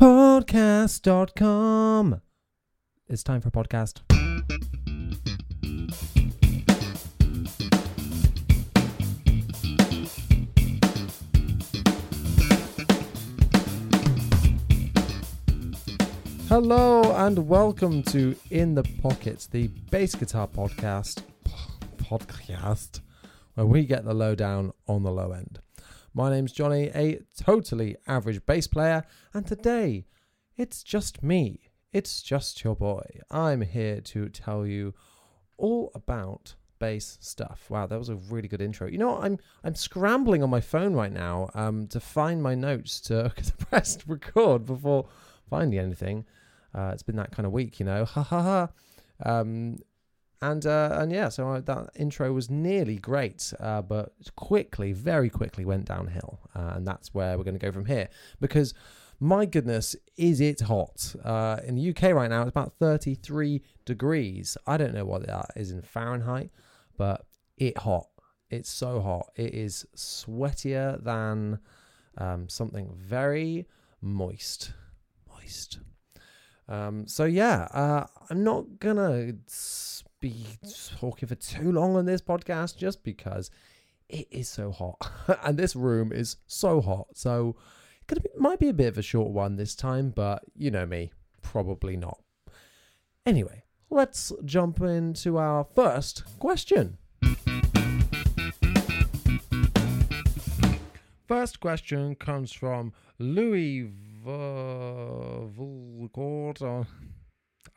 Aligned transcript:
Podcast.com. 0.00 2.22
It's 3.06 3.22
time 3.22 3.42
for 3.42 3.50
podcast. 3.50 4.00
Hello 16.48 17.14
and 17.14 17.46
welcome 17.46 18.02
to 18.04 18.34
In 18.50 18.74
the 18.74 18.84
Pocket, 19.02 19.48
the 19.50 19.66
bass 19.90 20.14
guitar 20.14 20.48
podcast 20.48 21.22
podcast 21.98 23.00
where 23.52 23.66
we 23.66 23.84
get 23.84 24.06
the 24.06 24.14
lowdown 24.14 24.72
on 24.88 25.02
the 25.02 25.12
low 25.12 25.32
end. 25.32 25.60
My 26.12 26.28
name's 26.28 26.50
Jonny, 26.50 26.90
a 26.92 27.20
totally 27.40 27.94
average 28.08 28.44
bass 28.44 28.66
player, 28.66 29.04
and 29.32 29.46
today 29.46 30.06
it's 30.56 30.82
just 30.82 31.22
me. 31.22 31.70
It's 31.92 32.20
just 32.20 32.64
your 32.64 32.74
boy. 32.74 33.20
I'm 33.30 33.60
here 33.60 34.00
to 34.00 34.28
tell 34.28 34.66
you 34.66 34.92
all 35.56 35.92
about 35.94 36.56
bass 36.80 37.16
stuff. 37.20 37.66
Wow, 37.70 37.86
that 37.86 37.98
was 37.98 38.08
a 38.08 38.16
really 38.16 38.48
good 38.48 38.60
intro. 38.60 38.88
You 38.88 38.98
know? 38.98 39.20
I'm 39.20 39.38
I'm 39.62 39.76
scrambling 39.76 40.42
on 40.42 40.50
my 40.50 40.60
phone 40.60 40.94
right 40.94 41.12
now 41.12 41.48
um, 41.54 41.86
to 41.88 42.00
find 42.00 42.42
my 42.42 42.56
notes 42.56 43.00
to 43.02 43.32
press 43.58 43.96
record 44.08 44.66
before 44.66 45.06
finding 45.48 45.78
anything. 45.78 46.24
Uh, 46.74 46.90
it's 46.92 47.04
been 47.04 47.16
that 47.16 47.30
kind 47.30 47.46
of 47.46 47.52
week, 47.52 47.78
you 47.78 47.86
know. 47.86 48.04
Ha 48.04 48.22
ha 48.24 48.42
ha. 48.42 48.68
Um, 49.24 49.78
and 50.42 50.64
uh, 50.64 50.96
and 51.00 51.12
yeah, 51.12 51.28
so 51.28 51.48
I, 51.48 51.60
that 51.60 51.90
intro 51.96 52.32
was 52.32 52.48
nearly 52.48 52.96
great, 52.96 53.52
uh, 53.60 53.82
but 53.82 54.12
quickly, 54.36 54.92
very 54.92 55.28
quickly 55.28 55.64
went 55.64 55.84
downhill, 55.86 56.40
uh, 56.54 56.72
and 56.76 56.86
that's 56.86 57.12
where 57.12 57.36
we're 57.36 57.44
going 57.44 57.58
to 57.58 57.64
go 57.64 57.72
from 57.72 57.84
here. 57.84 58.08
Because 58.40 58.72
my 59.18 59.44
goodness, 59.44 59.94
is 60.16 60.40
it 60.40 60.60
hot 60.60 61.14
uh, 61.24 61.58
in 61.66 61.74
the 61.74 61.90
UK 61.90 62.14
right 62.14 62.30
now? 62.30 62.42
It's 62.42 62.50
about 62.50 62.72
thirty-three 62.78 63.62
degrees. 63.84 64.56
I 64.66 64.78
don't 64.78 64.94
know 64.94 65.04
what 65.04 65.26
that 65.26 65.50
is 65.56 65.72
in 65.72 65.82
Fahrenheit, 65.82 66.50
but 66.96 67.26
it 67.58 67.76
hot. 67.76 68.06
It's 68.48 68.70
so 68.70 69.00
hot. 69.00 69.26
It 69.36 69.54
is 69.54 69.86
sweatier 69.94 71.02
than 71.04 71.58
um, 72.16 72.48
something 72.48 72.94
very 72.96 73.66
moist. 74.00 74.72
Moist. 75.28 75.80
Um, 76.66 77.06
so 77.06 77.24
yeah, 77.24 77.68
uh, 77.74 78.06
I'm 78.30 78.42
not 78.42 78.78
gonna 78.78 79.34
be 80.20 80.46
talking 80.98 81.28
for 81.28 81.34
too 81.34 81.72
long 81.72 81.96
on 81.96 82.04
this 82.04 82.20
podcast 82.20 82.76
just 82.76 83.02
because 83.02 83.50
it 84.08 84.28
is 84.30 84.48
so 84.48 84.70
hot 84.70 85.10
and 85.44 85.58
this 85.58 85.74
room 85.74 86.12
is 86.12 86.36
so 86.46 86.80
hot. 86.80 87.06
So 87.14 87.56
it 88.10 88.38
might 88.38 88.58
be 88.58 88.68
a 88.68 88.74
bit 88.74 88.88
of 88.88 88.98
a 88.98 89.02
short 89.02 89.30
one 89.30 89.56
this 89.56 89.74
time, 89.74 90.10
but 90.10 90.44
you 90.54 90.70
know 90.70 90.84
me, 90.86 91.12
probably 91.42 91.96
not. 91.96 92.20
Anyway, 93.24 93.64
let's 93.88 94.32
jump 94.44 94.80
into 94.80 95.38
our 95.38 95.64
first 95.74 96.24
question. 96.38 96.98
First 101.28 101.60
question 101.60 102.16
comes 102.16 102.52
from 102.52 102.92
Louis 103.18 103.88
Vulgord. 104.26 105.66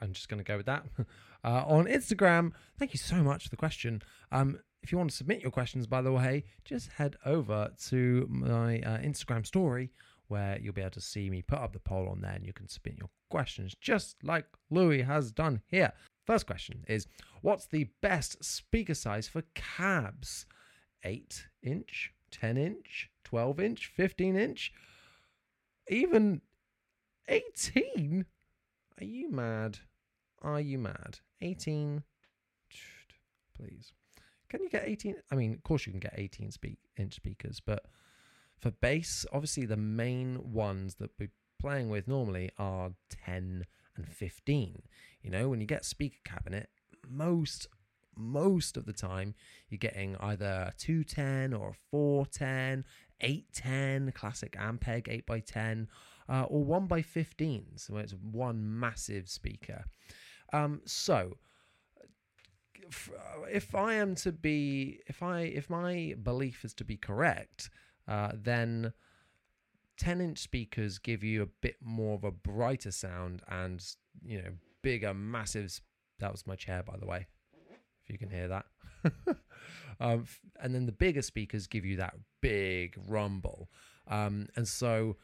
I'm 0.04 0.12
just 0.12 0.28
going 0.28 0.44
to 0.44 0.44
go 0.44 0.58
with 0.58 0.68
that. 0.68 0.86
Uh, 1.46 1.62
on 1.68 1.88
Instagram, 1.88 2.54
thank 2.80 2.94
you 2.94 2.98
so 2.98 3.18
much 3.18 3.44
for 3.44 3.50
the 3.50 3.58
question. 3.58 4.02
Um, 4.32 4.60
if 4.82 4.94
you 4.94 4.98
want 4.98 5.10
to 5.10 5.16
submit 5.18 5.42
your 5.42 5.52
questions, 5.52 5.86
by 5.88 6.02
the 6.02 6.14
way, 6.14 6.46
just 6.64 6.90
head 6.94 7.18
over 7.26 7.70
to 7.88 8.26
my 8.30 8.80
uh, 8.80 9.00
Instagram 9.00 9.46
story 9.46 9.92
where 10.30 10.58
you'll 10.62 10.74
be 10.74 10.80
able 10.80 10.92
to 10.92 11.02
see 11.02 11.30
me 11.30 11.42
put 11.42 11.60
up 11.60 11.74
the 11.74 11.80
poll 11.80 12.08
on 12.08 12.22
there 12.22 12.32
and 12.32 12.46
you 12.46 12.54
can 12.54 12.70
submit 12.70 12.98
your 12.98 13.10
questions 13.30 13.76
just 13.82 14.16
like 14.24 14.46
Louis 14.70 15.02
has 15.02 15.34
done 15.34 15.62
here. 15.68 15.92
First 16.26 16.48
question 16.48 16.86
is 16.88 17.08
What's 17.42 17.66
the 17.66 17.90
best 18.02 18.44
speaker 18.44 18.94
size 18.94 19.28
for 19.28 19.44
cabs? 19.54 20.46
8 21.04 21.48
inch, 21.62 22.14
10 22.32 22.56
inch, 22.56 23.10
12 23.26 23.60
inch, 23.60 23.92
15 23.94 24.38
inch, 24.38 24.72
even 25.90 26.42
18? 27.28 28.26
Are 29.02 29.04
you 29.04 29.30
mad? 29.30 29.80
Are 30.44 30.60
you 30.60 30.78
mad? 30.78 31.20
18. 31.42 32.04
Please. 33.58 33.94
Can 34.50 34.62
you 34.62 34.70
get 34.70 34.84
18? 34.86 35.16
I 35.32 35.36
mean, 35.36 35.54
of 35.54 35.64
course 35.64 35.86
you 35.86 35.92
can 35.92 36.00
get 36.00 36.14
18 36.16 36.52
speak 36.52 36.78
inch 36.98 37.16
speakers, 37.16 37.62
but 37.66 37.86
for 38.60 38.72
bass, 38.72 39.26
obviously 39.32 39.66
the 39.66 39.78
main 39.78 40.54
ones 40.54 40.96
that 40.96 41.12
we're 41.20 41.32
playing 41.60 41.90
with 41.90 42.08
normally 42.08 42.52
are 42.58 42.92
10 43.26 43.66
and 43.96 44.08
15. 44.08 44.82
You 45.22 45.32
know, 45.32 45.50
when 45.50 45.62
you 45.62 45.68
get 45.68 45.86
speaker 45.86 46.20
cabinet, 46.24 46.70
most 47.10 47.68
most 48.16 48.78
of 48.78 48.86
the 48.86 48.94
time 48.94 49.34
you're 49.70 49.80
getting 49.80 50.16
either 50.18 50.46
a 50.46 50.74
210 50.78 51.52
or 51.52 51.70
a 51.70 51.74
410 51.90 52.86
810 53.22 54.12
classic 54.12 54.54
ampeg 54.54 55.26
8x10 55.28 55.88
uh, 56.30 56.44
or 56.44 56.64
1x15 56.64 57.64
so 57.78 57.98
it's 57.98 58.14
one 58.14 58.80
massive 58.80 59.28
speaker 59.28 59.86
um, 60.54 60.82
so 60.86 61.36
if 63.50 63.76
I 63.76 63.96
am 63.96 64.16
to 64.16 64.32
be, 64.32 65.00
if 65.08 65.24
I, 65.24 65.42
if 65.42 65.70
my 65.70 66.16
belief 66.22 66.64
is 66.64 66.74
to 66.76 66.84
be 66.84 66.98
correct, 66.98 67.70
uh, 68.08 68.32
then 68.34 68.94
10 69.98 70.22
inch 70.22 70.40
speakers 70.40 70.98
give 70.98 71.24
you 71.24 71.42
a 71.42 71.48
bit 71.62 71.78
more 71.82 72.16
of 72.16 72.24
a 72.24 72.32
brighter 72.32 72.92
sound 72.92 73.42
and, 73.48 73.84
you 74.24 74.42
know, 74.42 74.50
bigger, 74.82 75.14
massive. 75.14 75.80
That 76.20 76.32
was 76.32 76.48
my 76.48 76.56
chair, 76.56 76.84
by 76.84 76.98
the 76.98 77.06
way, 77.06 77.28
if 78.04 78.10
you 78.10 78.18
can 78.18 78.30
hear 78.30 78.48
that. 78.48 78.66
um, 80.00 80.26
and 80.62 80.74
then 80.74 80.86
the 80.86 80.92
bigger 80.92 81.22
speakers 81.22 81.68
give 81.68 81.86
you 81.86 81.98
that 81.98 82.16
big 82.42 82.96
rumble. 83.08 83.70
Um, 84.08 84.48
and 84.56 84.68
so 84.68 85.18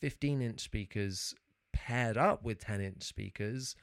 15 0.00 0.42
inch 0.42 0.60
speakers 0.60 1.34
paired 1.72 2.16
up 2.16 2.42
with 2.42 2.58
10 2.60 2.80
inch 2.80 3.02
speakers 3.02 3.76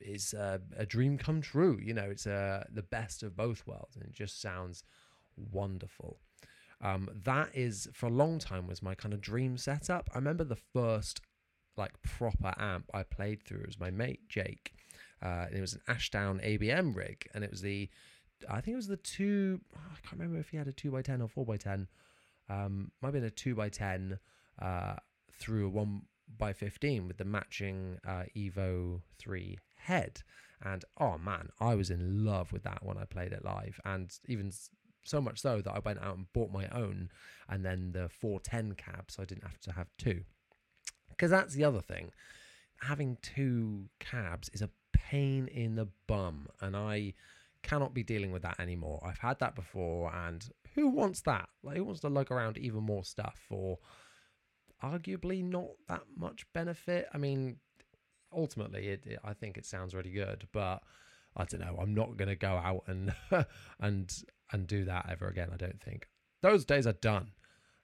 is 0.00 0.34
uh, 0.34 0.58
a 0.76 0.86
dream 0.86 1.18
come 1.18 1.40
true. 1.40 1.78
You 1.82 1.94
know, 1.94 2.08
it's 2.10 2.26
uh, 2.26 2.64
the 2.72 2.82
best 2.82 3.22
of 3.22 3.36
both 3.36 3.66
worlds, 3.66 3.96
and 3.96 4.04
it 4.04 4.12
just 4.12 4.40
sounds 4.40 4.84
wonderful. 5.52 6.18
Um, 6.80 7.08
that 7.24 7.50
is 7.54 7.88
for 7.92 8.06
a 8.06 8.10
long 8.10 8.38
time 8.38 8.66
was 8.66 8.82
my 8.82 8.94
kind 8.94 9.12
of 9.12 9.20
dream 9.20 9.56
setup. 9.56 10.08
I 10.12 10.18
remember 10.18 10.44
the 10.44 10.56
first 10.56 11.20
like 11.76 12.00
proper 12.02 12.54
amp 12.58 12.90
I 12.94 13.02
played 13.02 13.42
through. 13.42 13.64
Was 13.66 13.80
my 13.80 13.90
mate 13.90 14.28
Jake. 14.28 14.74
Uh, 15.20 15.46
it 15.52 15.60
was 15.60 15.74
an 15.74 15.80
Ashdown 15.88 16.40
ABM 16.44 16.94
rig, 16.94 17.28
and 17.34 17.42
it 17.42 17.50
was 17.50 17.62
the 17.62 17.88
I 18.48 18.60
think 18.60 18.74
it 18.74 18.76
was 18.76 18.86
the 18.86 18.96
two. 18.96 19.60
Oh, 19.74 19.80
I 19.90 20.00
can't 20.06 20.20
remember 20.20 20.38
if 20.38 20.50
he 20.50 20.56
had 20.56 20.68
a 20.68 20.72
two 20.72 20.90
by 20.90 21.02
ten 21.02 21.20
or 21.20 21.28
four 21.28 21.44
by 21.44 21.56
ten. 21.56 21.88
Um, 22.48 22.92
might 23.02 23.08
have 23.08 23.14
been 23.14 23.24
a 23.24 23.30
two 23.30 23.54
by 23.54 23.68
ten 23.68 24.18
uh, 24.60 24.96
through 25.32 25.66
a 25.66 25.70
one 25.70 26.02
by 26.36 26.52
fifteen 26.52 27.08
with 27.08 27.16
the 27.16 27.24
matching 27.24 27.98
uh, 28.06 28.24
Evo 28.36 29.00
three 29.18 29.58
head. 29.78 30.22
And 30.62 30.84
oh 30.98 31.18
man, 31.18 31.48
I 31.60 31.74
was 31.74 31.90
in 31.90 32.24
love 32.24 32.52
with 32.52 32.64
that 32.64 32.84
when 32.84 32.98
I 32.98 33.04
played 33.04 33.32
it 33.32 33.44
live. 33.44 33.80
And 33.84 34.12
even 34.26 34.52
so 35.04 35.20
much 35.20 35.40
so 35.40 35.60
that 35.60 35.72
I 35.72 35.78
went 35.78 36.00
out 36.02 36.16
and 36.16 36.32
bought 36.32 36.52
my 36.52 36.68
own 36.68 37.10
and 37.48 37.64
then 37.64 37.92
the 37.92 38.08
410 38.08 38.74
cab, 38.74 39.10
so 39.10 39.22
I 39.22 39.26
didn't 39.26 39.44
have 39.44 39.60
to 39.60 39.72
have 39.72 39.88
two. 39.96 40.22
Because 41.08 41.30
that's 41.30 41.54
the 41.54 41.64
other 41.64 41.80
thing. 41.80 42.10
Having 42.82 43.18
two 43.22 43.86
cabs 43.98 44.50
is 44.52 44.62
a 44.62 44.70
pain 44.92 45.48
in 45.48 45.74
the 45.76 45.88
bum. 46.06 46.48
And 46.60 46.76
I 46.76 47.14
cannot 47.62 47.94
be 47.94 48.02
dealing 48.02 48.30
with 48.30 48.42
that 48.42 48.60
anymore. 48.60 49.02
I've 49.04 49.18
had 49.18 49.38
that 49.40 49.54
before, 49.54 50.14
and 50.14 50.48
who 50.74 50.88
wants 50.88 51.22
that? 51.22 51.48
Like, 51.62 51.76
who 51.76 51.84
wants 51.84 52.00
to 52.00 52.08
lug 52.08 52.30
around 52.30 52.58
even 52.58 52.82
more 52.82 53.04
stuff 53.04 53.40
for 53.48 53.78
arguably 54.82 55.42
not 55.42 55.70
that 55.88 56.02
much 56.16 56.46
benefit? 56.52 57.08
I 57.12 57.18
mean, 57.18 57.56
ultimately, 58.32 58.88
it, 58.88 59.06
it, 59.06 59.18
I 59.24 59.32
think 59.32 59.56
it 59.56 59.66
sounds 59.66 59.94
really 59.94 60.10
good, 60.10 60.48
but 60.52 60.82
I 61.36 61.44
don't 61.44 61.60
know. 61.60 61.78
I'm 61.80 61.94
not 61.94 62.16
going 62.16 62.28
to 62.28 62.36
go 62.36 62.48
out 62.48 62.84
and 62.86 63.14
and 63.80 64.12
and 64.52 64.66
do 64.66 64.84
that 64.84 65.08
ever 65.10 65.28
again. 65.28 65.50
I 65.52 65.56
don't 65.56 65.80
think 65.80 66.08
those 66.42 66.64
days 66.64 66.86
are 66.86 66.92
done. 66.92 67.32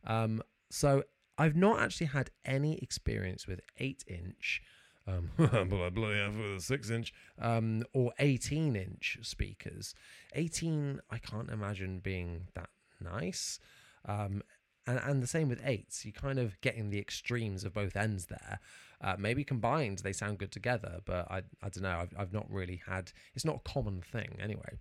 Um, 0.07 0.43
so 0.71 1.05
I've 1.39 1.57
not 1.57 1.81
actually 1.81 2.09
had 2.09 2.31
any 2.45 2.79
experience 2.79 3.47
with 3.47 3.61
eight 3.79 4.05
inch. 4.07 4.63
Um, 5.07 5.31
but 5.37 5.53
I 5.55 5.91
bloody 5.91 6.19
have 6.19 6.37
with 6.37 6.57
a 6.57 6.61
six 6.61 6.91
inch 6.91 7.13
um, 7.39 7.85
or 7.93 8.13
18 8.19 8.75
inch 8.75 9.19
speakers. 9.23 9.95
18, 10.35 11.01
I 11.11 11.19
can't 11.19 11.51
imagine 11.51 12.01
being 12.01 12.49
that 12.55 12.71
nice. 13.01 13.59
Um, 14.07 14.43
and, 14.87 14.99
and 14.99 15.23
the 15.23 15.27
same 15.27 15.49
with 15.49 15.61
eights. 15.65 16.05
You're 16.05 16.13
kind 16.13 16.39
of 16.39 16.61
getting 16.61 16.91
the 16.91 16.99
extremes 16.99 17.65
of 17.65 17.75
both 17.75 17.97
ends 17.97 18.27
there. 18.27 18.59
Uh, 19.01 19.17
maybe 19.19 19.45
combined 19.45 19.99
they 19.99 20.13
sound 20.13 20.39
good 20.39 20.53
together, 20.53 21.01
but 21.05 21.31
I, 21.31 21.39
I 21.63 21.69
don't 21.69 21.83
know. 21.83 21.99
I've, 21.99 22.15
I've 22.17 22.33
not 22.33 22.51
really 22.51 22.83
had. 22.87 23.13
It's 23.35 23.45
not 23.45 23.57
a 23.57 23.69
common 23.69 24.01
thing 24.01 24.37
anyway. 24.41 24.79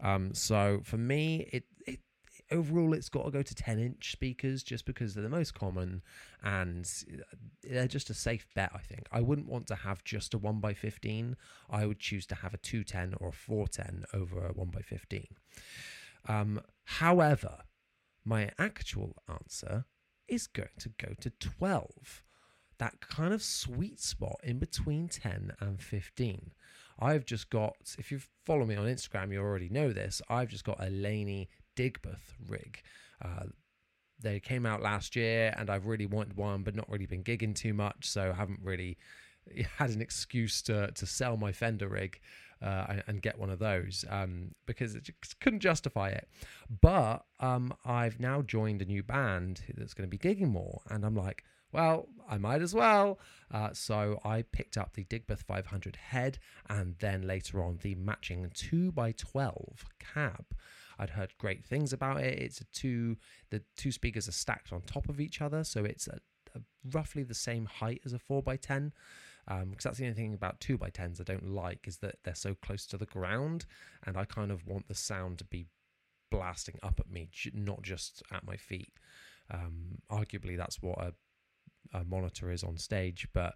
Um, 0.00 0.34
so 0.34 0.80
for 0.84 0.96
me, 0.96 1.48
it, 1.52 1.64
it 1.86 2.00
overall 2.50 2.92
it's 2.92 3.08
got 3.08 3.24
to 3.24 3.30
go 3.30 3.42
to 3.42 3.54
10 3.54 3.78
inch 3.78 4.12
speakers 4.12 4.62
just 4.62 4.84
because 4.84 5.14
they're 5.14 5.22
the 5.22 5.28
most 5.28 5.54
common 5.54 6.02
and 6.42 6.86
they're 7.62 7.88
just 7.88 8.10
a 8.10 8.14
safe 8.14 8.46
bet 8.54 8.70
i 8.74 8.78
think 8.78 9.06
i 9.10 9.20
wouldn't 9.20 9.48
want 9.48 9.66
to 9.66 9.74
have 9.74 10.04
just 10.04 10.34
a 10.34 10.38
1x15 10.38 11.34
i 11.70 11.86
would 11.86 11.98
choose 11.98 12.26
to 12.26 12.34
have 12.34 12.52
a 12.52 12.58
210 12.58 13.14
or 13.20 13.28
a 13.28 13.32
410 13.32 14.04
over 14.12 14.46
a 14.46 14.52
1x15 14.52 15.26
um, 16.28 16.60
however 16.84 17.58
my 18.24 18.50
actual 18.58 19.16
answer 19.28 19.84
is 20.28 20.46
going 20.46 20.68
to 20.78 20.88
go 20.98 21.14
to 21.20 21.30
12 21.30 22.22
that 22.82 23.00
kind 23.00 23.32
of 23.32 23.40
sweet 23.44 24.00
spot 24.00 24.40
in 24.42 24.58
between 24.58 25.06
10 25.06 25.52
and 25.60 25.80
15. 25.80 26.50
I've 26.98 27.24
just 27.24 27.48
got, 27.48 27.76
if 27.96 28.10
you 28.10 28.20
follow 28.44 28.66
me 28.66 28.74
on 28.74 28.86
Instagram, 28.86 29.32
you 29.32 29.40
already 29.40 29.68
know 29.68 29.92
this. 29.92 30.20
I've 30.28 30.48
just 30.48 30.64
got 30.64 30.84
a 30.84 30.90
Laney 30.90 31.48
Digbeth 31.76 32.34
rig. 32.48 32.82
Uh, 33.24 33.44
they 34.20 34.40
came 34.40 34.66
out 34.66 34.82
last 34.82 35.14
year 35.14 35.54
and 35.56 35.70
I've 35.70 35.86
really 35.86 36.06
wanted 36.06 36.36
one, 36.36 36.64
but 36.64 36.74
not 36.74 36.90
really 36.90 37.06
been 37.06 37.22
gigging 37.22 37.54
too 37.54 37.72
much. 37.72 38.08
So 38.08 38.30
I 38.30 38.34
haven't 38.34 38.60
really 38.64 38.98
had 39.78 39.90
an 39.90 40.00
excuse 40.00 40.60
to, 40.62 40.90
to 40.90 41.06
sell 41.06 41.36
my 41.36 41.52
Fender 41.52 41.88
rig 41.88 42.18
uh, 42.62 42.86
and, 42.88 43.02
and, 43.06 43.22
get 43.22 43.38
one 43.38 43.50
of 43.50 43.58
those 43.58 44.04
um, 44.08 44.54
because 44.66 44.94
it 44.94 45.02
just 45.04 45.40
couldn't 45.40 45.60
justify 45.60 46.10
it. 46.10 46.28
But 46.80 47.24
um, 47.40 47.74
I've 47.84 48.20
now 48.20 48.42
joined 48.42 48.82
a 48.82 48.84
new 48.84 49.02
band 49.02 49.62
that's 49.76 49.94
going 49.94 50.08
to 50.08 50.16
be 50.16 50.18
gigging 50.18 50.50
more. 50.50 50.80
And 50.88 51.04
I'm 51.04 51.16
like, 51.16 51.44
well, 51.72 52.08
I 52.28 52.38
might 52.38 52.62
as 52.62 52.74
well. 52.74 53.18
Uh, 53.50 53.70
so 53.72 54.20
I 54.24 54.42
picked 54.42 54.76
up 54.76 54.94
the 54.94 55.04
Digbeth 55.04 55.42
500 55.42 55.96
head 55.96 56.38
and 56.68 56.94
then 57.00 57.22
later 57.22 57.62
on 57.62 57.78
the 57.82 57.94
matching 57.94 58.50
2x12 58.54 59.78
cab. 59.98 60.44
I'd 60.98 61.10
heard 61.10 61.32
great 61.38 61.64
things 61.64 61.92
about 61.92 62.20
it. 62.20 62.38
It's 62.38 62.60
a 62.60 62.64
two, 62.66 63.16
the 63.50 63.62
two 63.76 63.90
speakers 63.90 64.28
are 64.28 64.32
stacked 64.32 64.72
on 64.72 64.82
top 64.82 65.08
of 65.08 65.20
each 65.20 65.40
other, 65.40 65.64
so 65.64 65.84
it's 65.84 66.06
a, 66.06 66.20
a 66.54 66.60
roughly 66.92 67.22
the 67.22 67.34
same 67.34 67.64
height 67.64 68.02
as 68.04 68.12
a 68.12 68.18
4x10. 68.18 68.92
Because 69.60 69.62
um, 69.62 69.90
that's 69.90 69.98
the 69.98 70.04
only 70.04 70.14
thing 70.14 70.34
about 70.34 70.60
2x10s 70.60 71.20
I 71.20 71.24
don't 71.24 71.48
like 71.48 71.86
is 71.86 71.98
that 71.98 72.16
they're 72.24 72.34
so 72.34 72.54
close 72.54 72.86
to 72.86 72.96
the 72.96 73.06
ground, 73.06 73.66
and 74.06 74.16
I 74.16 74.24
kind 74.24 74.50
of 74.50 74.66
want 74.66 74.88
the 74.88 74.94
sound 74.94 75.38
to 75.38 75.44
be 75.44 75.66
blasting 76.30 76.78
up 76.82 76.98
at 76.98 77.10
me, 77.10 77.28
not 77.52 77.82
just 77.82 78.22
at 78.32 78.46
my 78.46 78.56
feet. 78.56 78.92
Um, 79.50 79.98
arguably, 80.10 80.56
that's 80.56 80.80
what 80.80 80.98
a 80.98 81.12
a 81.94 82.04
monitor 82.04 82.50
is 82.50 82.62
on 82.62 82.76
stage, 82.78 83.28
but 83.32 83.54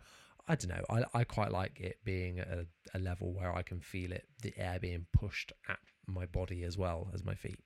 I 0.48 0.54
don't 0.54 0.68
know. 0.68 0.84
I, 0.88 1.20
I 1.20 1.24
quite 1.24 1.50
like 1.50 1.80
it 1.80 1.98
being 2.04 2.38
at 2.38 2.48
a, 2.48 2.66
a 2.94 2.98
level 2.98 3.32
where 3.32 3.54
I 3.54 3.62
can 3.62 3.80
feel 3.80 4.12
it, 4.12 4.26
the 4.42 4.54
air 4.56 4.78
being 4.80 5.06
pushed 5.12 5.52
at 5.68 5.78
my 6.06 6.26
body 6.26 6.62
as 6.62 6.78
well 6.78 7.10
as 7.14 7.24
my 7.24 7.34
feet. 7.34 7.58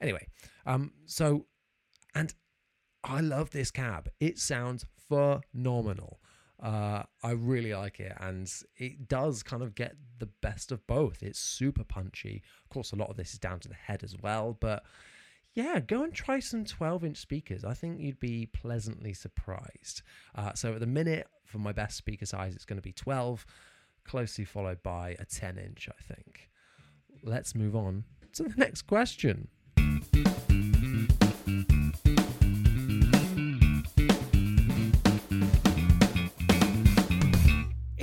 Anyway, 0.00 0.26
um, 0.66 0.92
so 1.06 1.46
and 2.14 2.34
I 3.04 3.20
love 3.20 3.50
this 3.50 3.70
cab. 3.70 4.08
It 4.18 4.38
sounds 4.38 4.86
phenomenal. 5.08 6.20
Uh, 6.62 7.02
I 7.22 7.32
really 7.32 7.74
like 7.74 8.00
it, 8.00 8.16
and 8.18 8.50
it 8.76 9.08
does 9.08 9.42
kind 9.42 9.62
of 9.62 9.74
get 9.74 9.96
the 10.18 10.26
best 10.26 10.72
of 10.72 10.86
both. 10.86 11.22
It's 11.22 11.38
super 11.38 11.84
punchy. 11.84 12.42
Of 12.64 12.70
course, 12.70 12.92
a 12.92 12.96
lot 12.96 13.10
of 13.10 13.16
this 13.16 13.32
is 13.34 13.38
down 13.38 13.60
to 13.60 13.68
the 13.68 13.74
head 13.74 14.02
as 14.02 14.16
well, 14.22 14.56
but 14.58 14.82
yeah, 15.56 15.80
go 15.80 16.02
and 16.02 16.12
try 16.12 16.38
some 16.38 16.64
12 16.64 17.04
inch 17.04 17.16
speakers. 17.16 17.64
I 17.64 17.72
think 17.74 17.98
you'd 17.98 18.20
be 18.20 18.46
pleasantly 18.46 19.14
surprised. 19.14 20.02
Uh, 20.34 20.52
so 20.54 20.74
at 20.74 20.80
the 20.80 20.86
minute, 20.86 21.26
for 21.44 21.58
my 21.58 21.72
best 21.72 21.96
speaker 21.96 22.26
size, 22.26 22.54
it's 22.54 22.66
going 22.66 22.78
to 22.78 22.82
be 22.82 22.92
12, 22.92 23.46
closely 24.04 24.44
followed 24.44 24.82
by 24.82 25.16
a 25.18 25.24
10 25.24 25.58
inch, 25.58 25.88
I 25.88 26.14
think. 26.14 26.50
Let's 27.22 27.54
move 27.54 27.74
on 27.74 28.04
to 28.34 28.44
the 28.44 28.54
next 28.56 28.82
question. 28.82 29.48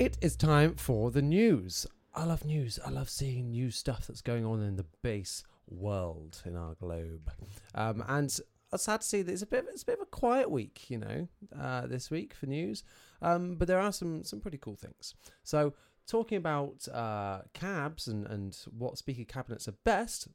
It 0.04 0.18
is 0.20 0.36
time 0.36 0.76
for 0.76 1.12
the 1.12 1.22
news. 1.22 1.88
I 2.14 2.26
love 2.26 2.44
news. 2.44 2.78
I 2.86 2.90
love 2.90 3.10
seeing 3.10 3.52
new 3.52 3.72
stuff 3.72 4.06
that's 4.06 4.20
going 4.20 4.46
on 4.46 4.62
in 4.62 4.76
the 4.76 4.84
bass 5.02 5.46
world 5.70 6.42
in 6.44 6.58
our 6.58 6.74
globe. 6.74 7.32
Um, 7.74 8.04
and 8.10 8.38
I'm 8.74 8.80
sad 8.80 9.00
to 9.00 9.08
see 9.08 9.22
that 9.22 9.32
it's 9.32 9.44
a 9.44 9.46
bit 9.46 9.66
it's 9.70 9.84
a 9.84 9.86
bit 9.86 10.00
of 10.00 10.02
a 10.02 10.06
quiet 10.08 10.52
week, 10.52 10.90
you 10.90 10.98
know, 10.98 11.30
uh, 11.58 11.88
this 11.88 12.12
week 12.12 12.34
for 12.34 12.48
news. 12.48 12.84
Um, 13.22 13.56
but 13.56 13.70
there 13.70 13.80
are 13.80 13.94
some 13.94 14.26
some 14.26 14.42
pretty 14.42 14.58
cool 14.58 14.76
things. 14.76 15.16
So 15.46 15.74
talking 16.06 16.38
about 16.38 16.86
uh, 16.90 17.44
cabs 17.54 18.10
and 18.10 18.28
and 18.28 18.58
what 18.78 18.98
speaker 18.98 19.24
cabinets 19.24 19.70
are 19.70 19.78
best, 19.86 20.28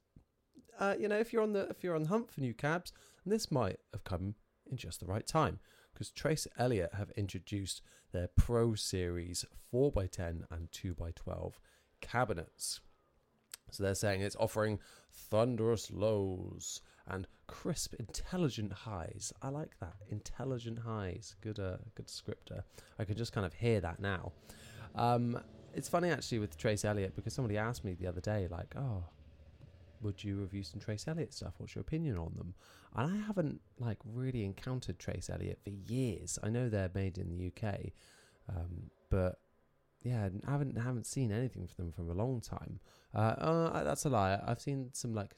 uh, 0.81 0.95
you 0.99 1.09
know, 1.09 1.19
if 1.19 1.31
you're 1.31 1.43
on 1.43 1.53
the 1.53 1.69
if 1.69 1.85
you're 1.85 1.95
on 1.95 2.05
the 2.05 2.09
hunt 2.09 2.31
for 2.31 2.41
new 2.41 2.55
cabs, 2.55 2.91
this 3.27 3.51
might 3.51 3.81
have 3.93 4.05
come 4.05 4.35
in 4.71 4.79
just 4.79 5.01
the 5.01 5.07
right 5.07 5.27
time 5.27 5.59
because 5.99 6.11
Trace 6.13 6.47
Elliot 6.57 6.95
have 6.97 7.11
introduced 7.17 7.83
their 8.13 8.29
Pro 8.29 8.77
Series 8.77 9.45
4x10 9.75 10.45
and 10.49 10.71
2x12 10.71 11.55
cabinets. 12.01 12.79
So 13.73 13.83
they're 13.83 13.97
saying 13.97 14.21
it's 14.21 14.37
offering 14.37 14.79
thunderous 15.11 15.91
lows 15.91 16.83
and 17.09 17.27
crisp, 17.49 17.95
intelligent 17.99 18.73
highs. 18.73 19.33
I 19.43 19.49
like 19.49 19.73
that. 19.81 19.95
Intelligent 20.09 20.79
highs. 20.79 21.35
Good, 21.41 21.59
uh, 21.59 21.79
good 21.97 22.07
descriptor. 22.07 22.63
I 23.01 23.05
can 23.05 23.17
just 23.17 23.33
kind 23.33 23.45
of 23.45 23.55
hear 23.55 23.81
that 23.81 23.99
now. 23.99 24.31
Um, 24.95 25.41
it's 25.75 25.89
funny 25.89 26.11
actually 26.11 26.39
with 26.39 26.57
Trace 26.57 26.85
Elliot 26.85 27.17
because 27.17 27.35
somebody 27.35 27.59
asked 27.59 27.85
me 27.85 27.95
the 27.95 28.07
other 28.07 28.21
day, 28.21 28.47
like, 28.49 28.75
"Oh, 28.77 29.03
would 30.01 30.23
you 30.23 30.37
review 30.37 30.63
some 30.63 30.79
Trace 30.79 31.09
Elliot 31.09 31.35
stuff? 31.35 31.55
What's 31.59 31.75
your 31.75 31.83
opinion 31.83 32.19
on 32.19 32.35
them?" 32.37 32.55
And 32.97 33.13
I 33.13 33.27
haven't 33.27 33.61
like 33.79 33.99
really 34.05 34.45
encountered 34.45 34.99
Trace 34.99 35.31
Elliot 35.31 35.61
for 35.63 35.71
years. 35.71 36.39
I 36.43 36.51
know 36.51 36.69
they're 36.69 36.91
made 36.95 37.19
in 37.19 37.29
the 37.29 37.47
UK, 37.47 37.93
um, 38.49 38.91
but 39.11 39.39
yeah, 40.03 40.29
I 40.47 40.51
haven't 40.51 40.79
haven't 40.79 41.07
seen 41.07 41.33
anything 41.33 41.67
from 41.67 41.87
them 41.87 41.93
for 41.93 42.03
a 42.03 42.15
long 42.15 42.41
time. 42.41 42.81
Uh, 43.15 43.35
uh, 43.39 43.85
that's 43.85 44.05
a 44.05 44.09
lie. 44.09 44.41
I've 44.47 44.61
seen 44.61 44.91
some 44.93 45.15
like 45.15 45.35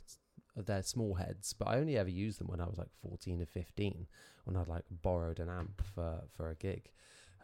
their 0.56 0.82
small 0.82 1.14
heads, 1.14 1.52
but 1.52 1.68
I 1.68 1.78
only 1.78 1.96
ever 1.96 2.10
used 2.10 2.40
them 2.40 2.48
when 2.48 2.60
I 2.60 2.66
was 2.66 2.78
like 2.78 2.90
fourteen 3.02 3.40
or 3.40 3.46
fifteen, 3.46 4.06
when 4.44 4.56
I'd 4.56 4.68
like 4.68 4.84
borrowed 4.90 5.40
an 5.40 5.48
amp 5.48 5.82
for 5.94 6.22
for 6.36 6.50
a 6.50 6.54
gig, 6.54 6.90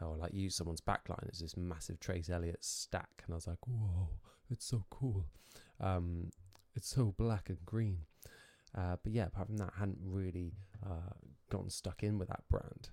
or 0.00 0.16
like 0.16 0.34
used 0.34 0.56
someone's 0.56 0.80
backline 0.80 1.30
as 1.30 1.40
this 1.40 1.56
massive 1.56 2.00
Trace 2.00 2.28
Elliot 2.28 2.64
stack, 2.64 3.24
and 3.24 3.34
I 3.34 3.36
was 3.36 3.46
like, 3.46 3.66
whoa, 3.66 4.08
it's 4.50 4.66
so 4.66 4.84
cool. 4.90 5.24
Um, 5.80 6.30
it's 6.74 6.88
so 6.88 7.14
black 7.16 7.48
and 7.48 7.64
green. 7.64 8.00
Uh, 8.76 8.96
but 9.02 9.12
yeah, 9.12 9.26
apart 9.26 9.46
from 9.48 9.56
that, 9.56 9.72
I 9.76 9.80
hadn't 9.80 9.98
really 10.02 10.52
uh, 10.84 11.14
gotten 11.50 11.70
stuck 11.70 12.02
in 12.02 12.18
with 12.18 12.28
that 12.28 12.42
brand. 12.50 12.90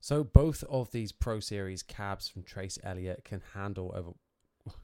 So 0.00 0.22
both 0.24 0.64
of 0.64 0.90
these 0.90 1.12
Pro 1.12 1.40
Series 1.40 1.82
cabs 1.82 2.28
from 2.28 2.42
Trace 2.42 2.78
Elliot 2.82 3.24
can 3.24 3.40
handle 3.54 3.92
over, 3.94 4.10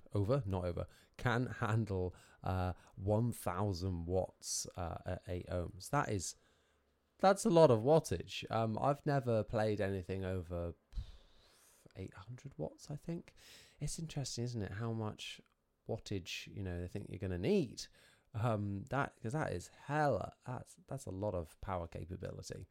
over, 0.15 0.43
not 0.47 0.65
over, 0.65 0.87
can 1.19 1.55
handle 1.61 2.15
uh, 2.43 2.73
1,000 2.97 4.07
watts 4.07 4.67
uh, 4.77 4.95
at 5.05 5.23
8 5.29 5.47
ohms. 5.51 5.91
That 5.91 6.09
is, 6.09 6.37
that's 7.21 7.45
a 7.45 7.51
lot 7.51 7.71
of 7.71 7.81
wattage. 7.81 8.51
Um, 8.51 8.79
I've 8.81 9.05
never 9.05 9.43
played 9.43 9.81
anything 9.81 10.25
over 10.25 10.73
800 11.97 12.53
watts, 12.57 12.89
I 12.91 12.97
think. 12.97 13.35
It's 13.81 13.99
interesting, 13.99 14.45
isn't 14.45 14.63
it, 14.63 14.73
how 14.79 14.93
much 14.93 15.41
wattage, 15.89 16.47
you 16.47 16.63
know, 16.63 16.81
they 16.81 16.87
think 16.87 17.09
you're 17.09 17.19
going 17.19 17.31
to 17.31 17.39
need. 17.39 17.83
Um, 18.33 18.85
that 18.91 19.15
because 19.17 19.33
that 19.33 19.53
is 19.53 19.71
hella 19.89 20.33
that's 20.47 20.77
that's 20.89 21.07
a 21.07 21.11
lot 21.11 21.35
of 21.35 21.61
power 21.61 21.89
capability. 21.89 22.65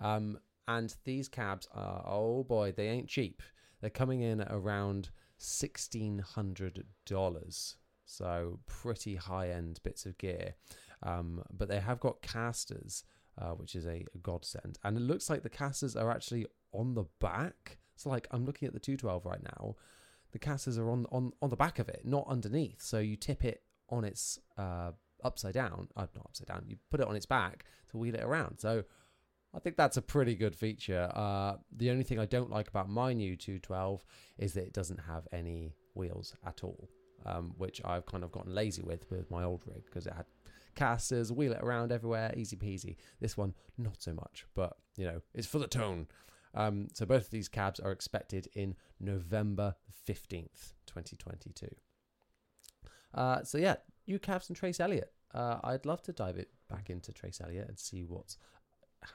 Um, 0.00 0.38
and 0.68 0.94
these 1.04 1.28
cabs 1.28 1.68
are, 1.72 2.04
oh 2.06 2.44
boy, 2.44 2.72
they 2.72 2.88
ain't 2.88 3.08
cheap. 3.08 3.42
They're 3.80 3.90
coming 3.90 4.20
in 4.20 4.40
at 4.40 4.48
around 4.50 5.10
$1,600. 5.40 7.74
So 8.04 8.60
pretty 8.66 9.16
high 9.16 9.50
end 9.50 9.80
bits 9.82 10.06
of 10.06 10.18
gear. 10.18 10.54
Um, 11.02 11.42
but 11.52 11.68
they 11.68 11.80
have 11.80 12.00
got 12.00 12.22
casters, 12.22 13.04
uh, 13.38 13.50
which 13.50 13.74
is 13.74 13.84
a, 13.86 14.04
a 14.14 14.18
godsend. 14.22 14.78
And 14.82 14.96
it 14.96 15.00
looks 15.00 15.28
like 15.30 15.42
the 15.42 15.50
casters 15.50 15.94
are 15.94 16.10
actually 16.10 16.46
on 16.72 16.94
the 16.94 17.04
back. 17.20 17.78
So, 17.96 18.10
like, 18.10 18.26
I'm 18.30 18.44
looking 18.44 18.66
at 18.66 18.74
the 18.74 18.80
212 18.80 19.24
right 19.24 19.42
now. 19.42 19.76
The 20.32 20.38
casters 20.38 20.78
are 20.78 20.90
on, 20.90 21.06
on, 21.12 21.32
on 21.40 21.50
the 21.50 21.56
back 21.56 21.78
of 21.78 21.88
it, 21.88 22.02
not 22.04 22.26
underneath. 22.28 22.82
So 22.82 22.98
you 22.98 23.16
tip 23.16 23.44
it 23.44 23.62
on 23.88 24.04
its 24.04 24.38
uh, 24.58 24.92
upside 25.24 25.54
down. 25.54 25.88
Uh, 25.96 26.06
not 26.14 26.26
upside 26.26 26.48
down. 26.48 26.64
You 26.66 26.76
put 26.90 27.00
it 27.00 27.06
on 27.06 27.16
its 27.16 27.26
back 27.26 27.64
to 27.90 27.96
wheel 27.96 28.14
it 28.14 28.22
around. 28.22 28.58
So 28.58 28.84
I 29.54 29.58
think 29.58 29.76
that's 29.76 29.96
a 29.96 30.02
pretty 30.02 30.34
good 30.34 30.54
feature. 30.54 31.10
Uh, 31.14 31.56
the 31.74 31.90
only 31.90 32.04
thing 32.04 32.18
I 32.18 32.26
don't 32.26 32.50
like 32.50 32.68
about 32.68 32.88
my 32.88 33.12
new 33.12 33.36
212 33.36 34.04
is 34.38 34.52
that 34.54 34.64
it 34.64 34.72
doesn't 34.72 35.00
have 35.00 35.26
any 35.32 35.74
wheels 35.94 36.34
at 36.46 36.62
all, 36.62 36.88
um, 37.24 37.54
which 37.56 37.80
I've 37.84 38.06
kind 38.06 38.22
of 38.22 38.32
gotten 38.32 38.54
lazy 38.54 38.82
with 38.82 39.10
with 39.10 39.30
my 39.30 39.44
old 39.44 39.62
rig 39.66 39.84
because 39.86 40.06
it 40.06 40.12
had 40.14 40.26
casters, 40.74 41.32
wheel 41.32 41.52
it 41.52 41.62
around 41.62 41.90
everywhere, 41.90 42.34
easy 42.36 42.56
peasy. 42.56 42.96
This 43.20 43.36
one, 43.36 43.54
not 43.78 44.02
so 44.02 44.12
much, 44.12 44.46
but 44.54 44.76
you 44.96 45.06
know, 45.06 45.22
it's 45.34 45.46
for 45.46 45.58
the 45.58 45.66
tone. 45.66 46.06
Um, 46.54 46.88
so 46.92 47.04
both 47.06 47.24
of 47.24 47.30
these 47.30 47.48
cabs 47.48 47.80
are 47.80 47.92
expected 47.92 48.48
in 48.54 48.74
November 49.00 49.74
15th, 50.08 50.74
2022. 50.86 51.68
Uh, 53.16 53.42
so 53.42 53.58
yeah, 53.58 53.76
new 54.06 54.18
cabs 54.18 54.48
and 54.48 54.56
Trace 54.56 54.80
Elliot. 54.80 55.12
Uh, 55.34 55.58
I'd 55.64 55.86
love 55.86 56.02
to 56.02 56.12
dive 56.12 56.36
it 56.36 56.50
back 56.68 56.90
into 56.90 57.12
Trace 57.12 57.40
Elliot 57.42 57.68
and 57.68 57.78
see 57.78 58.04
what's 58.04 58.38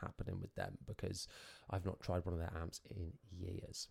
happening 0.01 0.39
with 0.39 0.53
them 0.55 0.77
because 0.85 1.27
I've 1.69 1.85
not 1.85 2.01
tried 2.01 2.25
one 2.25 2.33
of 2.33 2.39
their 2.39 2.53
amps 2.59 2.81
in 2.89 3.13
years. 3.31 3.87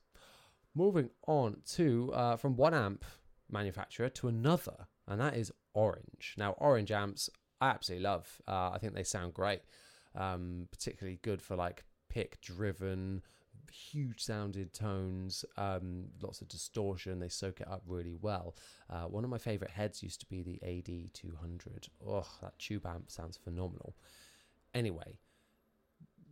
Moving 0.74 1.10
on 1.26 1.58
to 1.72 2.12
uh, 2.14 2.36
from 2.36 2.56
one 2.56 2.74
amp 2.74 3.04
manufacturer 3.50 4.08
to 4.08 4.28
another, 4.28 4.86
and 5.08 5.20
that 5.20 5.36
is 5.36 5.52
Orange. 5.74 6.34
Now, 6.36 6.52
Orange 6.58 6.92
amps 6.92 7.28
I 7.60 7.68
absolutely 7.70 8.04
love. 8.04 8.40
Uh, 8.48 8.70
I 8.72 8.78
think 8.78 8.94
they 8.94 9.04
sound 9.04 9.34
great, 9.34 9.60
um, 10.14 10.68
particularly 10.70 11.18
good 11.22 11.42
for 11.42 11.56
like 11.56 11.84
pick 12.08 12.40
driven, 12.40 13.22
huge 13.70 14.22
sounded 14.22 14.72
tones, 14.72 15.44
um, 15.56 16.06
lots 16.22 16.40
of 16.40 16.48
distortion. 16.48 17.18
They 17.18 17.28
soak 17.28 17.60
it 17.60 17.68
up 17.68 17.82
really 17.86 18.16
well. 18.20 18.56
Uh, 18.88 19.04
one 19.04 19.24
of 19.24 19.30
my 19.30 19.38
favorite 19.38 19.70
heads 19.70 20.02
used 20.02 20.20
to 20.20 20.26
be 20.26 20.42
the 20.42 20.60
AD200. 20.64 21.88
Oh, 22.06 22.26
that 22.42 22.58
tube 22.58 22.86
amp 22.86 23.10
sounds 23.10 23.36
phenomenal. 23.36 23.96
Anyway, 24.74 25.18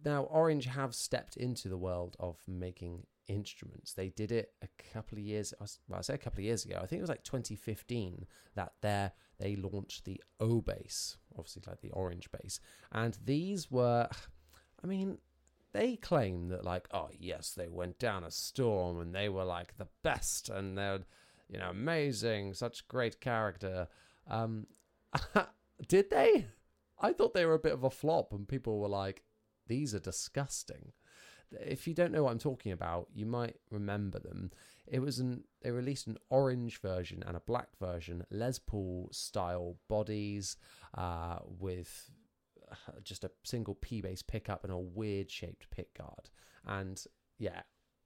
now 0.04 0.22
Orange 0.24 0.66
have 0.66 0.94
stepped 0.94 1.36
into 1.36 1.68
the 1.68 1.76
world 1.76 2.16
of 2.20 2.38
making 2.46 3.04
instruments. 3.28 3.92
They 3.92 4.08
did 4.08 4.32
it 4.32 4.52
a 4.62 4.68
couple 4.92 5.18
of 5.18 5.24
years. 5.24 5.52
Well, 5.88 5.98
I 5.98 6.02
say 6.02 6.14
a 6.14 6.18
couple 6.18 6.40
of 6.40 6.44
years 6.44 6.64
ago. 6.64 6.76
I 6.82 6.86
think 6.86 6.98
it 6.98 7.02
was 7.02 7.10
like 7.10 7.24
2015 7.24 8.26
that 8.54 8.72
there 8.80 9.12
they 9.38 9.54
launched 9.56 10.04
the 10.04 10.20
O 10.40 10.60
bass, 10.60 11.16
obviously 11.36 11.62
like 11.66 11.80
the 11.80 11.90
Orange 11.90 12.28
bass, 12.32 12.60
and 12.90 13.16
these 13.24 13.70
were, 13.70 14.08
I 14.82 14.86
mean, 14.86 15.18
they 15.78 15.94
claim 15.94 16.48
that 16.48 16.64
like, 16.64 16.88
oh 16.90 17.08
yes, 17.16 17.52
they 17.56 17.68
went 17.68 18.00
down 18.00 18.24
a 18.24 18.32
storm 18.32 19.00
and 19.00 19.14
they 19.14 19.28
were 19.28 19.44
like 19.44 19.76
the 19.76 19.86
best 20.02 20.48
and 20.48 20.76
they're, 20.76 21.00
you 21.48 21.56
know, 21.56 21.70
amazing, 21.70 22.54
such 22.54 22.88
great 22.88 23.20
character. 23.20 23.86
Um, 24.28 24.66
did 25.88 26.10
they? 26.10 26.46
I 27.00 27.12
thought 27.12 27.32
they 27.32 27.46
were 27.46 27.54
a 27.54 27.60
bit 27.60 27.72
of 27.74 27.84
a 27.84 27.90
flop, 27.90 28.32
and 28.32 28.48
people 28.48 28.80
were 28.80 28.88
like, 28.88 29.22
these 29.68 29.94
are 29.94 30.00
disgusting. 30.00 30.90
If 31.52 31.86
you 31.86 31.94
don't 31.94 32.10
know 32.10 32.24
what 32.24 32.32
I'm 32.32 32.40
talking 32.40 32.72
about, 32.72 33.06
you 33.14 33.24
might 33.24 33.56
remember 33.70 34.18
them. 34.18 34.50
It 34.84 34.98
was 34.98 35.20
an 35.20 35.44
they 35.62 35.70
released 35.70 36.08
an 36.08 36.18
orange 36.28 36.80
version 36.80 37.22
and 37.24 37.36
a 37.36 37.40
black 37.40 37.68
version, 37.78 38.24
Les 38.30 38.58
Paul 38.58 39.10
style 39.12 39.76
bodies 39.88 40.56
uh, 40.96 41.38
with 41.46 42.10
just 43.02 43.24
a 43.24 43.30
single 43.44 43.74
P 43.74 44.00
bass 44.00 44.22
pickup 44.22 44.64
and 44.64 44.72
a 44.72 44.78
weird 44.78 45.30
shaped 45.30 45.70
pick 45.70 45.96
guard. 45.96 46.30
And 46.66 47.02
yeah, 47.38 47.62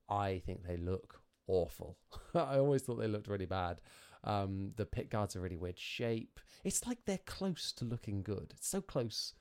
I 0.09 0.43
think 0.45 0.67
they 0.67 0.77
look 0.77 1.21
awful. 1.47 1.99
I 2.35 2.59
always 2.59 2.83
thought 2.83 2.97
they 2.97 3.09
looked 3.09 3.29
really 3.29 3.47
bad. 3.47 3.81
Um, 4.25 4.73
the 4.77 4.87
pick 4.87 5.11
guards 5.11 5.35
are 5.35 5.41
really 5.41 5.57
weird 5.57 5.79
shape. 5.79 6.39
It's 6.65 6.87
like 6.87 6.99
they're 7.05 7.19
close 7.27 7.73
to 7.73 7.85
looking 7.85 8.23
good. 8.23 8.53
It's 8.57 8.69
so 8.69 8.81
close, 8.81 9.35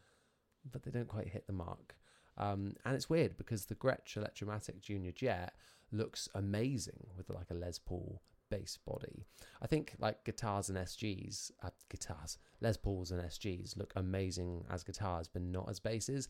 but 0.70 0.84
they 0.84 0.92
don't 0.92 1.08
quite 1.08 1.30
hit 1.30 1.46
the 1.46 1.54
mark. 1.54 1.96
Um, 2.38 2.74
and 2.86 2.96
it's 2.96 3.10
weird 3.10 3.38
because 3.38 3.66
the 3.66 3.76
Gretsch 3.76 4.18
Electromatic 4.18 4.82
Junior 4.82 5.12
Jet 5.12 5.54
looks 5.92 6.28
amazing 6.34 7.08
with 7.16 7.30
like 7.30 7.52
a 7.52 7.54
Les 7.54 7.78
Paul 7.78 8.22
bass 8.52 8.78
body. 8.86 9.26
I 9.62 9.68
think 9.68 9.96
like 9.98 10.24
guitars 10.24 10.70
and 10.70 10.78
SGs, 10.78 11.52
uh, 11.64 11.70
guitars, 11.90 12.38
Les 12.60 12.78
Pauls 12.78 13.12
and 13.12 13.24
SGs 13.24 13.78
look 13.78 13.94
amazing 13.96 14.66
as 14.70 14.84
guitars, 14.84 15.28
but 15.28 15.42
not 15.42 15.70
as 15.70 15.80
basses. 15.80 16.28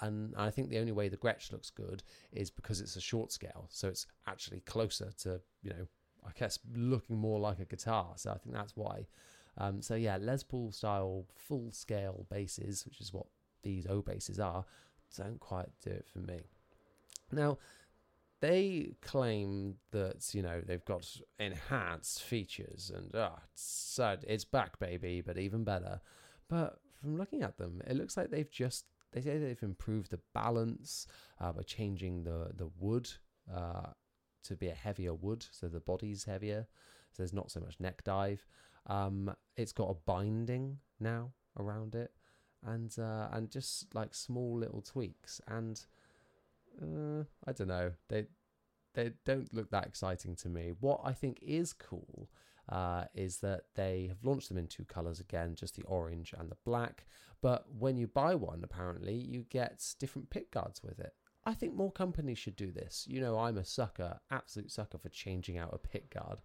And 0.00 0.34
I 0.36 0.50
think 0.50 0.70
the 0.70 0.78
only 0.78 0.92
way 0.92 1.08
the 1.08 1.16
Gretsch 1.16 1.52
looks 1.52 1.70
good 1.70 2.02
is 2.32 2.50
because 2.50 2.80
it's 2.80 2.96
a 2.96 3.00
short 3.00 3.30
scale, 3.30 3.68
so 3.70 3.86
it's 3.86 4.06
actually 4.26 4.60
closer 4.60 5.12
to 5.18 5.40
you 5.62 5.70
know, 5.70 5.86
I 6.26 6.30
guess 6.38 6.58
looking 6.74 7.16
more 7.16 7.38
like 7.38 7.60
a 7.60 7.64
guitar. 7.66 8.14
So 8.16 8.30
I 8.30 8.38
think 8.38 8.54
that's 8.54 8.76
why. 8.76 9.06
Um, 9.58 9.82
so 9.82 9.94
yeah, 9.94 10.16
Les 10.16 10.42
Paul 10.42 10.72
style 10.72 11.26
full 11.36 11.70
scale 11.72 12.26
basses, 12.30 12.84
which 12.86 13.00
is 13.00 13.12
what 13.12 13.26
these 13.62 13.86
O 13.86 14.00
basses 14.00 14.40
are, 14.40 14.64
don't 15.16 15.38
quite 15.38 15.68
do 15.84 15.90
it 15.90 16.06
for 16.10 16.20
me. 16.20 16.40
Now, 17.32 17.58
they 18.40 18.94
claim 19.02 19.74
that 19.92 20.34
you 20.34 20.42
know 20.42 20.60
they've 20.60 20.84
got 20.84 21.06
enhanced 21.38 22.22
features 22.22 22.90
and 22.94 23.10
ah, 23.14 23.32
oh, 23.36 23.42
it's 23.52 23.98
it's 24.26 24.44
back, 24.44 24.78
baby, 24.78 25.20
but 25.20 25.38
even 25.38 25.64
better. 25.64 26.00
But 26.48 26.78
from 27.00 27.16
looking 27.16 27.42
at 27.42 27.58
them, 27.58 27.80
it 27.86 27.96
looks 27.96 28.16
like 28.16 28.30
they've 28.30 28.50
just 28.50 28.86
they 29.12 29.20
say 29.20 29.38
they've 29.38 29.62
improved 29.62 30.10
the 30.10 30.20
balance 30.34 31.06
uh, 31.40 31.52
by 31.52 31.62
changing 31.62 32.24
the 32.24 32.50
the 32.56 32.70
wood 32.78 33.10
uh, 33.54 33.90
to 34.44 34.56
be 34.56 34.68
a 34.68 34.74
heavier 34.74 35.14
wood, 35.14 35.44
so 35.50 35.68
the 35.68 35.80
body's 35.80 36.24
heavier. 36.24 36.66
So 37.12 37.22
there's 37.22 37.32
not 37.32 37.50
so 37.50 37.60
much 37.60 37.80
neck 37.80 38.04
dive. 38.04 38.46
Um, 38.86 39.34
it's 39.56 39.72
got 39.72 39.90
a 39.90 39.94
binding 40.06 40.78
now 40.98 41.32
around 41.58 41.94
it, 41.94 42.12
and 42.64 42.94
uh, 42.98 43.28
and 43.32 43.50
just 43.50 43.94
like 43.94 44.14
small 44.14 44.58
little 44.58 44.80
tweaks. 44.80 45.40
And 45.48 45.80
uh, 46.82 47.24
I 47.46 47.52
don't 47.52 47.68
know, 47.68 47.92
they 48.08 48.26
they 48.94 49.12
don't 49.24 49.52
look 49.54 49.70
that 49.70 49.86
exciting 49.86 50.34
to 50.36 50.48
me. 50.48 50.72
What 50.80 51.00
I 51.04 51.12
think 51.12 51.38
is 51.42 51.72
cool 51.72 52.28
uh, 52.68 53.04
is 53.14 53.38
that 53.38 53.62
they 53.74 54.06
have 54.08 54.24
launched 54.24 54.48
them 54.48 54.58
in 54.58 54.66
two 54.66 54.84
colors 54.84 55.20
again, 55.20 55.54
just 55.54 55.76
the 55.76 55.84
orange 55.84 56.34
and 56.36 56.50
the 56.50 56.56
black. 56.64 57.06
But 57.42 57.66
when 57.78 57.96
you 57.96 58.06
buy 58.06 58.34
one, 58.34 58.60
apparently 58.62 59.14
you 59.14 59.46
get 59.48 59.94
different 59.98 60.30
pick 60.30 60.50
guards 60.50 60.82
with 60.82 60.98
it. 60.98 61.14
I 61.44 61.54
think 61.54 61.74
more 61.74 61.90
companies 61.90 62.38
should 62.38 62.56
do 62.56 62.70
this. 62.70 63.06
You 63.08 63.20
know, 63.20 63.38
I'm 63.38 63.56
a 63.56 63.64
sucker, 63.64 64.20
absolute 64.30 64.70
sucker 64.70 64.98
for 64.98 65.08
changing 65.08 65.56
out 65.56 65.70
a 65.72 65.78
pick 65.78 66.12
guard, 66.12 66.38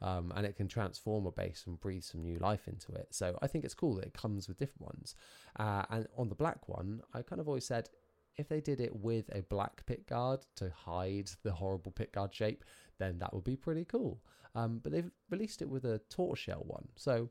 um, 0.00 0.32
and 0.36 0.46
it 0.46 0.56
can 0.56 0.68
transform 0.68 1.26
a 1.26 1.32
bass 1.32 1.64
and 1.66 1.80
breathe 1.80 2.04
some 2.04 2.22
new 2.22 2.38
life 2.38 2.68
into 2.68 2.92
it. 2.92 3.08
So 3.10 3.36
I 3.42 3.48
think 3.48 3.64
it's 3.64 3.74
cool 3.74 3.96
that 3.96 4.04
it 4.04 4.14
comes 4.14 4.46
with 4.46 4.58
different 4.58 4.82
ones. 4.82 5.16
Uh, 5.58 5.82
and 5.90 6.06
on 6.16 6.28
the 6.28 6.36
black 6.36 6.68
one, 6.68 7.02
I 7.12 7.22
kind 7.22 7.40
of 7.40 7.48
always 7.48 7.66
said 7.66 7.88
if 8.36 8.48
they 8.48 8.60
did 8.60 8.80
it 8.80 8.94
with 8.94 9.28
a 9.34 9.42
black 9.42 9.84
pick 9.86 10.06
guard 10.06 10.40
to 10.56 10.70
hide 10.70 11.30
the 11.42 11.52
horrible 11.52 11.92
pick 11.92 12.12
guard 12.12 12.34
shape, 12.34 12.64
then 12.98 13.18
that 13.18 13.32
would 13.32 13.44
be 13.44 13.56
pretty 13.56 13.84
cool. 13.84 14.20
Um, 14.54 14.80
but 14.82 14.92
they've 14.92 15.10
released 15.30 15.62
it 15.62 15.68
with 15.68 15.84
a 15.84 16.00
tortoiseshell 16.10 16.64
one, 16.66 16.88
so 16.96 17.30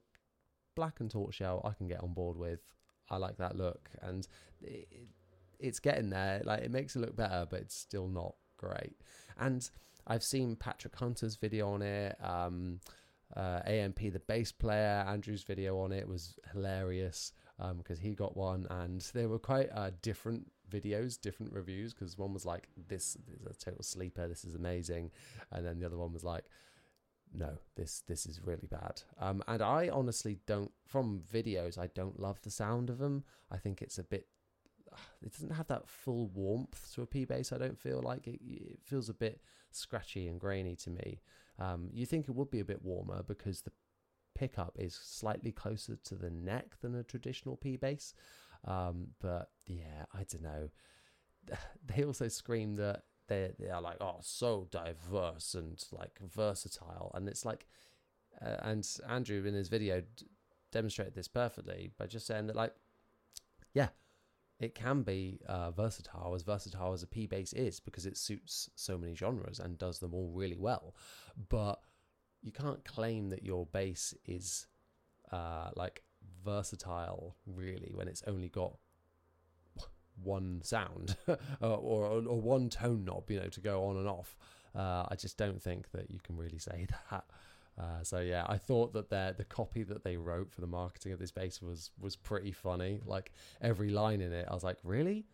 black 0.76 1.00
and 1.00 1.10
tortoiseshell 1.10 1.62
I 1.64 1.74
can 1.74 1.88
get 1.88 2.02
on 2.02 2.14
board 2.14 2.38
with. 2.38 2.60
I 3.10 3.18
like 3.18 3.38
that 3.38 3.56
look, 3.56 3.90
and 4.02 4.28
it, 4.62 4.88
it's 5.60 5.80
getting 5.80 6.10
there. 6.10 6.42
Like 6.44 6.62
it 6.62 6.72
makes 6.72 6.96
it 6.96 7.00
look 7.00 7.16
better, 7.16 7.48
but 7.50 7.62
it's 7.62 7.76
still 7.76 8.08
not 8.08 8.36
great. 8.58 8.98
And 9.38 9.68
I've 10.08 10.24
seen 10.24 10.56
Patrick 10.56 10.96
Hunter's 10.96 11.36
video 11.36 11.70
on 11.70 11.82
it. 11.82 12.16
Um, 12.24 12.80
uh, 13.36 13.62
AMP, 13.66 14.00
the 14.00 14.22
bass 14.28 14.52
player, 14.52 15.04
Andrew's 15.08 15.44
video 15.44 15.80
on 15.80 15.92
it 15.92 16.08
was 16.08 16.38
hilarious 16.54 17.34
because 17.58 17.98
um, 17.98 18.04
he 18.04 18.14
got 18.14 18.38
one, 18.38 18.68
and 18.70 19.02
they 19.14 19.26
were 19.26 19.40
quite 19.40 19.70
uh, 19.74 19.92
different 20.02 20.52
videos, 20.69 21.19
different 21.19 21.53
reviews. 21.53 21.93
Because 21.93 22.17
one 22.17 22.34
was 22.34 22.45
like, 22.45 22.67
"This 22.88 23.15
is 23.15 23.45
a 23.45 23.53
total 23.53 23.84
sleeper. 23.84 24.27
This 24.27 24.45
is 24.45 24.55
amazing," 24.55 25.12
and 25.51 25.65
then 25.65 25.79
the 25.79 25.86
other 25.86 25.98
one 25.98 26.13
was 26.13 26.24
like, 26.24 26.45
"No, 27.34 27.57
this 27.75 28.01
this 28.07 28.25
is 28.25 28.41
really 28.43 28.67
bad." 28.67 29.01
Um, 29.19 29.43
and 29.48 29.62
I 29.62 29.89
honestly 29.89 30.39
don't, 30.45 30.72
from 30.86 31.22
videos, 31.22 31.77
I 31.77 31.88
don't 31.88 32.19
love 32.19 32.41
the 32.41 32.51
sound 32.51 32.89
of 32.89 32.98
them. 32.98 33.24
I 33.51 33.57
think 33.57 33.81
it's 33.81 33.98
a 33.98 34.03
bit 34.03 34.27
it 35.22 35.31
doesn't 35.31 35.53
have 35.55 35.67
that 35.67 35.88
full 35.88 36.27
warmth 36.27 36.93
to 36.93 37.01
a 37.01 37.05
P 37.05 37.25
bass. 37.25 37.51
I 37.51 37.57
don't 37.57 37.77
feel 37.77 38.01
like 38.01 38.27
it, 38.27 38.39
it 38.45 38.79
feels 38.84 39.10
a 39.10 39.13
bit 39.13 39.41
scratchy 39.72 40.27
and 40.27 40.39
grainy 40.39 40.75
to 40.77 40.89
me. 40.89 41.22
Um, 41.60 41.89
you 41.93 42.05
think 42.05 42.27
it 42.27 42.36
would 42.36 42.51
be 42.51 42.60
a 42.60 42.65
bit 42.65 42.84
warmer 42.84 43.24
because 43.24 43.62
the 43.62 43.72
pickup 44.36 44.75
is 44.77 44.93
slightly 44.93 45.51
closer 45.51 45.95
to 45.95 46.15
the 46.15 46.29
neck 46.29 46.75
than 46.81 46.95
a 46.95 47.03
traditional 47.03 47.55
P 47.55 47.77
bass. 47.77 48.13
Um, 48.65 49.07
but 49.22 49.50
yeah, 49.65 50.05
I 50.13 50.24
don't 50.24 50.43
know. 50.43 50.69
They 51.86 52.03
also 52.03 52.27
scream 52.27 52.75
that 52.77 53.03
they 53.27 53.51
they 53.60 53.69
are 53.69 53.81
like 53.81 53.98
oh 54.01 54.17
so 54.22 54.67
diverse 54.72 55.53
and 55.53 55.84
like 55.91 56.19
versatile, 56.19 57.12
and 57.13 57.27
it's 57.29 57.45
like, 57.45 57.67
uh, 58.41 58.57
and 58.63 58.88
Andrew 59.07 59.45
in 59.45 59.53
his 59.53 59.69
video 59.69 60.01
d- 60.01 60.25
demonstrated 60.72 61.13
this 61.13 61.27
perfectly 61.27 61.91
by 61.98 62.07
just 62.07 62.25
saying 62.25 62.48
that 62.48 62.55
like, 62.55 62.74
yeah, 63.74 63.89
it 64.60 64.74
can 64.74 65.03
be 65.03 65.39
uh, 65.48 65.72
versatile, 65.72 66.34
as 66.34 66.43
versatile 66.43 66.93
as 66.93 67.03
a 67.03 67.07
P 67.07 67.27
bass 67.27 67.53
is, 67.53 67.79
because 67.79 68.05
it 68.05 68.17
suits 68.17 68.69
so 68.75 68.98
many 68.98 69.13
genres 69.15 69.60
and 69.60 69.77
does 69.77 70.00
them 70.00 70.13
all 70.13 70.31
really 70.34 70.57
well. 70.57 70.95
But 71.50 71.79
you 72.41 72.51
can't 72.51 72.84
claim 72.86 73.29
that 73.29 73.43
your 73.43 73.65
bass 73.65 74.13
is 74.25 74.67
uh, 75.31 75.72
like 75.75 76.03
versatile, 76.44 77.36
really, 77.46 77.91
when 77.94 78.08
it's 78.08 78.24
only 78.27 78.50
got 78.50 78.77
one 80.24 80.62
sound 80.63 81.15
or, 81.27 81.38
or, 81.62 82.05
or 82.27 82.41
one 82.41 82.70
tone 82.70 83.05
knob, 83.05 83.29
you 83.29 83.39
know, 83.39 83.50
to 83.50 83.62
go 83.62 83.86
on 83.86 83.98
and 83.98 84.08
off. 84.08 84.38
Uh, 84.75 85.05
I 85.10 85.15
just 85.15 85.38
don't 85.38 85.62
think 85.62 85.91
that 85.91 86.12
you 86.12 86.20
can 86.20 86.38
really 86.38 86.60
say 86.60 86.88
that. 87.12 87.25
Uh, 87.77 88.03
so 88.03 88.20
yeah, 88.20 88.46
I 88.48 88.58
thought 88.58 88.94
that 88.94 89.10
their 89.10 89.34
the 89.34 89.44
copy 89.44 89.84
that 89.84 90.03
they 90.03 90.15
wrote 90.15 90.50
for 90.50 90.62
the 90.62 90.67
marketing 90.67 91.12
of 91.12 91.20
this 91.20 91.32
bass 91.32 91.62
was 91.62 91.91
was 92.00 92.15
pretty 92.15 92.51
funny. 92.53 93.01
Like 93.05 93.34
every 93.62 93.89
line 93.89 94.22
in 94.22 94.32
it, 94.32 94.48
I 94.50 94.53
was 94.53 94.63
like, 94.63 94.77
really, 94.84 95.25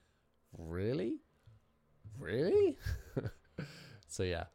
really, 0.57 1.19
really. 2.17 2.77
so 4.07 4.23
yeah, 4.23 4.45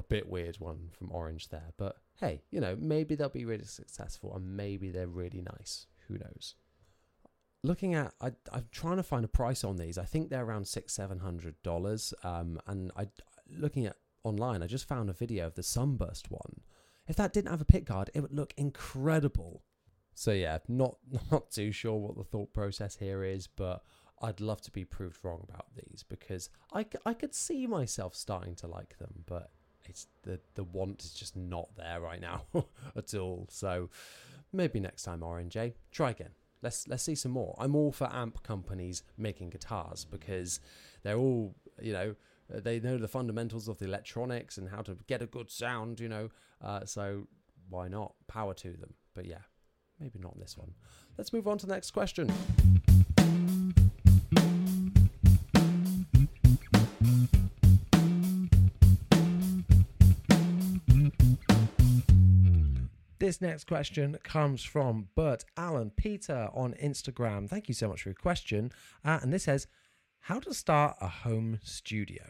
a 0.00 0.08
bit 0.08 0.28
weird 0.28 0.56
one 0.58 0.88
from 0.90 1.12
Orange 1.12 1.48
there, 1.48 1.72
but 1.76 1.96
hey, 2.18 2.42
you 2.50 2.60
know, 2.60 2.76
maybe 2.78 3.14
they'll 3.14 3.28
be 3.28 3.44
really 3.44 3.64
successful 3.64 4.34
and 4.34 4.56
maybe 4.56 4.90
they're 4.90 5.06
really 5.06 5.42
nice. 5.42 5.86
Who 6.08 6.18
knows? 6.18 6.54
Looking 7.62 7.94
at, 7.94 8.14
I, 8.20 8.32
I'm 8.52 8.66
trying 8.72 8.96
to 8.96 9.02
find 9.02 9.24
a 9.24 9.28
price 9.28 9.64
on 9.64 9.76
these. 9.76 9.98
I 9.98 10.04
think 10.04 10.30
they're 10.30 10.44
around 10.44 10.66
six, 10.66 10.94
seven 10.94 11.18
hundred 11.18 11.62
dollars. 11.62 12.14
Um, 12.24 12.58
and 12.66 12.90
I, 12.96 13.08
looking 13.48 13.86
at 13.86 13.96
online, 14.24 14.62
I 14.62 14.66
just 14.66 14.88
found 14.88 15.10
a 15.10 15.14
video 15.14 15.46
of 15.46 15.54
the 15.54 15.62
Sunburst 15.62 16.30
one 16.30 16.62
if 17.10 17.16
that 17.16 17.32
didn't 17.32 17.50
have 17.50 17.60
a 17.60 17.64
pick 17.64 17.86
guard, 17.86 18.08
it 18.14 18.20
would 18.20 18.32
look 18.32 18.54
incredible. 18.56 19.64
So 20.14 20.30
yeah, 20.30 20.58
not 20.68 20.96
not 21.32 21.50
too 21.50 21.72
sure 21.72 21.96
what 21.96 22.16
the 22.16 22.22
thought 22.22 22.54
process 22.54 22.96
here 22.96 23.24
is, 23.24 23.48
but 23.48 23.82
I'd 24.22 24.40
love 24.40 24.60
to 24.62 24.70
be 24.70 24.84
proved 24.84 25.24
wrong 25.24 25.44
about 25.48 25.74
these 25.74 26.04
because 26.08 26.50
I, 26.72 26.86
I 27.04 27.14
could 27.14 27.34
see 27.34 27.66
myself 27.66 28.14
starting 28.14 28.54
to 28.56 28.68
like 28.68 28.98
them, 28.98 29.24
but 29.26 29.50
it's 29.88 30.06
the 30.22 30.40
the 30.54 30.64
want 30.64 31.02
is 31.02 31.12
just 31.12 31.36
not 31.36 31.68
there 31.76 32.00
right 32.00 32.20
now 32.20 32.44
at 32.96 33.14
all. 33.14 33.46
So 33.50 33.88
maybe 34.52 34.80
next 34.80 35.02
time, 35.02 35.22
eh? 35.22 35.70
Try 35.90 36.10
again. 36.10 36.30
Let's 36.62 36.86
let's 36.88 37.02
see 37.02 37.14
some 37.14 37.32
more. 37.32 37.56
I'm 37.58 37.74
all 37.74 37.92
for 37.92 38.08
amp 38.12 38.42
companies 38.42 39.02
making 39.16 39.50
guitars 39.50 40.04
because 40.04 40.60
they're 41.02 41.16
all 41.16 41.54
you 41.80 41.92
know 41.92 42.14
they 42.48 42.80
know 42.80 42.98
the 42.98 43.08
fundamentals 43.08 43.68
of 43.68 43.78
the 43.78 43.84
electronics 43.84 44.58
and 44.58 44.68
how 44.68 44.82
to 44.82 44.96
get 45.06 45.22
a 45.22 45.26
good 45.26 45.50
sound, 45.50 46.00
you 46.00 46.08
know. 46.08 46.30
Uh, 46.60 46.84
so 46.84 47.28
why 47.68 47.88
not? 47.88 48.14
Power 48.26 48.54
to 48.54 48.72
them. 48.72 48.94
But 49.14 49.26
yeah, 49.26 49.42
maybe 49.98 50.18
not 50.18 50.38
this 50.38 50.58
one. 50.58 50.74
Let's 51.16 51.32
move 51.32 51.46
on 51.46 51.58
to 51.58 51.66
the 51.66 51.72
next 51.72 51.92
question. 51.92 52.30
This 63.30 63.40
next 63.40 63.68
question 63.68 64.18
comes 64.24 64.64
from 64.64 65.06
Bert 65.14 65.44
Allen 65.56 65.92
Peter 65.94 66.48
on 66.52 66.74
Instagram. 66.82 67.48
Thank 67.48 67.68
you 67.68 67.74
so 67.74 67.88
much 67.88 68.02
for 68.02 68.08
your 68.08 68.16
question. 68.16 68.72
Uh, 69.04 69.20
and 69.22 69.32
this 69.32 69.44
says, 69.44 69.68
how 70.18 70.40
to 70.40 70.52
start 70.52 70.96
a 71.00 71.06
home 71.06 71.60
studio. 71.62 72.24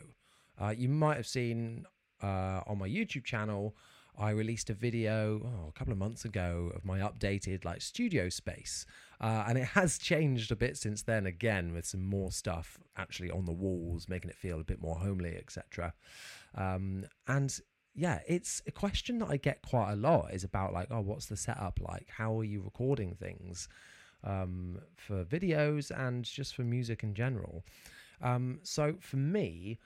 Uh, 0.60 0.74
you 0.76 0.90
might 0.90 1.16
have 1.16 1.26
seen 1.26 1.86
uh, 2.22 2.60
on 2.66 2.76
my 2.76 2.86
YouTube 2.86 3.24
channel, 3.24 3.74
I 4.18 4.30
released 4.32 4.68
a 4.68 4.74
video 4.74 5.40
oh, 5.42 5.68
a 5.68 5.72
couple 5.72 5.92
of 5.94 5.98
months 5.98 6.26
ago 6.26 6.70
of 6.74 6.84
my 6.84 6.98
updated 6.98 7.64
like 7.64 7.80
studio 7.80 8.28
space, 8.28 8.84
uh, 9.22 9.44
and 9.48 9.56
it 9.56 9.68
has 9.68 9.96
changed 10.10 10.52
a 10.52 10.56
bit 10.56 10.76
since 10.76 11.02
then. 11.02 11.24
Again, 11.24 11.72
with 11.72 11.86
some 11.86 12.04
more 12.04 12.30
stuff 12.30 12.78
actually 12.98 13.30
on 13.30 13.46
the 13.46 13.52
walls, 13.52 14.06
making 14.06 14.28
it 14.28 14.36
feel 14.36 14.60
a 14.60 14.64
bit 14.64 14.82
more 14.82 14.96
homely, 14.96 15.34
etc. 15.34 15.94
Um, 16.54 17.06
and 17.26 17.58
yeah, 17.94 18.20
it's 18.26 18.62
a 18.66 18.70
question 18.70 19.18
that 19.18 19.28
I 19.30 19.36
get 19.36 19.62
quite 19.62 19.92
a 19.92 19.96
lot. 19.96 20.32
Is 20.32 20.44
about 20.44 20.72
like, 20.72 20.88
oh, 20.90 21.00
what's 21.00 21.26
the 21.26 21.36
setup 21.36 21.80
like? 21.80 22.08
How 22.08 22.38
are 22.38 22.44
you 22.44 22.62
recording 22.62 23.14
things? 23.14 23.68
um, 24.24 24.80
for 24.96 25.24
videos 25.24 25.90
and 25.90 26.24
just 26.24 26.54
for 26.54 26.62
music 26.62 27.02
in 27.02 27.14
general. 27.14 27.64
Um, 28.22 28.60
so 28.62 28.96
for 29.00 29.16
me, 29.16 29.78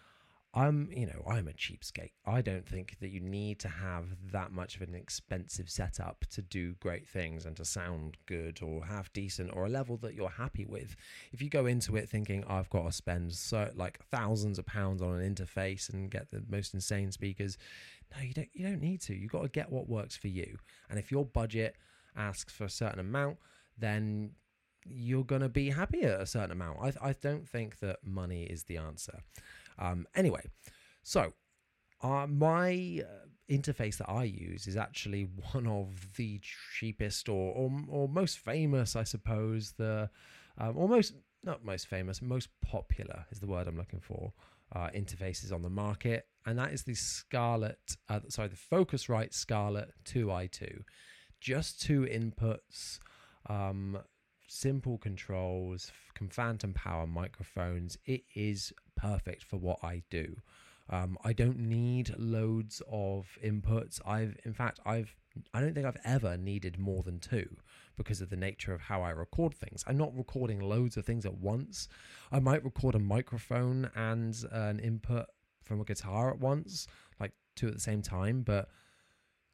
I'm, 0.57 0.89
you 0.93 1.07
know, 1.07 1.25
I'm 1.29 1.49
a 1.49 1.53
cheapskate. 1.53 2.13
I 2.25 2.41
don't 2.41 2.67
think 2.67 2.97
that 3.01 3.09
you 3.09 3.21
need 3.21 3.59
to 3.61 3.69
have 3.69 4.07
that 4.31 4.53
much 4.53 4.77
of 4.77 4.83
an 4.83 4.95
expensive 4.95 5.69
setup 5.69 6.25
to 6.31 6.43
do 6.43 6.75
great 6.79 7.09
things 7.09 7.45
and 7.45 7.57
to 7.57 7.64
sound 7.64 8.17
good 8.27 8.61
or 8.62 8.85
have 8.85 9.12
decent 9.12 9.51
or 9.53 9.67
a 9.67 9.69
level 9.69 9.97
that 9.99 10.14
you're 10.14 10.29
happy 10.29 10.64
with. 10.64 10.95
If 11.33 11.43
you 11.43 11.51
go 11.51 11.67
into 11.67 11.97
it 11.97 12.09
thinking 12.09 12.45
I've 12.49 12.71
got 12.71 12.85
to 12.85 12.93
spend 12.93 13.33
so 13.33 13.69
like 13.75 13.99
thousands 14.12 14.61
of 14.61 14.67
pounds 14.67 15.03
on 15.03 15.21
an 15.21 15.35
interface 15.35 15.93
and 15.93 16.09
get 16.09 16.31
the 16.31 16.45
most 16.49 16.73
insane 16.73 17.11
speakers, 17.11 17.59
no, 18.14 18.23
you 18.23 18.35
don't. 18.35 18.49
You 18.53 18.67
don't 18.69 18.81
need 18.81 19.01
to. 19.03 19.14
You've 19.14 19.33
got 19.33 19.43
to 19.43 19.49
get 19.49 19.71
what 19.71 19.88
works 19.88 20.17
for 20.17 20.29
you. 20.29 20.59
And 20.88 20.99
if 20.99 21.11
your 21.11 21.25
budget 21.25 21.77
asks 22.17 22.53
for 22.53 22.64
a 22.64 22.71
certain 22.71 23.01
amount, 23.01 23.38
then 23.79 24.33
you're 24.87 25.25
to 25.40 25.49
be 25.49 25.71
happy 25.71 26.03
at 26.03 26.21
a 26.21 26.27
certain 26.27 26.53
amount. 26.53 26.79
I, 26.81 27.09
I 27.09 27.14
don't 27.21 27.49
think 27.49 27.79
that 27.81 27.99
money 28.05 28.45
is 28.45 28.64
the 28.64 28.77
answer. 28.77 29.21
Um, 29.79 30.07
anyway, 30.14 30.45
so 31.03 31.33
uh, 32.03 32.27
my 32.27 33.03
uh, 33.03 33.27
interface 33.51 33.97
that 33.99 34.11
I 34.11 34.25
use 34.25 34.67
is 34.67 34.77
actually 34.77 35.29
one 35.53 35.67
of 35.67 36.14
the 36.17 36.40
cheapest 36.79 37.29
or, 37.29 37.55
or, 37.55 37.73
or 37.88 38.09
most 38.09 38.38
famous, 38.38 38.97
I 38.97 39.05
suppose, 39.05 39.73
the 39.73 40.11
um, 40.59 40.77
or 40.77 40.88
most, 40.88 41.14
not 41.43 41.64
most 41.64 41.88
famous, 41.88 42.23
most 42.23 42.49
popular 42.62 43.27
is 43.31 43.40
the 43.40 43.47
word 43.47 43.67
I'm 43.67 43.77
looking 43.77 44.01
for, 44.01 44.33
uh, 44.73 44.88
interfaces 44.95 45.53
on 45.53 45.62
the 45.62 45.71
market. 45.71 46.27
And 46.46 46.59
that 46.59 46.72
is 46.72 46.83
the 46.83 46.94
Scarlett, 46.94 47.96
uh, 48.09 48.20
sorry, 48.28 48.48
the 48.48 48.57
Focusrite 48.57 49.33
Scarlett 49.33 49.92
2i2. 50.04 50.83
Just 51.40 51.80
two 51.80 52.02
inputs 52.02 52.98
um, 53.46 53.98
simple 54.46 54.98
controls, 54.98 55.92
phantom 56.30 56.72
power 56.72 57.07
microphones. 57.07 57.98
It 58.07 58.22
is 58.35 58.72
perfect 58.96 59.44
for 59.44 59.57
what 59.57 59.78
I 59.83 60.02
do. 60.11 60.37
Um, 60.90 61.16
I 61.24 61.33
don't 61.33 61.59
need 61.59 62.14
loads 62.18 62.83
of 62.90 63.26
inputs. 63.42 64.00
I've, 64.07 64.37
in 64.44 64.52
fact, 64.52 64.80
I've, 64.85 65.14
I 65.52 65.61
don't 65.61 65.74
think 65.74 65.87
I've 65.87 66.00
ever 66.04 66.37
needed 66.37 66.78
more 66.78 67.02
than 67.02 67.18
two 67.18 67.57
because 67.96 68.20
of 68.20 68.28
the 68.28 68.37
nature 68.37 68.74
of 68.74 68.83
how 68.83 69.02
I 69.02 69.11
record 69.11 69.54
things. 69.54 69.83
I'm 69.87 69.96
not 69.96 70.16
recording 70.16 70.61
loads 70.61 70.96
of 70.96 71.07
things 71.07 71.24
at 71.24 71.38
once. 71.38 71.88
I 72.30 72.38
might 72.38 72.64
record 72.64 72.94
a 72.94 72.98
microphone 72.98 73.90
and 73.96 74.37
an 74.52 74.78
input 74.78 75.26
from 75.64 75.81
a 75.81 75.85
guitar 75.85 76.31
at 76.31 76.38
once, 76.38 76.87
like 77.20 77.33
two 77.57 77.68
at 77.68 77.74
the 77.74 77.81
same 77.81 78.03
time, 78.03 78.42
but 78.42 78.68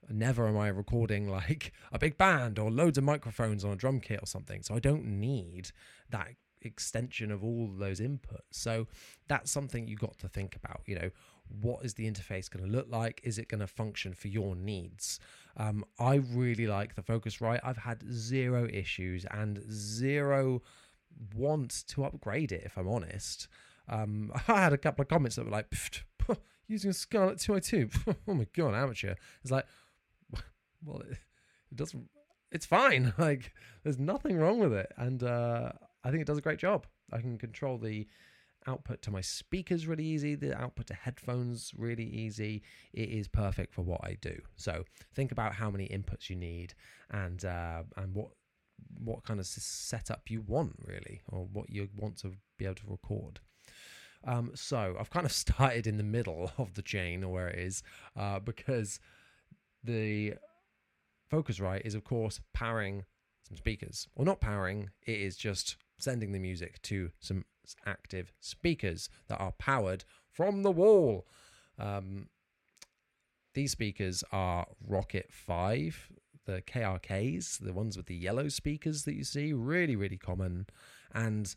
never 0.09 0.49
am 0.49 0.57
I 0.59 0.69
recording 0.69 1.29
like 1.31 1.73
a 1.93 1.99
big 1.99 2.17
band 2.19 2.59
or 2.59 2.71
loads 2.71 2.99
of 2.99 3.05
microphones 3.05 3.65
on 3.65 3.73
a 3.73 3.77
drum 3.77 4.01
kit 4.01 4.21
or 4.23 4.27
something. 4.27 4.63
So 4.63 4.75
I 4.75 4.79
don't 4.79 5.05
need 5.05 5.71
that 6.11 6.29
extension 6.63 7.31
of 7.31 7.43
all 7.43 7.69
those 7.79 8.01
inputs. 8.01 8.53
So 8.53 8.87
that's 9.29 9.51
something 9.51 9.89
you 9.89 9.97
got 9.97 10.19
to 10.19 10.29
think 10.29 10.57
about. 10.57 10.83
You 10.87 10.97
know, 10.97 11.11
what 11.61 11.85
is 11.85 11.95
the 11.95 12.11
interface 12.11 12.51
going 12.51 12.65
to 12.65 12.71
look 12.71 12.87
like? 12.91 13.21
Is 13.25 13.39
it 13.39 13.49
going 13.49 13.61
to 13.61 13.67
function 13.67 14.15
for 14.15 14.29
your 14.29 14.55
needs? 14.55 15.21
Um, 15.57 15.85
I 15.99 16.17
really 16.17 16.67
like 16.67 16.95
the 16.95 17.03
Focusrite. 17.03 17.61
I've 17.63 17.79
had 17.79 18.03
zero 18.13 18.69
issues 18.73 19.25
and 19.31 19.63
zero 19.71 20.63
want 21.35 21.85
to 21.89 22.05
upgrade 22.05 22.53
it, 22.53 22.63
if 22.65 22.79
I'm 22.79 22.89
honest. 22.89 23.49
Um, 23.91 24.33
I 24.49 24.61
had 24.61 24.73
a 24.73 24.79
couple 24.79 25.03
of 25.03 25.09
comments 25.09 25.37
that 25.37 25.45
were 25.45 25.51
like, 25.51 25.67
using 26.69 26.91
a 26.91 26.95
Scarlett 26.95 27.39
2i2. 27.39 28.17
oh 28.29 28.35
my 28.35 28.47
god, 28.57 28.75
amateur. 28.75 29.15
It's 29.43 29.51
like, 29.51 29.67
well, 30.83 31.01
it, 31.01 31.19
it 31.71 31.77
doesn't. 31.77 32.09
It's 32.53 32.67
fine. 32.67 33.13
Like 33.19 33.53
there's 33.85 33.99
nothing 33.99 34.39
wrong 34.39 34.59
with 34.59 34.73
it, 34.73 34.91
and 34.97 35.23
uh, 35.23 35.73
I 36.03 36.11
think 36.11 36.23
it 36.23 36.27
does 36.27 36.39
a 36.39 36.43
great 36.43 36.59
job. 36.59 36.87
I 37.13 37.21
can 37.21 37.39
control 37.39 37.79
the 37.79 38.07
output 38.67 39.03
to 39.03 39.11
my 39.11 39.21
speakers 39.21 39.87
really 39.87 40.05
easy. 40.05 40.35
The 40.35 40.59
output 40.59 40.87
to 40.89 40.95
headphones 40.95 41.73
really 41.77 42.05
easy. 42.05 42.63
It 42.93 43.09
is 43.11 43.29
perfect 43.29 43.75
for 43.75 43.83
what 43.83 44.01
I 44.03 44.17
do. 44.21 44.41
So 44.57 44.85
think 45.15 45.33
about 45.33 45.55
how 45.55 45.71
many 45.71 45.89
inputs 45.89 46.29
you 46.29 46.37
need 46.37 46.75
and 47.11 47.45
uh, 47.45 47.83
and 47.97 48.15
what 48.15 48.31
what 48.99 49.23
kind 49.25 49.39
of 49.39 49.47
setup 49.47 50.31
you 50.31 50.41
want 50.41 50.77
really, 50.85 51.21
or 51.29 51.47
what 51.53 51.71
you 51.71 51.89
want 51.97 52.17
to 52.19 52.33
be 52.59 52.65
able 52.65 52.77
to 52.77 52.87
record. 52.89 53.41
Um, 54.25 54.53
so 54.55 54.97
I've 54.99 55.11
kind 55.11 55.27
of 55.27 55.33
started 55.47 55.87
in 55.87 55.97
the 55.97 56.03
middle 56.03 56.53
of 56.59 56.75
the 56.75 56.83
chain, 56.83 57.25
or 57.25 57.33
where 57.33 57.49
it 57.49 57.59
is, 57.59 57.83
uh, 58.17 58.39
because 58.41 59.01
the 59.83 60.35
Focusrite 61.33 61.83
is, 61.85 61.95
of 61.95 62.05
course, 62.05 62.41
powering 62.53 63.05
some 63.49 63.57
speakers. 63.57 64.09
Or 64.15 64.25
not 64.25 64.41
powering, 64.41 64.91
it 65.07 65.19
is 65.19 65.37
just 65.37 65.77
sending 65.99 66.33
the 66.33 66.39
music 66.39 66.81
to 66.83 67.11
some 67.21 67.45
active 67.87 68.33
speakers 68.41 69.09
that 69.29 69.41
are 69.41 69.53
powered 69.53 70.05
from 70.31 70.63
the 70.63 70.71
wall. 70.71 71.27
Um, 71.79 72.29
these 73.55 73.73
speakers 73.73 74.23
are 74.33 74.67
Rokit 74.89 75.33
5, 75.33 76.11
the 76.47 76.63
KRKs, 76.63 77.59
the 77.59 77.73
ones 77.73 77.97
with 77.97 78.07
the 78.07 78.15
yellow 78.15 78.49
speakers 78.49 79.05
that 79.05 79.15
you 79.15 79.25
see, 79.25 79.53
really, 79.53 79.97
really 79.97 80.17
common. 80.17 80.67
And 81.13 81.55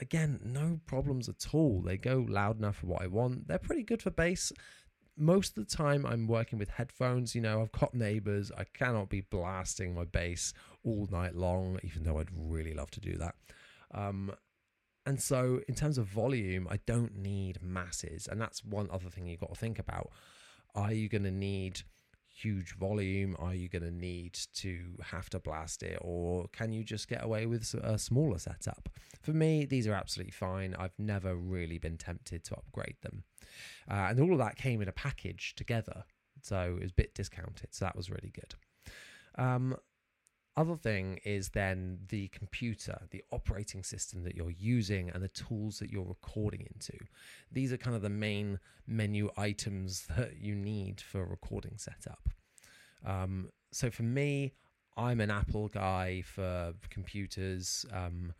again, 0.00 0.40
no 0.44 0.80
problems 0.86 1.28
at 1.28 1.54
all. 1.54 1.80
They 1.80 1.96
go 1.96 2.26
loud 2.28 2.58
enough 2.58 2.76
for 2.76 2.86
what 2.86 3.02
I 3.02 3.06
want. 3.06 3.48
They're 3.48 3.58
pretty 3.58 3.82
good 3.82 4.02
for 4.02 4.10
bass 4.10 4.52
most 5.18 5.58
of 5.58 5.68
the 5.68 5.76
time 5.76 6.06
I'm 6.06 6.26
working 6.26 6.58
with 6.58 6.70
headphones. 6.70 7.34
You 7.34 7.40
know, 7.40 7.60
I've 7.60 7.72
got 7.72 7.92
neighbors. 7.92 8.52
I 8.56 8.64
cannot 8.64 9.08
be 9.08 9.20
blasting 9.22 9.94
my 9.94 10.04
bass 10.04 10.54
all 10.84 11.08
night 11.10 11.34
long, 11.34 11.78
even 11.82 12.04
though 12.04 12.18
I'd 12.18 12.30
really 12.32 12.72
love 12.72 12.90
to 12.92 13.00
do 13.00 13.16
that. 13.16 13.34
Um, 13.92 14.32
And 15.06 15.20
so, 15.20 15.60
in 15.66 15.74
terms 15.74 15.96
of 15.96 16.06
volume, 16.06 16.68
I 16.70 16.78
don't 16.84 17.16
need 17.16 17.62
masses. 17.62 18.28
And 18.28 18.40
that's 18.40 18.62
one 18.64 18.88
other 18.90 19.08
thing 19.08 19.26
you've 19.26 19.40
got 19.40 19.54
to 19.54 19.58
think 19.58 19.78
about. 19.78 20.10
Are 20.74 20.92
you 20.92 21.08
going 21.08 21.24
to 21.24 21.30
need 21.30 21.82
huge 22.40 22.76
volume? 22.76 23.36
Are 23.38 23.54
you 23.54 23.68
going 23.68 23.82
to 23.82 23.90
need 23.90 24.38
to 24.54 24.94
have 25.02 25.28
to 25.30 25.38
blast 25.38 25.82
it? 25.82 25.98
Or 26.00 26.48
can 26.52 26.72
you 26.72 26.84
just 26.84 27.08
get 27.08 27.24
away 27.24 27.46
with 27.46 27.74
a 27.74 27.98
smaller 27.98 28.38
setup? 28.38 28.88
For 29.22 29.32
me, 29.32 29.64
these 29.64 29.86
are 29.86 29.94
absolutely 29.94 30.32
fine. 30.32 30.74
I've 30.78 30.98
never 30.98 31.34
really 31.34 31.78
been 31.78 31.96
tempted 31.96 32.44
to 32.44 32.54
upgrade 32.54 32.96
them. 33.02 33.24
Uh, 33.90 34.08
and 34.10 34.20
all 34.20 34.32
of 34.32 34.38
that 34.38 34.56
came 34.56 34.80
in 34.80 34.88
a 34.88 34.92
package 34.92 35.54
together. 35.56 36.04
So 36.42 36.76
it 36.78 36.82
was 36.82 36.92
a 36.92 36.94
bit 36.94 37.14
discounted. 37.14 37.74
So 37.74 37.84
that 37.84 37.96
was 37.96 38.10
really 38.10 38.32
good. 38.32 38.54
Um, 39.36 39.76
other 40.58 40.76
thing 40.76 41.20
is 41.24 41.50
then 41.50 42.00
the 42.08 42.28
computer, 42.28 43.02
the 43.10 43.22
operating 43.30 43.84
system 43.84 44.24
that 44.24 44.34
you're 44.34 44.50
using, 44.50 45.08
and 45.08 45.22
the 45.22 45.28
tools 45.28 45.78
that 45.78 45.90
you're 45.90 46.04
recording 46.04 46.66
into. 46.74 46.98
These 47.52 47.72
are 47.72 47.76
kind 47.76 47.94
of 47.94 48.02
the 48.02 48.10
main 48.10 48.58
menu 48.86 49.30
items 49.36 50.06
that 50.16 50.38
you 50.38 50.54
need 50.54 51.00
for 51.00 51.22
a 51.22 51.26
recording 51.26 51.74
setup. 51.76 52.28
Um, 53.06 53.50
so 53.70 53.88
for 53.90 54.02
me, 54.02 54.54
I'm 54.96 55.20
an 55.20 55.30
Apple 55.30 55.68
guy 55.68 56.22
for 56.22 56.74
computers. 56.90 57.86
Um, 57.92 58.32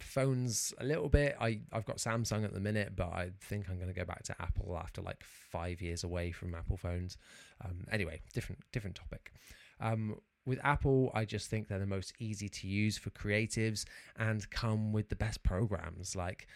phones 0.00 0.72
a 0.78 0.84
little 0.84 1.08
bit. 1.08 1.36
I, 1.40 1.60
I've 1.72 1.84
got 1.84 1.96
Samsung 1.96 2.44
at 2.44 2.54
the 2.54 2.60
minute, 2.60 2.94
but 2.94 3.08
I 3.08 3.30
think 3.40 3.68
I'm 3.68 3.76
going 3.76 3.92
to 3.92 3.98
go 3.98 4.04
back 4.04 4.22
to 4.24 4.36
Apple 4.40 4.78
after 4.80 5.02
like 5.02 5.22
five 5.24 5.82
years 5.82 6.04
away 6.04 6.30
from 6.30 6.54
Apple 6.54 6.76
phones. 6.76 7.16
Um, 7.64 7.84
anyway, 7.90 8.20
different 8.32 8.62
different 8.72 8.94
topic. 8.94 9.32
Um, 9.80 10.16
with 10.46 10.60
Apple, 10.62 11.10
I 11.14 11.24
just 11.24 11.50
think 11.50 11.68
they're 11.68 11.78
the 11.78 11.86
most 11.86 12.14
easy 12.18 12.48
to 12.48 12.68
use 12.68 12.96
for 12.96 13.10
creatives 13.10 13.84
and 14.16 14.48
come 14.50 14.92
with 14.92 15.08
the 15.08 15.16
best 15.16 15.42
programs. 15.42 16.14
Like 16.14 16.46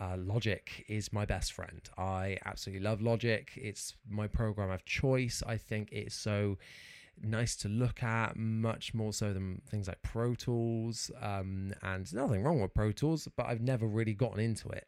uh, 0.00 0.16
Logic 0.18 0.84
is 0.88 1.12
my 1.12 1.24
best 1.24 1.52
friend. 1.52 1.80
I 1.98 2.38
absolutely 2.44 2.84
love 2.84 3.00
Logic. 3.00 3.50
It's 3.56 3.94
my 4.08 4.26
program 4.26 4.70
of 4.70 4.84
choice. 4.84 5.42
I 5.46 5.56
think 5.56 5.90
it's 5.92 6.14
so 6.14 6.58
nice 7.22 7.54
to 7.56 7.68
look 7.68 8.02
at, 8.02 8.36
much 8.36 8.94
more 8.94 9.12
so 9.12 9.32
than 9.32 9.62
things 9.70 9.86
like 9.86 10.02
Pro 10.02 10.34
Tools. 10.34 11.10
Um, 11.20 11.74
and 11.82 12.12
nothing 12.12 12.42
wrong 12.42 12.60
with 12.60 12.74
Pro 12.74 12.90
Tools, 12.90 13.28
but 13.36 13.46
I've 13.46 13.60
never 13.60 13.86
really 13.86 14.14
gotten 14.14 14.40
into 14.40 14.68
it. 14.70 14.86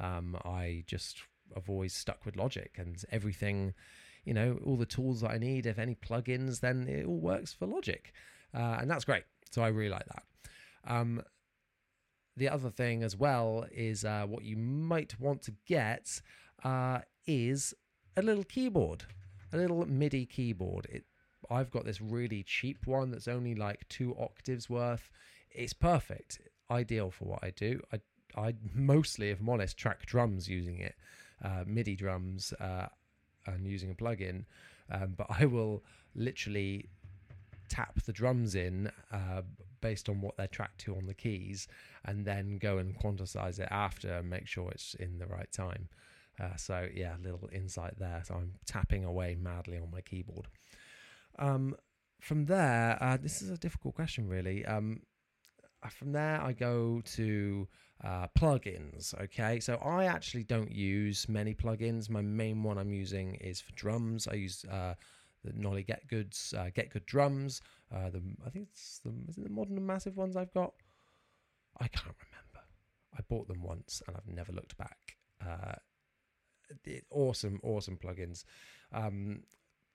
Um, 0.00 0.36
I 0.44 0.84
just 0.86 1.22
have 1.54 1.68
always 1.68 1.92
stuck 1.92 2.24
with 2.24 2.36
Logic 2.36 2.70
and 2.76 3.02
everything 3.10 3.74
you 4.26 4.34
know, 4.34 4.58
all 4.66 4.76
the 4.76 4.84
tools 4.84 5.22
that 5.22 5.30
I 5.30 5.38
need. 5.38 5.64
If 5.64 5.78
any 5.78 5.94
plugins, 5.94 6.60
then 6.60 6.86
it 6.88 7.06
all 7.06 7.18
works 7.18 7.54
for 7.54 7.66
Logic. 7.66 8.12
Uh, 8.52 8.78
and 8.80 8.90
that's 8.90 9.04
great. 9.04 9.22
So 9.50 9.62
I 9.62 9.68
really 9.68 9.88
like 9.88 10.06
that. 10.06 10.22
Um, 10.86 11.22
the 12.36 12.48
other 12.48 12.68
thing 12.68 13.02
as 13.02 13.16
well 13.16 13.64
is 13.72 14.04
uh, 14.04 14.26
what 14.26 14.44
you 14.44 14.56
might 14.56 15.18
want 15.18 15.42
to 15.42 15.54
get 15.66 16.20
uh, 16.64 16.98
is 17.26 17.72
a 18.16 18.22
little 18.22 18.44
keyboard, 18.44 19.04
a 19.52 19.56
little 19.56 19.86
MIDI 19.86 20.26
keyboard. 20.26 20.86
It, 20.90 21.04
I've 21.48 21.70
got 21.70 21.84
this 21.84 22.00
really 22.00 22.42
cheap 22.42 22.86
one 22.86 23.10
that's 23.12 23.28
only 23.28 23.54
like 23.54 23.88
two 23.88 24.14
octaves 24.18 24.68
worth. 24.68 25.08
It's 25.50 25.72
perfect, 25.72 26.40
ideal 26.70 27.10
for 27.10 27.26
what 27.26 27.44
I 27.44 27.50
do. 27.50 27.80
I, 27.92 28.00
I 28.36 28.54
mostly, 28.74 29.30
if 29.30 29.40
I'm 29.40 29.48
honest, 29.48 29.78
track 29.78 30.04
drums 30.04 30.48
using 30.48 30.80
it, 30.80 30.96
uh, 31.44 31.62
MIDI 31.64 31.94
drums. 31.94 32.52
And 33.46 33.66
using 33.66 33.90
a 33.90 33.94
plugin, 33.94 34.44
um, 34.90 35.14
but 35.16 35.26
I 35.30 35.46
will 35.46 35.82
literally 36.14 36.88
tap 37.68 38.02
the 38.02 38.12
drums 38.12 38.54
in 38.54 38.90
uh, 39.12 39.42
based 39.80 40.08
on 40.08 40.20
what 40.20 40.36
they're 40.36 40.46
tracked 40.46 40.80
to 40.80 40.96
on 40.96 41.06
the 41.06 41.14
keys, 41.14 41.68
and 42.04 42.24
then 42.24 42.58
go 42.58 42.78
and 42.78 42.98
quantize 42.98 43.58
it 43.58 43.68
after 43.70 44.14
and 44.14 44.30
make 44.30 44.46
sure 44.46 44.70
it's 44.70 44.94
in 44.94 45.18
the 45.18 45.26
right 45.26 45.50
time. 45.52 45.88
Uh, 46.40 46.56
so 46.56 46.88
yeah, 46.94 47.16
a 47.16 47.22
little 47.22 47.48
insight 47.52 47.98
there. 47.98 48.22
So 48.26 48.34
I'm 48.34 48.54
tapping 48.66 49.04
away 49.04 49.36
madly 49.40 49.78
on 49.78 49.90
my 49.90 50.00
keyboard. 50.00 50.48
Um, 51.38 51.76
from 52.20 52.46
there, 52.46 52.98
uh, 53.00 53.16
this 53.16 53.42
is 53.42 53.50
a 53.50 53.58
difficult 53.58 53.94
question, 53.94 54.28
really. 54.28 54.64
Um, 54.64 55.02
from 55.92 56.12
there, 56.12 56.40
I 56.40 56.52
go 56.52 57.02
to 57.14 57.68
uh, 58.04 58.26
plugins. 58.38 59.18
Okay, 59.22 59.60
so 59.60 59.76
I 59.76 60.04
actually 60.04 60.44
don't 60.44 60.70
use 60.70 61.28
many 61.28 61.54
plugins. 61.54 62.10
My 62.10 62.22
main 62.22 62.62
one 62.62 62.78
I'm 62.78 62.92
using 62.92 63.34
is 63.36 63.60
for 63.60 63.72
drums. 63.72 64.28
I 64.28 64.34
use 64.34 64.64
uh, 64.64 64.94
the 65.44 65.52
Nolly 65.54 65.82
Get 65.82 66.06
Goods, 66.08 66.54
uh, 66.56 66.70
Get 66.74 66.90
Good 66.90 67.06
drums. 67.06 67.60
Uh, 67.94 68.10
the 68.10 68.22
I 68.44 68.50
think 68.50 68.68
it's 68.72 69.00
the 69.04 69.12
is 69.28 69.38
it 69.38 69.44
the 69.44 69.50
modern 69.50 69.76
and 69.76 69.86
massive 69.86 70.16
ones 70.16 70.36
I've 70.36 70.52
got. 70.52 70.72
I 71.80 71.88
can't 71.88 72.16
remember. 72.30 72.66
I 73.16 73.20
bought 73.28 73.48
them 73.48 73.62
once 73.62 74.02
and 74.06 74.16
I've 74.16 74.34
never 74.34 74.52
looked 74.52 74.76
back. 74.76 75.16
Uh, 75.44 75.74
awesome, 77.10 77.60
awesome 77.62 77.96
plugins. 77.96 78.44
Um, 78.92 79.42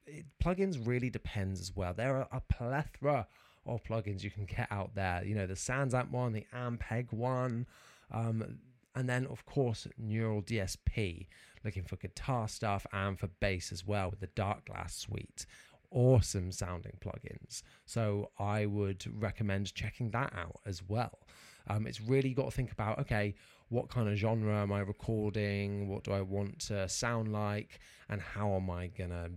it, 0.06 0.26
plugins 0.44 0.86
really 0.86 1.10
depends 1.10 1.60
as 1.60 1.76
well. 1.76 1.94
There 1.94 2.16
are 2.16 2.28
a 2.32 2.42
plethora 2.42 3.28
of 3.66 3.84
plugins 3.84 4.24
you 4.24 4.32
can 4.32 4.46
get 4.46 4.68
out 4.72 4.96
there. 4.96 5.24
You 5.26 5.36
know, 5.36 5.48
the 5.48 5.54
SansAmp 5.54 6.12
one, 6.12 6.34
the 6.34 6.46
Ampeg 6.54 7.12
one, 7.12 7.68
um, 8.12 8.60
and 8.96 9.08
then, 9.08 9.26
of 9.28 9.46
course, 9.46 9.88
Neural 9.98 10.42
DSP, 10.42 11.28
looking 11.64 11.84
for 11.84 11.96
guitar 11.96 12.48
stuff 12.48 12.86
and 12.92 13.18
for 13.18 13.28
bass 13.28 13.72
as 13.72 13.86
well 13.86 14.10
with 14.10 14.20
the 14.20 14.28
Darkglass 14.28 14.92
suite. 14.92 15.46
Awesome 15.92 16.52
sounding 16.52 16.98
plugins. 17.00 17.64
So 17.86 18.32
I 18.40 18.66
would 18.66 19.06
recommend 19.22 19.74
checking 19.74 20.12
that 20.12 20.34
out 20.36 20.60
as 20.66 20.82
well. 20.88 21.20
Um, 21.68 21.86
it's 21.86 22.02
really 22.02 22.34
got 22.34 22.46
to 22.46 22.52
think 22.52 22.72
about 22.72 23.00
okay, 23.00 23.36
what 23.70 23.90
kind 23.90 24.10
of 24.10 24.16
genre 24.16 24.62
am 24.62 24.72
I 24.72 24.80
recording? 24.80 25.88
What 25.88 26.04
do 26.04 26.12
I 26.12 26.22
want 26.22 26.60
to 26.68 26.90
sound 26.90 27.32
like? 27.32 27.80
And 28.10 28.22
how 28.22 28.54
am 28.56 28.70
I 28.70 28.88
gonna 28.88 29.30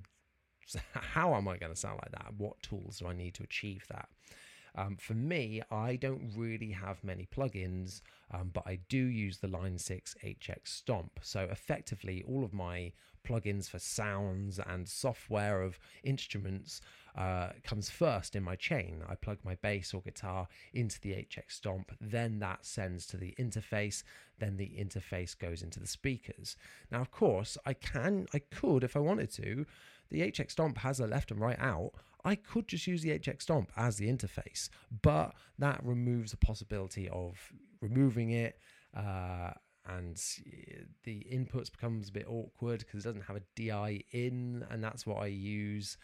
how 0.93 1.35
am 1.35 1.49
I 1.49 1.57
gonna 1.57 1.77
sound 1.77 2.01
like 2.03 2.13
that? 2.13 2.35
What 2.39 2.63
tools 2.63 2.99
do 2.99 3.07
I 3.07 3.13
need 3.13 3.35
to 3.35 3.43
achieve 3.43 3.85
that? 3.89 4.09
Um, 4.77 4.97
for 4.97 5.15
me, 5.15 5.63
I 5.71 5.97
don't 5.97 6.33
really 6.37 6.73
have 6.73 7.05
many 7.05 7.27
plugins, 7.27 8.01
um, 8.33 8.51
but 8.53 8.65
I 8.67 8.81
do 8.89 8.99
use 8.99 9.39
the 9.39 9.47
Line 9.47 9.79
6 9.79 10.17
HX 10.25 10.67
Stomp. 10.67 11.21
So 11.23 11.47
effectively, 11.51 12.25
all 12.27 12.45
of 12.45 12.53
my 12.53 12.93
plugins 13.25 13.69
for 13.69 13.79
sounds 13.79 14.59
and 14.67 14.89
software 14.89 15.63
of 15.63 15.79
instruments 16.03 16.81
uh, 17.17 17.51
comes 17.63 17.89
first 17.89 18.35
in 18.35 18.43
my 18.43 18.57
chain. 18.57 19.03
I 19.09 19.15
plug 19.15 19.39
my 19.45 19.55
bass 19.57 19.95
or 19.95 20.03
guitar 20.03 20.49
into 20.73 21.01
the 21.01 21.13
HX 21.13 21.53
Stomp, 21.53 21.93
then 22.01 22.41
that 22.41 22.67
sends 22.67 23.07
to 23.07 23.17
the 23.17 23.35
interface, 23.39 24.03
then 24.41 24.57
the 24.57 24.73
interface 24.79 25.39
goes 25.39 25.63
into 25.63 25.79
the 25.79 25.87
speakers. 25.87 26.57
Now, 26.91 27.01
of 27.01 27.13
course, 27.13 27.57
I 27.65 27.75
can, 27.75 28.27
I 28.35 28.41
could, 28.41 28.83
if 28.83 28.97
I 28.97 29.01
wanted 29.01 29.31
to, 29.35 29.67
the 30.11 30.21
HX 30.21 30.53
Stomp 30.53 30.79
has 30.79 31.01
a 31.01 31.07
left 31.07 31.31
and 31.31 31.41
right 31.41 31.59
out. 31.59 31.93
I 32.25 32.37
could 32.37 32.69
just 32.69 32.87
use 32.87 33.03
the 33.03 33.19
HX 33.19 33.43
Stomp 33.43 33.71
as 33.77 33.97
the 33.97 34.09
interface, 34.09 34.71
but 35.03 35.35
that 35.59 35.85
removes 35.85 36.31
the 36.31 36.39
possibility 36.39 37.09
of 37.09 37.53
removing 37.81 38.31
it. 38.31 38.59
Uh, 38.97 39.51
and 39.87 40.17
the 41.03 41.27
inputs 41.31 41.71
becomes 41.71 42.09
a 42.09 42.13
bit 42.13 42.27
awkward 42.27 42.79
because 42.81 43.05
it 43.05 43.09
doesn't 43.09 43.27
have 43.27 43.37
a 43.37 43.43
DI 43.55 44.05
in, 44.13 44.65
and 44.71 44.83
that's 44.83 45.07
what 45.07 45.23
I 45.23 45.27
use 45.27 45.99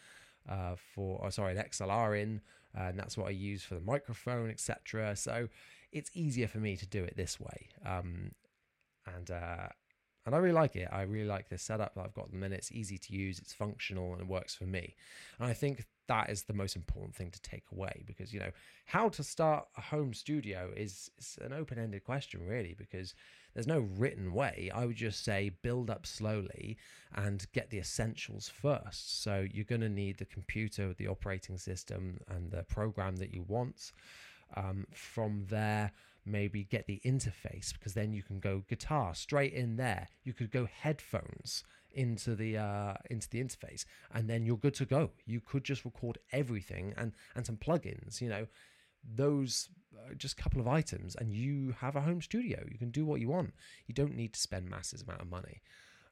uh, 0.49 0.75
for. 0.95 1.23
Oh, 1.25 1.31
sorry, 1.31 1.57
an 1.57 1.65
XLR 1.65 2.21
in, 2.21 2.43
and 2.75 2.99
that's 2.99 3.17
what 3.17 3.29
I 3.29 3.31
use 3.31 3.63
for 3.63 3.75
the 3.75 3.81
microphone, 3.81 4.51
etc. 4.51 5.17
So 5.17 5.49
it's 5.93 6.11
easier 6.15 6.47
for 6.47 6.59
me 6.59 6.77
to 6.77 6.87
do 6.87 7.03
it 7.03 7.17
this 7.17 7.41
way. 7.41 7.69
Um, 7.87 8.33
and 9.17 9.31
uh, 9.31 9.69
and 10.27 10.35
I 10.35 10.39
really 10.39 10.55
like 10.55 10.77
it. 10.77 10.89
I 10.93 11.03
really 11.03 11.29
like 11.29 11.49
this 11.49 11.63
setup 11.63 11.95
that 11.95 12.05
I've 12.05 12.15
got 12.15 12.27
at 12.27 12.31
the 12.33 12.37
minute. 12.37 12.59
It's 12.59 12.73
easy 12.73 12.99
to 12.99 13.15
use, 13.15 13.39
it's 13.39 13.53
functional, 13.53 14.13
and 14.13 14.21
it 14.21 14.29
works 14.29 14.55
for 14.55 14.65
me. 14.65 14.95
And 15.39 15.49
I 15.49 15.55
think 15.55 15.87
that 16.09 16.29
is 16.29 16.43
the 16.43 16.53
most 16.53 16.77
important 16.77 17.15
thing 17.15 17.31
to 17.31 17.41
take 17.41 17.65
away 17.73 18.03
because, 18.07 18.33
you 18.33 18.41
know, 18.41 18.51
how 18.87 19.09
to 19.09 19.23
start 19.23 19.67
a 19.79 19.81
home 19.81 20.13
studio 20.13 20.71
is, 20.77 21.11
an 21.41 21.53
open 21.53 21.79
ended 21.79 22.05
question, 22.05 22.47
really, 22.47 22.75
because 22.77 23.15
there's 23.55 23.67
no 23.67 23.81
written 23.97 24.33
way. 24.33 24.71
I 24.75 24.87
would 24.87 24.97
just 24.97 25.25
say 25.25 25.53
build 25.63 25.89
up 25.89 26.07
slowly 26.07 26.77
and 27.15 27.47
get 27.53 27.71
the 27.71 27.79
essentials 27.79 28.49
first. 28.49 29.23
So 29.23 29.47
you're 29.53 29.65
going 29.65 29.81
to 29.81 29.89
need 29.89 30.19
the 30.19 30.27
computer, 30.27 30.93
the 30.93 31.09
operating 31.09 31.57
system, 31.57 32.19
and 32.29 32.51
the 32.51 32.65
program 32.65 33.17
that 33.17 33.33
you 33.33 33.43
want. 33.43 33.93
Um, 34.57 34.89
from 34.93 35.47
there, 35.49 35.93
maybe 36.25 36.65
get 36.65 36.87
the 36.87 37.01
interface 37.05 37.73
because 37.73 37.95
then 37.95 38.13
you 38.13 38.23
can 38.23 38.41
go 38.41 38.65
guitar 38.69 39.15
straight 39.15 39.53
in 39.53 39.77
there. 39.77 40.09
You 40.25 40.33
could 40.33 40.51
go 40.51 40.67
headphones 40.67 41.65
into 41.93 42.35
the 42.35 42.57
uh, 42.57 42.95
into 43.11 43.29
the 43.29 43.43
interface, 43.43 43.85
and 44.13 44.29
then 44.29 44.45
you're 44.45 44.57
good 44.57 44.75
to 44.75 44.85
go. 44.85 45.11
You 45.27 45.41
could 45.41 45.65
just 45.65 45.85
record 45.85 46.19
everything 46.33 46.95
and 46.97 47.13
and 47.35 47.47
some 47.47 47.57
plugins. 47.57 48.21
You 48.21 48.29
know, 48.29 48.47
those 49.05 49.69
uh, 49.97 50.15
just 50.15 50.39
a 50.39 50.43
couple 50.43 50.61
of 50.61 50.69
items, 50.69 51.17
and 51.17 51.33
you 51.33 51.75
have 51.81 51.97
a 51.97 52.01
home 52.01 52.23
studio. 52.23 52.65
You 52.71 52.79
can 52.79 52.91
do 52.91 53.05
what 53.05 53.21
you 53.21 53.29
want. 53.29 53.55
You 53.87 53.95
don't 53.95 54.15
need 54.15 54.35
to 54.35 54.41
spend 54.41 54.69
massive 54.69 55.03
amount 55.03 55.23
of 55.23 55.31
money. 55.31 55.63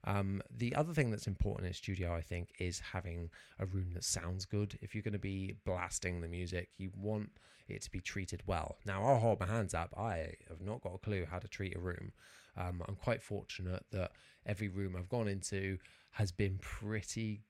Um, 0.04 0.42
the 0.56 0.74
other 0.74 0.92
thing 0.92 1.10
that's 1.10 1.26
important 1.26 1.66
in 1.66 1.72
a 1.72 1.74
studio, 1.74 2.14
I 2.14 2.20
think, 2.20 2.50
is 2.58 2.80
having 2.92 3.30
a 3.58 3.66
room 3.66 3.90
that 3.94 4.04
sounds 4.04 4.44
good. 4.46 4.78
If 4.80 4.94
you're 4.94 5.02
going 5.02 5.12
to 5.12 5.18
be 5.18 5.56
blasting 5.64 6.20
the 6.20 6.28
music, 6.28 6.70
you 6.78 6.90
want 6.96 7.30
it 7.68 7.82
to 7.82 7.90
be 7.90 8.00
treated 8.00 8.42
well. 8.46 8.76
Now, 8.86 9.04
I'll 9.04 9.18
hold 9.18 9.40
my 9.40 9.46
hands 9.46 9.74
up. 9.74 9.92
I 9.98 10.34
have 10.48 10.60
not 10.60 10.80
got 10.80 10.94
a 10.94 10.98
clue 10.98 11.26
how 11.28 11.38
to 11.38 11.48
treat 11.48 11.76
a 11.76 11.80
room. 11.80 12.12
Um, 12.56 12.82
I'm 12.88 12.96
quite 12.96 13.22
fortunate 13.22 13.84
that 13.92 14.12
every 14.46 14.68
room 14.68 14.96
I've 14.96 15.08
gone 15.08 15.28
into 15.28 15.78
has 16.12 16.32
been 16.32 16.58
pretty 16.58 17.42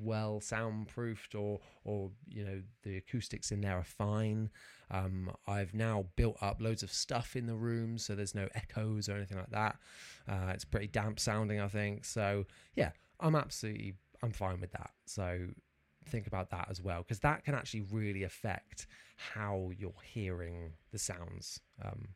well 0.00 0.40
soundproofed 0.40 1.34
or 1.34 1.60
or 1.84 2.10
you 2.28 2.44
know 2.44 2.62
the 2.82 2.96
acoustics 2.96 3.50
in 3.52 3.60
there 3.60 3.78
are 3.78 3.84
fine. 3.84 4.50
Um, 4.90 5.30
i've 5.46 5.74
now 5.74 6.06
built 6.16 6.38
up 6.40 6.62
loads 6.62 6.82
of 6.82 6.90
stuff 6.90 7.36
in 7.36 7.46
the 7.46 7.54
room 7.54 7.98
so 7.98 8.14
there's 8.14 8.34
no 8.34 8.48
echoes 8.54 9.08
or 9.08 9.16
anything 9.16 9.38
like 9.38 9.50
that. 9.50 9.76
Uh, 10.28 10.50
it's 10.54 10.64
pretty 10.64 10.86
damp 10.86 11.20
sounding 11.20 11.60
i 11.60 11.68
think. 11.68 12.04
So 12.04 12.44
yeah 12.74 12.90
i'm 13.20 13.34
absolutely 13.34 13.94
i'm 14.22 14.32
fine 14.32 14.60
with 14.60 14.72
that. 14.72 14.90
So 15.06 15.48
think 16.06 16.26
about 16.26 16.50
that 16.50 16.68
as 16.70 16.80
well 16.80 17.02
because 17.02 17.20
that 17.20 17.44
can 17.44 17.54
actually 17.54 17.82
really 17.82 18.22
affect 18.22 18.86
how 19.16 19.70
you're 19.76 19.92
hearing 20.02 20.72
the 20.90 20.98
sounds 20.98 21.60
um, 21.84 22.08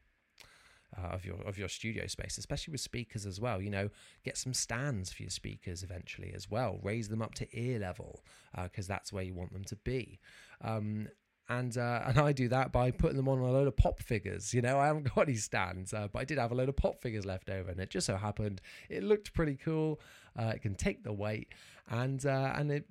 uh, 0.97 1.09
of 1.09 1.25
your 1.25 1.41
of 1.47 1.59
your 1.59 1.69
studio 1.69 2.07
space, 2.07 2.39
especially 2.39 2.73
with 2.73 2.81
speakers 2.81 3.27
as 3.27 3.41
well. 3.41 3.61
You 3.61 3.71
know, 3.71 3.91
get 4.25 4.37
some 4.37 4.55
stands 4.55 5.13
for 5.13 5.23
your 5.23 5.31
speakers 5.31 5.83
eventually 5.83 6.33
as 6.35 6.51
well. 6.51 6.79
Raise 6.83 7.09
them 7.09 7.23
up 7.23 7.35
to 7.37 7.47
ear 7.53 7.79
level 7.79 8.25
because 8.63 8.89
uh, 8.89 8.95
that's 8.95 9.13
where 9.13 9.25
you 9.25 9.35
want 9.35 9.53
them 9.53 9.65
to 9.65 9.77
be. 9.77 10.21
Um, 10.61 11.09
and 11.49 11.77
uh, 11.77 12.03
and 12.07 12.19
I 12.19 12.33
do 12.33 12.49
that 12.49 12.73
by 12.73 12.91
putting 12.91 13.17
them 13.17 13.29
on 13.29 13.39
a 13.39 13.51
load 13.51 13.69
of 13.69 13.77
pop 13.77 14.01
figures. 14.01 14.53
You 14.53 14.63
know, 14.63 14.79
I 14.79 14.87
haven't 14.87 15.15
got 15.15 15.29
any 15.29 15.37
stands, 15.37 15.93
uh, 15.93 16.09
but 16.13 16.21
I 16.21 16.25
did 16.25 16.39
have 16.39 16.53
a 16.53 16.55
load 16.55 16.69
of 16.69 16.77
pop 16.77 17.01
figures 17.01 17.25
left 17.25 17.51
over, 17.51 17.71
and 17.71 17.81
it 17.81 17.91
just 17.91 18.07
so 18.07 18.17
happened 18.17 18.61
it 18.89 19.03
looked 19.03 19.33
pretty 19.35 19.57
cool. 19.57 20.01
Uh, 20.39 20.53
it 20.55 20.63
can 20.63 20.75
take 20.75 21.05
the 21.05 21.13
weight, 21.13 21.49
and 21.89 22.25
uh, 22.27 22.53
and 22.57 22.71
it 22.71 22.87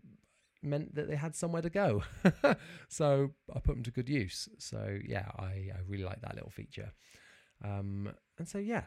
meant 0.64 0.94
that 0.94 1.08
they 1.10 1.16
had 1.16 1.36
somewhere 1.36 1.62
to 1.62 1.70
go. 1.70 2.04
so 2.88 3.32
I 3.54 3.60
put 3.60 3.76
them 3.76 3.84
to 3.84 3.92
good 3.92 4.10
use. 4.10 4.48
So 4.60 5.00
yeah, 5.04 5.26
I, 5.38 5.72
I 5.74 5.80
really 5.88 6.04
like 6.04 6.22
that 6.22 6.36
little 6.36 6.52
feature. 6.52 6.92
Um, 7.64 8.14
and 8.38 8.48
so, 8.48 8.58
yeah, 8.58 8.86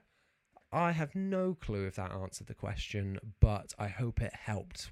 I 0.72 0.92
have 0.92 1.14
no 1.14 1.56
clue 1.60 1.87
if 1.87 1.96
that 1.96 2.12
answered 2.12 2.48
the 2.48 2.54
question, 2.54 3.18
but 3.40 3.72
I 3.78 3.88
hope 3.88 4.20
it 4.20 4.34
helped 4.34 4.90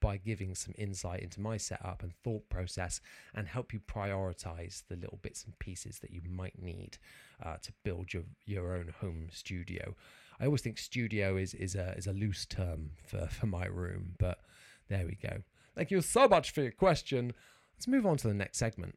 by 0.00 0.16
giving 0.16 0.54
some 0.54 0.74
insight 0.78 1.20
into 1.20 1.40
my 1.40 1.56
setup 1.56 2.02
and 2.02 2.12
thought 2.22 2.48
process 2.48 3.00
and 3.34 3.48
help 3.48 3.72
you 3.72 3.80
prioritize 3.80 4.82
the 4.88 4.96
little 4.96 5.18
bits 5.22 5.44
and 5.44 5.58
pieces 5.58 5.98
that 5.98 6.12
you 6.12 6.20
might 6.28 6.60
need 6.60 6.98
uh, 7.42 7.56
to 7.62 7.72
build 7.84 8.12
your, 8.12 8.22
your 8.46 8.74
own 8.74 8.92
home 9.00 9.28
studio. 9.32 9.96
I 10.38 10.46
always 10.46 10.60
think 10.60 10.78
studio 10.78 11.36
is, 11.36 11.54
is, 11.54 11.74
a, 11.74 11.94
is 11.96 12.06
a 12.06 12.12
loose 12.12 12.46
term 12.46 12.90
for, 13.04 13.26
for 13.26 13.46
my 13.46 13.66
room, 13.66 14.14
but 14.18 14.40
there 14.88 15.06
we 15.06 15.16
go. 15.20 15.38
Thank 15.74 15.90
you 15.90 16.00
so 16.02 16.28
much 16.28 16.52
for 16.52 16.62
your 16.62 16.72
question. 16.72 17.32
Let's 17.76 17.88
move 17.88 18.06
on 18.06 18.16
to 18.18 18.28
the 18.28 18.34
next 18.34 18.58
segment. 18.58 18.96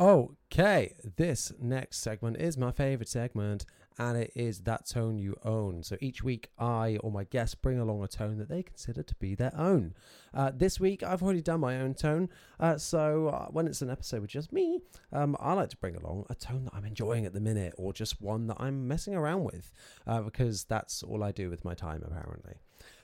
Okay, 0.00 0.94
this 1.18 1.52
next 1.60 1.98
segment 1.98 2.38
is 2.38 2.56
my 2.56 2.72
favorite 2.72 3.10
segment 3.10 3.66
and 3.98 4.16
it 4.16 4.32
is 4.34 4.60
that 4.60 4.88
tone 4.88 5.18
you 5.18 5.36
own. 5.44 5.82
So 5.82 5.98
each 6.00 6.22
week, 6.22 6.48
I 6.58 6.96
or 7.02 7.12
my 7.12 7.24
guests 7.24 7.54
bring 7.54 7.78
along 7.78 8.02
a 8.02 8.08
tone 8.08 8.38
that 8.38 8.48
they 8.48 8.62
consider 8.62 9.02
to 9.02 9.14
be 9.16 9.34
their 9.34 9.54
own. 9.54 9.92
Uh, 10.32 10.52
this 10.54 10.80
week, 10.80 11.02
I've 11.02 11.22
already 11.22 11.42
done 11.42 11.60
my 11.60 11.78
own 11.78 11.92
tone, 11.92 12.30
uh, 12.58 12.78
so 12.78 13.28
uh, 13.28 13.48
when 13.48 13.66
it's 13.66 13.82
an 13.82 13.90
episode 13.90 14.22
with 14.22 14.30
just 14.30 14.54
me, 14.54 14.80
um, 15.12 15.36
I 15.38 15.52
like 15.52 15.68
to 15.68 15.76
bring 15.76 15.96
along 15.96 16.24
a 16.30 16.34
tone 16.34 16.64
that 16.64 16.72
I'm 16.74 16.86
enjoying 16.86 17.26
at 17.26 17.34
the 17.34 17.40
minute, 17.40 17.74
or 17.76 17.92
just 17.92 18.22
one 18.22 18.46
that 18.46 18.56
I'm 18.58 18.88
messing 18.88 19.14
around 19.14 19.44
with, 19.44 19.70
uh, 20.06 20.22
because 20.22 20.64
that's 20.64 21.02
all 21.02 21.22
I 21.22 21.30
do 21.30 21.50
with 21.50 21.62
my 21.62 21.74
time, 21.74 22.02
apparently. 22.06 22.54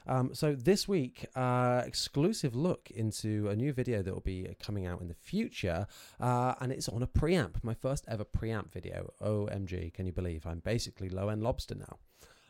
Um, 0.07 0.35
so 0.35 0.55
this 0.55 0.87
week, 0.87 1.27
uh, 1.35 1.83
exclusive 1.85 2.55
look 2.55 2.91
into 2.91 3.49
a 3.49 3.57
new 3.57 3.73
video 3.73 4.03
that 4.03 4.13
will 4.13 4.21
be 4.21 4.49
coming 4.61 4.87
out 4.87 5.01
in 5.01 5.09
the 5.09 5.15
future, 5.15 5.87
uh, 6.21 6.55
and 6.61 6.73
it's 6.73 6.89
on 6.89 7.03
a 7.03 7.07
preamp. 7.07 7.63
My 7.63 7.75
first 7.75 8.05
ever 8.09 8.25
preamp 8.25 8.73
video. 8.73 9.13
OMG! 9.21 9.93
Can 9.93 10.07
you 10.07 10.13
believe 10.13 10.47
I'm 10.47 10.61
basically 10.61 11.09
low 11.09 11.29
end 11.29 11.43
lobster 11.43 11.75
now? 11.75 11.99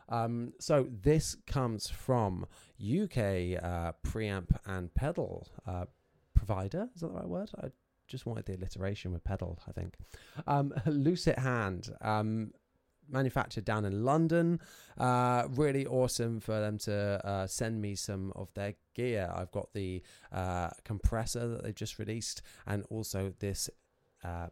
Um, 0.08 0.52
so 0.60 0.86
this 0.88 1.36
comes 1.46 1.88
from 1.88 2.46
UK 2.80 3.58
uh, 3.62 3.92
preamp 4.06 4.56
and 4.66 4.94
pedal 4.94 5.48
uh, 5.66 5.86
provider. 6.34 6.88
Is 6.94 7.00
that 7.00 7.08
the 7.08 7.14
right 7.14 7.28
word? 7.28 7.50
I 7.60 7.68
just 8.06 8.26
wanted 8.26 8.46
the 8.46 8.54
alliteration 8.54 9.12
with 9.12 9.24
pedal. 9.24 9.58
I 9.66 9.72
think 9.72 9.94
um, 10.46 10.72
Lusithand. 10.86 11.90
Manufactured 13.08 13.64
down 13.64 13.84
in 13.84 14.04
London. 14.04 14.60
Uh, 14.98 15.44
really 15.50 15.86
awesome 15.86 16.40
for 16.40 16.60
them 16.60 16.78
to 16.78 17.20
uh, 17.24 17.46
send 17.46 17.80
me 17.80 17.94
some 17.94 18.32
of 18.34 18.52
their 18.54 18.74
gear. 18.94 19.30
I've 19.34 19.52
got 19.52 19.72
the 19.72 20.02
uh, 20.32 20.70
compressor 20.84 21.48
that 21.48 21.62
they 21.62 21.72
just 21.72 21.98
released, 21.98 22.42
and 22.66 22.84
also 22.90 23.32
this 23.38 23.70
uh, 24.24 24.48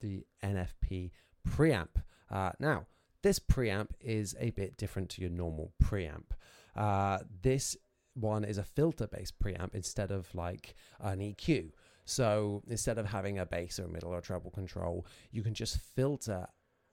the 0.00 0.26
NFP 0.42 1.10
preamp. 1.48 2.02
Uh, 2.30 2.50
now, 2.60 2.86
this 3.22 3.38
preamp 3.38 3.90
is 4.00 4.36
a 4.38 4.50
bit 4.50 4.76
different 4.76 5.10
to 5.10 5.22
your 5.22 5.30
normal 5.30 5.72
preamp. 5.82 6.30
Uh, 6.76 7.18
this 7.42 7.76
one 8.14 8.44
is 8.44 8.58
a 8.58 8.64
filter-based 8.64 9.38
preamp 9.38 9.74
instead 9.74 10.10
of 10.10 10.32
like 10.34 10.74
an 11.00 11.20
EQ. 11.20 11.70
So 12.04 12.62
instead 12.68 12.98
of 12.98 13.06
having 13.06 13.38
a 13.38 13.46
bass 13.46 13.78
or 13.78 13.84
a 13.84 13.88
middle 13.88 14.14
or 14.14 14.20
treble 14.20 14.50
control, 14.50 15.06
you 15.30 15.42
can 15.42 15.54
just 15.54 15.78
filter 15.94 16.46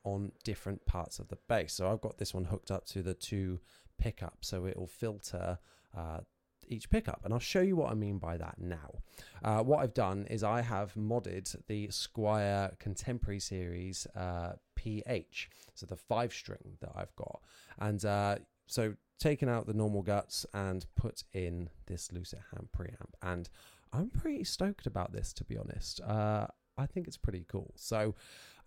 on 0.05 0.31
different 0.43 0.85
parts 0.85 1.19
of 1.19 1.27
the 1.27 1.37
bass. 1.49 1.73
So 1.73 1.91
I've 1.91 2.01
got 2.01 2.17
this 2.17 2.33
one 2.33 2.45
hooked 2.45 2.71
up 2.71 2.85
to 2.87 3.01
the 3.01 3.13
two 3.13 3.59
pickups, 3.97 4.47
so 4.47 4.65
it 4.65 4.77
will 4.77 4.87
filter 4.87 5.59
uh, 5.97 6.19
each 6.67 6.89
pickup. 6.89 7.21
And 7.23 7.33
I'll 7.33 7.39
show 7.39 7.61
you 7.61 7.75
what 7.75 7.91
I 7.91 7.95
mean 7.95 8.17
by 8.17 8.37
that 8.37 8.55
now. 8.59 9.01
Uh, 9.43 9.61
what 9.61 9.79
I've 9.79 9.93
done 9.93 10.27
is 10.29 10.43
I 10.43 10.61
have 10.61 10.93
modded 10.93 11.55
the 11.67 11.87
Squier 11.87 12.77
Contemporary 12.79 13.39
Series 13.39 14.07
uh, 14.15 14.53
PH, 14.75 15.49
so 15.73 15.85
the 15.85 15.95
five 15.95 16.31
string 16.33 16.77
that 16.81 16.91
I've 16.95 17.15
got. 17.15 17.41
And 17.79 18.03
uh, 18.05 18.37
so 18.67 18.93
taken 19.19 19.49
out 19.49 19.65
the 19.65 19.73
normal 19.73 20.01
guts 20.01 20.45
and 20.53 20.85
put 20.95 21.23
in 21.33 21.69
this 21.87 22.11
Lucid 22.11 22.39
Hand 22.51 22.69
preamp. 22.77 23.13
And 23.21 23.49
I'm 23.93 24.09
pretty 24.09 24.43
stoked 24.43 24.85
about 24.85 25.13
this, 25.13 25.33
to 25.33 25.43
be 25.43 25.57
honest. 25.57 26.01
Uh, 26.01 26.47
I 26.77 26.85
think 26.85 27.07
it's 27.07 27.17
pretty 27.17 27.45
cool. 27.47 27.73
So 27.75 28.15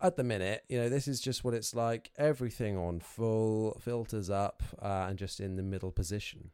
at 0.01 0.15
the 0.15 0.23
minute, 0.23 0.63
you 0.69 0.77
know, 0.77 0.89
this 0.89 1.07
is 1.07 1.19
just 1.19 1.43
what 1.43 1.53
it's 1.53 1.75
like. 1.75 2.11
Everything 2.17 2.77
on 2.77 2.99
full, 2.99 3.79
filters 3.83 4.29
up, 4.29 4.63
uh, 4.81 5.07
and 5.09 5.17
just 5.17 5.39
in 5.39 5.55
the 5.55 5.63
middle 5.63 5.91
position. 5.91 6.51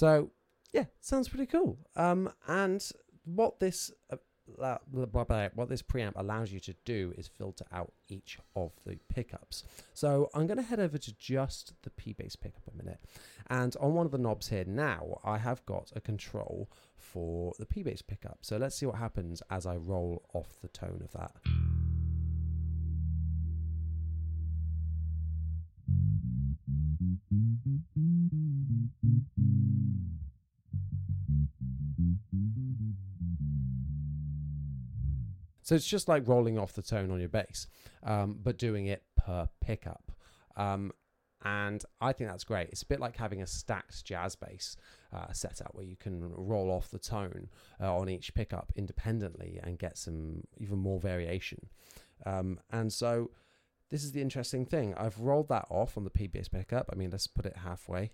So 0.00 0.30
yeah, 0.72 0.86
sounds 1.02 1.28
pretty 1.28 1.44
cool. 1.44 1.76
Um, 1.94 2.32
and 2.48 2.82
what 3.26 3.60
this 3.60 3.92
uh, 4.10 4.16
blah, 4.56 4.78
blah, 4.90 5.24
blah, 5.24 5.48
what 5.54 5.68
this 5.68 5.82
preamp 5.82 6.12
allows 6.16 6.50
you 6.50 6.58
to 6.60 6.74
do 6.86 7.12
is 7.18 7.28
filter 7.28 7.66
out 7.70 7.92
each 8.08 8.38
of 8.56 8.72
the 8.86 8.98
pickups. 9.10 9.62
So 9.92 10.30
I'm 10.32 10.46
going 10.46 10.56
to 10.56 10.62
head 10.62 10.80
over 10.80 10.96
to 10.96 11.12
just 11.18 11.74
the 11.82 11.90
P 11.90 12.14
bass 12.14 12.34
pickup 12.34 12.62
a 12.72 12.74
minute, 12.74 13.00
and 13.50 13.76
on 13.78 13.92
one 13.92 14.06
of 14.06 14.12
the 14.12 14.16
knobs 14.16 14.48
here 14.48 14.64
now, 14.66 15.20
I 15.22 15.36
have 15.36 15.66
got 15.66 15.92
a 15.94 16.00
control 16.00 16.70
for 16.96 17.52
the 17.58 17.66
P 17.66 17.82
bass 17.82 18.00
pickup. 18.00 18.38
So 18.40 18.56
let's 18.56 18.76
see 18.76 18.86
what 18.86 18.96
happens 18.96 19.42
as 19.50 19.66
I 19.66 19.76
roll 19.76 20.22
off 20.32 20.62
the 20.62 20.68
tone 20.68 21.02
of 21.04 21.12
that. 21.12 21.32
So 35.70 35.76
it's 35.76 35.86
just 35.86 36.08
like 36.08 36.26
rolling 36.26 36.58
off 36.58 36.72
the 36.72 36.82
tone 36.82 37.12
on 37.12 37.20
your 37.20 37.28
bass, 37.28 37.68
um, 38.02 38.40
but 38.42 38.58
doing 38.58 38.86
it 38.86 39.04
per 39.16 39.48
pickup. 39.60 40.10
Um, 40.56 40.90
and 41.44 41.84
I 42.00 42.12
think 42.12 42.28
that's 42.28 42.42
great. 42.42 42.70
It's 42.70 42.82
a 42.82 42.86
bit 42.86 42.98
like 42.98 43.16
having 43.16 43.40
a 43.40 43.46
stacked 43.46 44.04
jazz 44.04 44.34
bass 44.34 44.76
uh, 45.12 45.30
setup 45.32 45.70
where 45.74 45.84
you 45.84 45.94
can 45.94 46.32
roll 46.34 46.72
off 46.72 46.90
the 46.90 46.98
tone 46.98 47.50
uh, 47.80 47.96
on 47.96 48.08
each 48.08 48.34
pickup 48.34 48.72
independently 48.74 49.60
and 49.62 49.78
get 49.78 49.96
some 49.96 50.42
even 50.58 50.78
more 50.78 50.98
variation. 50.98 51.68
Um, 52.26 52.58
and 52.72 52.92
so 52.92 53.30
this 53.90 54.02
is 54.02 54.10
the 54.10 54.22
interesting 54.22 54.66
thing. 54.66 54.92
I've 54.96 55.20
rolled 55.20 55.50
that 55.50 55.66
off 55.70 55.96
on 55.96 56.02
the 56.02 56.10
P 56.10 56.26
bass 56.26 56.48
pickup. 56.48 56.90
I 56.92 56.96
mean, 56.96 57.10
let's 57.10 57.28
put 57.28 57.46
it 57.46 57.58
halfway. 57.58 58.10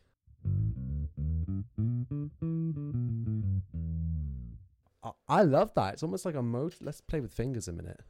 I 5.28 5.42
love 5.42 5.74
that. 5.74 5.94
It's 5.94 6.02
almost 6.02 6.24
like 6.24 6.36
a 6.36 6.42
mode. 6.42 6.74
Let's 6.80 7.00
play 7.00 7.20
with 7.20 7.32
fingers 7.32 7.66
a 7.66 7.72
minute. 7.72 8.00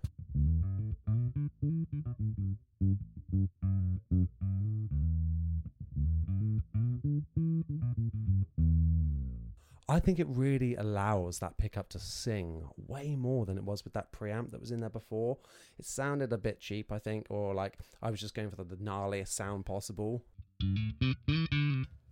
I 9.88 10.00
think 10.00 10.18
it 10.18 10.26
really 10.28 10.74
allows 10.74 11.38
that 11.38 11.56
pickup 11.56 11.88
to 11.90 11.98
sing 11.98 12.68
way 12.76 13.16
more 13.16 13.46
than 13.46 13.56
it 13.56 13.64
was 13.64 13.82
with 13.84 13.94
that 13.94 14.12
preamp 14.12 14.50
that 14.50 14.60
was 14.60 14.70
in 14.70 14.80
there 14.80 14.90
before. 14.90 15.38
It 15.78 15.86
sounded 15.86 16.32
a 16.34 16.38
bit 16.38 16.60
cheap, 16.60 16.92
I 16.92 16.98
think, 16.98 17.26
or 17.30 17.54
like 17.54 17.78
I 18.02 18.10
was 18.10 18.20
just 18.20 18.34
going 18.34 18.50
for 18.50 18.56
the, 18.62 18.76
gnarliest 18.76 19.28
sound 19.28 19.64
possible. 19.64 20.22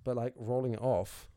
But 0.04 0.16
like 0.16 0.32
rolling 0.36 0.74
it 0.74 0.80
off, 0.80 1.28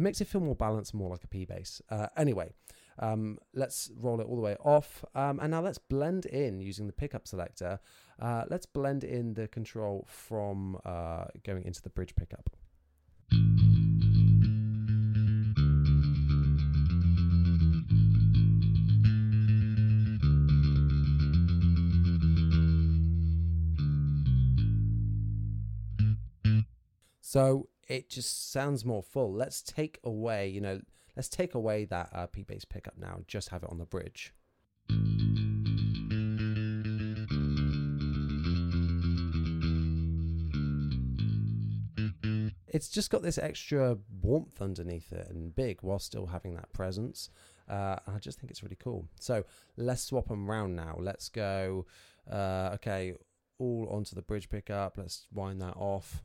it 0.00 0.02
makes 0.02 0.22
it 0.22 0.28
feel 0.28 0.40
more 0.40 0.54
balanced, 0.54 0.94
more 0.94 1.10
like 1.10 1.24
a 1.24 1.26
P 1.26 1.44
bass. 1.44 1.82
Uh, 1.90 2.06
anyway, 2.16 2.50
um, 3.00 3.36
let's 3.52 3.90
roll 4.00 4.18
it 4.22 4.26
all 4.26 4.34
the 4.34 4.40
way 4.40 4.56
off. 4.64 5.04
Um, 5.14 5.38
and 5.40 5.50
now 5.50 5.60
let's 5.60 5.76
blend 5.76 6.24
in 6.24 6.58
using 6.58 6.86
the 6.86 6.92
pickup 6.94 7.28
selector. 7.28 7.78
Uh, 8.18 8.44
let's 8.48 8.64
blend 8.64 9.04
in 9.04 9.34
the 9.34 9.46
control 9.46 10.06
from 10.08 10.78
uh, 10.86 11.24
going 11.44 11.64
into 11.64 11.82
the 11.82 11.90
bridge 11.90 12.14
pickup. 12.16 12.48
So 27.20 27.68
it 27.90 28.08
just 28.08 28.52
sounds 28.52 28.84
more 28.84 29.02
full. 29.02 29.32
Let's 29.32 29.60
take 29.60 29.98
away, 30.04 30.48
you 30.48 30.60
know, 30.60 30.80
let's 31.16 31.28
take 31.28 31.56
away 31.56 31.86
that 31.86 32.08
uh, 32.14 32.26
P 32.26 32.44
bass 32.44 32.64
pickup 32.64 32.96
now 32.96 33.14
and 33.16 33.26
just 33.26 33.48
have 33.48 33.64
it 33.64 33.68
on 33.68 33.78
the 33.78 33.84
bridge. 33.84 34.32
It's 42.72 42.88
just 42.88 43.10
got 43.10 43.22
this 43.22 43.38
extra 43.38 43.98
warmth 44.22 44.62
underneath 44.62 45.12
it 45.12 45.28
and 45.28 45.52
big 45.52 45.78
while 45.82 45.98
still 45.98 46.26
having 46.26 46.54
that 46.54 46.72
presence. 46.72 47.28
Uh, 47.68 47.96
I 48.06 48.18
just 48.20 48.38
think 48.38 48.52
it's 48.52 48.62
really 48.62 48.78
cool. 48.78 49.08
So 49.18 49.44
let's 49.76 50.02
swap 50.02 50.28
them 50.28 50.48
around 50.48 50.76
now. 50.76 50.96
Let's 50.96 51.28
go, 51.28 51.86
uh, 52.30 52.70
okay, 52.74 53.14
all 53.60 53.86
onto 53.90 54.14
the 54.14 54.22
bridge 54.22 54.48
pickup. 54.48 54.96
Let's 54.96 55.26
wind 55.32 55.60
that 55.60 55.76
off. 55.76 56.22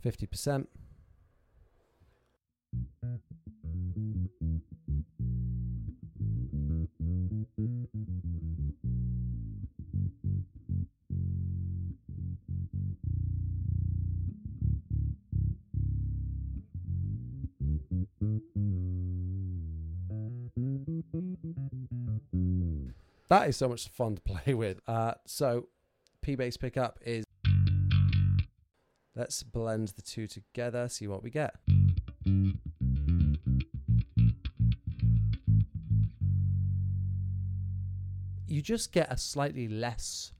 Fifty 0.00 0.26
percent. 0.26 0.68
That 23.32 23.48
is 23.48 23.56
so 23.56 23.66
much 23.66 23.88
fun 23.88 24.16
to 24.16 24.20
play 24.26 24.52
with. 24.52 24.82
Uh, 24.86 25.14
so, 25.24 25.68
P 26.20 26.34
bass 26.34 26.58
pickup 26.58 26.98
is. 27.00 27.24
Let's 29.16 29.42
blend 29.42 29.88
the 29.88 30.02
two 30.02 30.26
together, 30.26 30.86
see 30.90 31.06
what 31.06 31.22
we 31.22 31.30
get. 31.30 31.54
You 38.46 38.60
just 38.60 38.92
get 38.92 39.10
a 39.10 39.16
slightly 39.16 39.66
less 39.66 40.32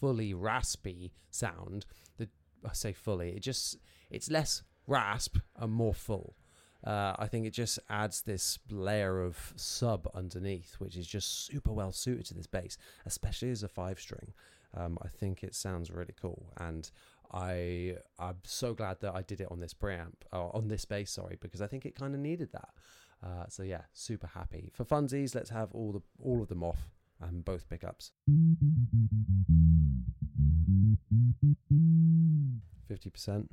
fully 0.00 0.34
raspy 0.34 1.12
sound. 1.30 1.86
The 2.16 2.28
I 2.68 2.72
say 2.72 2.92
fully, 2.92 3.36
it 3.36 3.42
just 3.42 3.78
it's 4.10 4.28
less 4.28 4.64
rasp 4.88 5.38
and 5.54 5.72
more 5.72 5.94
full 5.94 6.34
uh, 6.84 7.14
I 7.18 7.26
think 7.26 7.46
it 7.46 7.52
just 7.52 7.78
adds 7.88 8.22
this 8.22 8.58
layer 8.70 9.22
of 9.22 9.52
sub 9.56 10.08
underneath, 10.14 10.74
which 10.78 10.96
is 10.96 11.06
just 11.06 11.46
super 11.46 11.72
well 11.72 11.92
suited 11.92 12.26
to 12.26 12.34
this 12.34 12.46
bass, 12.46 12.76
especially 13.06 13.50
as 13.50 13.62
a 13.62 13.68
five 13.68 14.00
string. 14.00 14.32
Um, 14.74 14.98
I 15.02 15.08
think 15.08 15.44
it 15.44 15.54
sounds 15.54 15.90
really 15.90 16.14
cool, 16.20 16.46
and 16.56 16.90
I 17.32 17.96
I'm 18.18 18.38
so 18.44 18.74
glad 18.74 19.00
that 19.00 19.14
I 19.14 19.22
did 19.22 19.40
it 19.40 19.48
on 19.50 19.60
this 19.60 19.74
preamp 19.74 20.14
or 20.32 20.54
on 20.54 20.68
this 20.68 20.84
bass, 20.84 21.10
sorry, 21.10 21.38
because 21.40 21.60
I 21.60 21.66
think 21.66 21.86
it 21.86 21.94
kind 21.94 22.14
of 22.14 22.20
needed 22.20 22.50
that. 22.52 22.70
Uh, 23.24 23.46
so 23.48 23.62
yeah, 23.62 23.82
super 23.92 24.26
happy 24.26 24.70
for 24.72 24.84
funsies. 24.84 25.34
Let's 25.34 25.50
have 25.50 25.70
all 25.72 25.92
the 25.92 26.02
all 26.22 26.42
of 26.42 26.48
them 26.48 26.64
off 26.64 26.90
and 27.20 27.44
both 27.44 27.68
pickups. 27.68 28.10
Fifty 32.88 33.10
percent. 33.10 33.50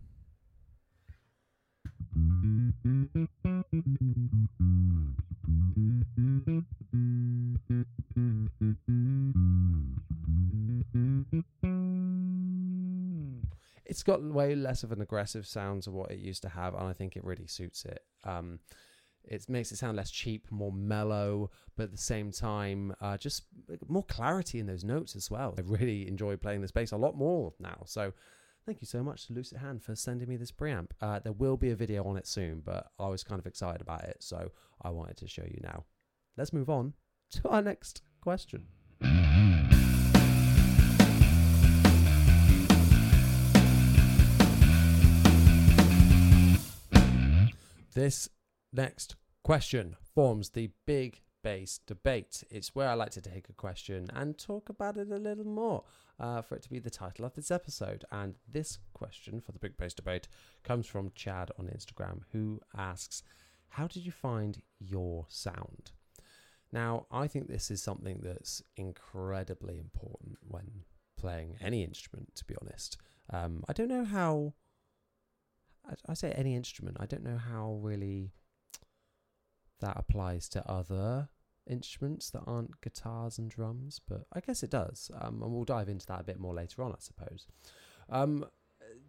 It's 13.85 14.03
got 14.03 14.23
way 14.23 14.55
less 14.55 14.83
of 14.83 14.91
an 14.91 15.01
aggressive 15.01 15.47
sound 15.47 15.83
to 15.83 15.91
what 15.91 16.11
it 16.11 16.19
used 16.19 16.43
to 16.43 16.49
have, 16.49 16.73
and 16.75 16.83
I 16.83 16.93
think 16.93 17.15
it 17.15 17.23
really 17.23 17.47
suits 17.47 17.85
it. 17.85 18.03
Um, 18.23 18.59
it 19.23 19.47
makes 19.49 19.71
it 19.71 19.77
sound 19.77 19.97
less 19.97 20.11
cheap, 20.11 20.47
more 20.51 20.71
mellow, 20.71 21.51
but 21.75 21.83
at 21.83 21.91
the 21.91 21.97
same 21.97 22.31
time, 22.31 22.93
uh, 23.01 23.17
just 23.17 23.43
more 23.87 24.03
clarity 24.03 24.59
in 24.59 24.65
those 24.67 24.83
notes 24.83 25.15
as 25.15 25.29
well. 25.29 25.55
I 25.57 25.61
really 25.61 26.07
enjoy 26.07 26.35
playing 26.37 26.61
this 26.61 26.71
bass 26.71 26.91
a 26.91 26.97
lot 26.97 27.15
more 27.15 27.53
now. 27.59 27.81
So 27.85 28.13
Thank 28.69 28.81
you 28.81 28.85
so 28.85 29.01
much 29.01 29.25
to 29.25 29.33
Lusithand 29.33 29.81
for 29.81 29.95
sending 29.95 30.29
me 30.29 30.37
this 30.37 30.51
preamp. 30.51 30.91
Uh, 31.01 31.17
there 31.17 31.33
will 31.33 31.57
be 31.57 31.71
a 31.71 31.75
video 31.75 32.03
on 32.03 32.17
it 32.17 32.27
soon, 32.27 32.61
but 32.63 32.91
I 32.99 33.07
was 33.07 33.23
kind 33.23 33.39
of 33.39 33.47
excited 33.47 33.81
about 33.81 34.03
it, 34.03 34.17
so 34.19 34.51
I 34.79 34.91
wanted 34.91 35.17
to 35.17 35.27
show 35.27 35.41
you 35.41 35.59
now. 35.63 35.85
Let's 36.37 36.53
move 36.53 36.69
on 36.69 36.93
to 37.31 37.49
our 37.49 37.63
next 37.63 38.03
question. 38.21 38.67
This 47.95 48.29
next 48.71 49.15
question 49.43 49.95
forms 50.13 50.51
the 50.51 50.69
big 50.85 51.21
bass 51.43 51.79
debate. 51.85 52.43
It's 52.49 52.75
where 52.75 52.89
I 52.89 52.93
like 52.93 53.11
to 53.11 53.21
take 53.21 53.49
a 53.49 53.53
question 53.53 54.09
and 54.13 54.37
talk 54.37 54.69
about 54.69 54.97
it 54.97 55.11
a 55.11 55.17
little 55.17 55.45
more 55.45 55.83
uh, 56.19 56.41
for 56.41 56.55
it 56.55 56.63
to 56.63 56.69
be 56.69 56.79
the 56.79 56.89
title 56.89 57.25
of 57.25 57.33
this 57.33 57.51
episode. 57.51 58.05
And 58.11 58.35
this 58.51 58.79
question 58.93 59.39
for 59.39 59.51
the 59.51 59.59
big 59.59 59.77
bass 59.77 59.93
debate 59.93 60.27
comes 60.63 60.87
from 60.87 61.11
Chad 61.15 61.51
on 61.57 61.67
Instagram, 61.67 62.21
who 62.31 62.61
asks 62.77 63.23
how 63.69 63.87
did 63.87 64.05
you 64.05 64.11
find 64.11 64.61
your 64.79 65.25
sound? 65.29 65.91
Now, 66.71 67.05
I 67.11 67.27
think 67.27 67.47
this 67.47 67.71
is 67.71 67.81
something 67.81 68.19
that's 68.23 68.61
incredibly 68.77 69.79
important 69.79 70.37
when 70.47 70.83
playing 71.17 71.55
any 71.61 71.83
instrument, 71.83 72.35
to 72.35 72.45
be 72.45 72.55
honest. 72.61 72.97
Um, 73.31 73.63
I 73.67 73.73
don't 73.73 73.89
know 73.89 74.05
how, 74.05 74.53
I 76.07 76.13
say 76.13 76.31
any 76.31 76.55
instrument, 76.55 76.97
I 76.99 77.05
don't 77.05 77.23
know 77.23 77.37
how 77.37 77.79
really 77.81 78.31
that 79.79 79.97
applies 79.97 80.49
to 80.49 80.69
other 80.69 81.29
instruments 81.67 82.29
that 82.31 82.43
aren't 82.47 82.81
guitars 82.81 83.37
and 83.37 83.49
drums, 83.49 84.01
but 84.07 84.25
I 84.33 84.39
guess 84.39 84.63
it 84.63 84.71
does. 84.71 85.11
Um, 85.19 85.41
and 85.41 85.53
we'll 85.53 85.63
dive 85.63 85.89
into 85.89 86.05
that 86.07 86.21
a 86.21 86.23
bit 86.23 86.39
more 86.39 86.53
later 86.53 86.83
on, 86.83 86.91
I 86.91 86.99
suppose. 86.99 87.47
Um, 88.09 88.45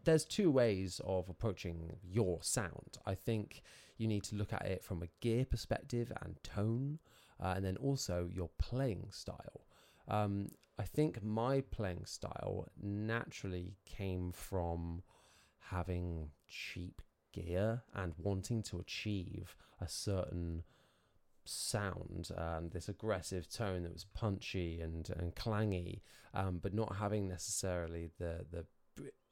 there's 0.05 0.25
two 0.25 0.51
ways 0.51 1.01
of 1.05 1.29
approaching 1.29 1.97
your 2.03 2.43
sound. 2.43 2.99
I 3.07 3.15
think 3.15 3.63
you 3.97 4.07
need 4.07 4.25
to 4.25 4.37
look 4.37 4.53
at 4.53 4.67
it 4.67 4.85
from 4.85 5.03
a 5.03 5.09
gear 5.21 5.45
perspective 5.45 6.13
and 6.23 6.43
tone, 6.43 6.99
uh, 7.43 7.55
and 7.57 7.65
then 7.65 7.77
also 7.77 8.29
your 8.33 8.51
playing 8.59 9.09
style. 9.11 9.67
Um, 10.09 10.49
I 10.79 10.85
think 10.85 11.23
my 11.23 11.61
playing 11.61 12.07
style 12.07 12.69
naturally 12.83 13.77
came 13.85 14.33
from 14.33 15.03
having 15.71 16.31
cheap 16.49 17.03
gear 17.33 17.83
and 17.95 18.15
wanting 18.19 18.63
to 18.65 18.79
achieve 18.79 19.57
a 19.81 19.89
certain 19.89 20.63
sound 21.45 22.29
and 22.37 22.71
this 22.71 22.89
aggressive 22.89 23.49
tone 23.51 23.83
that 23.83 23.93
was 23.93 24.05
punchy 24.15 24.81
and 24.81 25.11
and 25.19 25.35
clangy, 25.35 26.01
um, 26.35 26.59
but 26.63 26.75
not 26.75 26.97
having 26.97 27.29
necessarily 27.29 28.11
the 28.19 28.45
the 28.51 28.65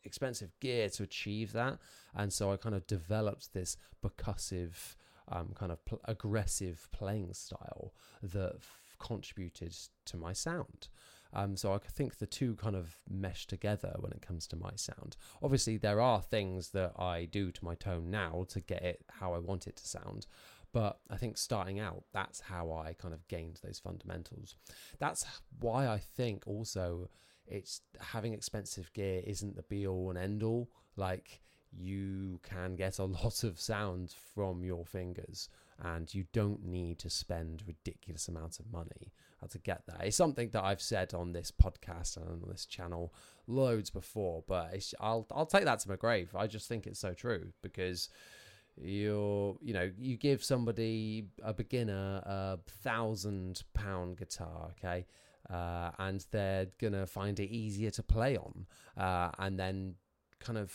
expensive 0.05 0.51
gear 0.61 0.89
to 0.89 1.03
achieve 1.03 1.53
that. 1.53 1.79
And 2.15 2.33
so 2.33 2.53
I 2.53 2.57
kind 2.57 2.75
of 2.75 2.87
developed 2.87 3.53
this 3.53 3.77
percussive, 4.05 4.97
um, 5.29 5.53
kind 5.55 5.71
of 5.71 5.85
pl- 5.85 6.01
aggressive 6.05 6.89
playing 6.93 7.35
style 7.35 7.93
that 8.23 8.55
f- 8.57 8.81
contributed 8.99 9.77
to 10.07 10.17
my 10.17 10.33
sound. 10.33 10.89
Um, 11.33 11.57
so 11.57 11.73
I 11.73 11.79
think 11.79 12.19
the 12.19 12.27
two 12.27 12.55
kind 12.57 12.75
of 12.75 12.97
mesh 13.09 13.47
together 13.47 13.95
when 13.99 14.13
it 14.13 14.23
comes 14.23 14.47
to 14.49 14.57
my 14.57 14.71
sound. 14.77 15.17
Obviously, 15.43 15.77
there 15.77 16.01
are 16.01 16.23
things 16.23 16.71
that 16.71 16.93
I 16.99 17.27
do 17.27 17.53
to 17.53 17.65
my 17.65 17.75
tone 17.75 18.11
now 18.11 18.47
to 18.49 18.61
get 18.61 18.83
it 18.83 19.05
how 19.11 19.35
I 19.35 19.39
want 19.39 19.67
it 19.67 19.77
to 19.77 19.87
sound. 19.87 20.27
But 20.73 20.99
I 21.11 21.17
think 21.17 21.39
starting 21.39 21.81
out, 21.81 22.05
that's 22.13 22.41
how 22.41 22.73
I 22.73 22.93
kind 22.93 23.15
of 23.15 23.27
gained 23.29 23.61
those 23.63 23.79
fundamentals. 23.79 24.55
That's 24.99 25.25
why 25.61 25.87
I 25.87 25.99
think 25.99 26.47
also 26.47 27.09
it's 27.47 27.81
having 28.01 28.35
expensive 28.35 28.93
gear 28.93 29.23
isn't 29.27 29.57
the 29.57 29.63
be 29.63 29.87
all 29.87 30.11
and 30.11 30.19
end 30.19 30.43
all. 30.43 30.71
Like 30.97 31.41
you 31.73 32.41
can 32.43 32.77
get 32.77 32.99
a 32.99 33.05
lot 33.25 33.45
of 33.45 33.61
sound 33.61 34.15
from 34.35 34.65
your 34.65 34.85
fingers 34.85 35.49
and 35.83 36.13
you 36.13 36.25
don't 36.33 36.65
need 36.65 36.99
to 37.01 37.11
spend 37.11 37.63
ridiculous 37.67 38.29
amounts 38.29 38.59
of 38.59 38.71
money 38.73 39.13
to 39.49 39.59
get 39.59 39.83
that. 39.87 40.05
It's 40.05 40.17
something 40.17 40.51
that 40.51 40.65
I've 40.65 40.83
said 40.83 41.15
on 41.15 41.33
this 41.33 41.53
podcast 41.53 42.17
and 42.17 42.27
on 42.29 42.43
this 42.49 42.67
channel 42.67 43.15
loads 43.47 43.91
before, 43.91 44.43
but 44.49 44.75
I'll 45.01 45.27
I'll 45.31 45.47
take 45.47 45.65
that 45.65 45.79
to 45.81 45.89
my 45.89 45.97
grave. 45.97 46.35
I 46.35 46.47
just 46.47 46.69
think 46.69 46.87
it's 46.87 46.99
so 46.99 47.15
true 47.15 47.53
because 47.63 48.09
you're 48.77 49.57
you 49.61 49.75
know 49.75 49.91
you 49.99 50.17
give 50.17 50.43
somebody 50.43 51.27
a 51.43 51.53
beginner 51.53 52.23
a 52.25 52.59
thousand 52.83 53.63
pound 53.75 54.17
guitar, 54.19 54.71
okay, 54.79 55.07
uh, 55.51 55.91
and 55.99 56.25
they're 56.31 56.67
gonna 56.81 57.07
find 57.07 57.39
it 57.39 57.51
easier 57.51 57.91
to 57.91 58.03
play 58.03 58.37
on, 58.37 58.67
uh, 58.97 59.31
and 59.39 59.59
then 59.59 59.95
kind 60.41 60.59
of 60.59 60.75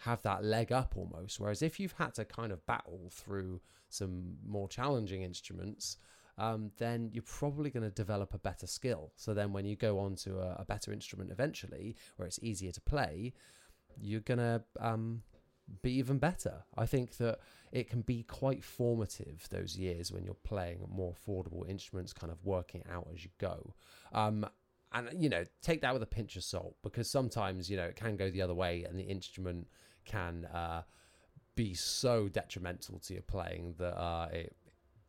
have 0.00 0.22
that 0.22 0.44
leg 0.44 0.72
up 0.72 0.94
almost. 0.96 1.40
Whereas 1.40 1.62
if 1.62 1.78
you've 1.78 1.92
had 1.92 2.14
to 2.14 2.24
kind 2.24 2.52
of 2.52 2.64
battle 2.66 3.10
through 3.12 3.60
some 3.88 4.36
more 4.46 4.68
challenging 4.68 5.22
instruments, 5.22 5.98
um, 6.38 6.70
then 6.78 7.10
you're 7.12 7.22
probably 7.22 7.70
going 7.70 7.82
to 7.82 7.90
develop 7.90 8.32
a 8.32 8.38
better 8.38 8.66
skill. 8.66 9.12
So 9.16 9.34
then 9.34 9.52
when 9.52 9.66
you 9.66 9.76
go 9.76 9.98
on 9.98 10.14
to 10.16 10.38
a, 10.38 10.56
a 10.60 10.64
better 10.64 10.92
instrument 10.92 11.30
eventually, 11.30 11.96
where 12.16 12.26
it's 12.26 12.38
easier 12.42 12.72
to 12.72 12.80
play, 12.80 13.34
you're 14.00 14.20
going 14.20 14.38
to 14.38 14.62
um, 14.78 15.22
be 15.82 15.92
even 15.92 16.18
better. 16.18 16.64
I 16.78 16.86
think 16.86 17.18
that 17.18 17.40
it 17.72 17.90
can 17.90 18.00
be 18.00 18.22
quite 18.22 18.64
formative 18.64 19.46
those 19.50 19.76
years 19.76 20.10
when 20.10 20.24
you're 20.24 20.34
playing 20.34 20.78
more 20.88 21.14
affordable 21.14 21.68
instruments, 21.68 22.14
kind 22.14 22.32
of 22.32 22.42
working 22.42 22.84
out 22.90 23.08
as 23.12 23.22
you 23.22 23.30
go. 23.38 23.74
Um, 24.12 24.46
and 24.92 25.08
you 25.22 25.28
know, 25.28 25.44
take 25.62 25.82
that 25.82 25.92
with 25.92 26.02
a 26.02 26.06
pinch 26.06 26.36
of 26.36 26.42
salt 26.42 26.74
because 26.82 27.08
sometimes 27.08 27.70
you 27.70 27.76
know 27.76 27.84
it 27.84 27.96
can 27.96 28.16
go 28.16 28.30
the 28.30 28.42
other 28.42 28.54
way, 28.54 28.84
and 28.88 28.98
the 28.98 29.04
instrument 29.04 29.68
can 30.04 30.46
uh, 30.46 30.82
be 31.54 31.74
so 31.74 32.28
detrimental 32.28 32.98
to 33.00 33.14
your 33.14 33.22
playing 33.22 33.74
that 33.78 33.98
uh, 33.98 34.28
it 34.32 34.56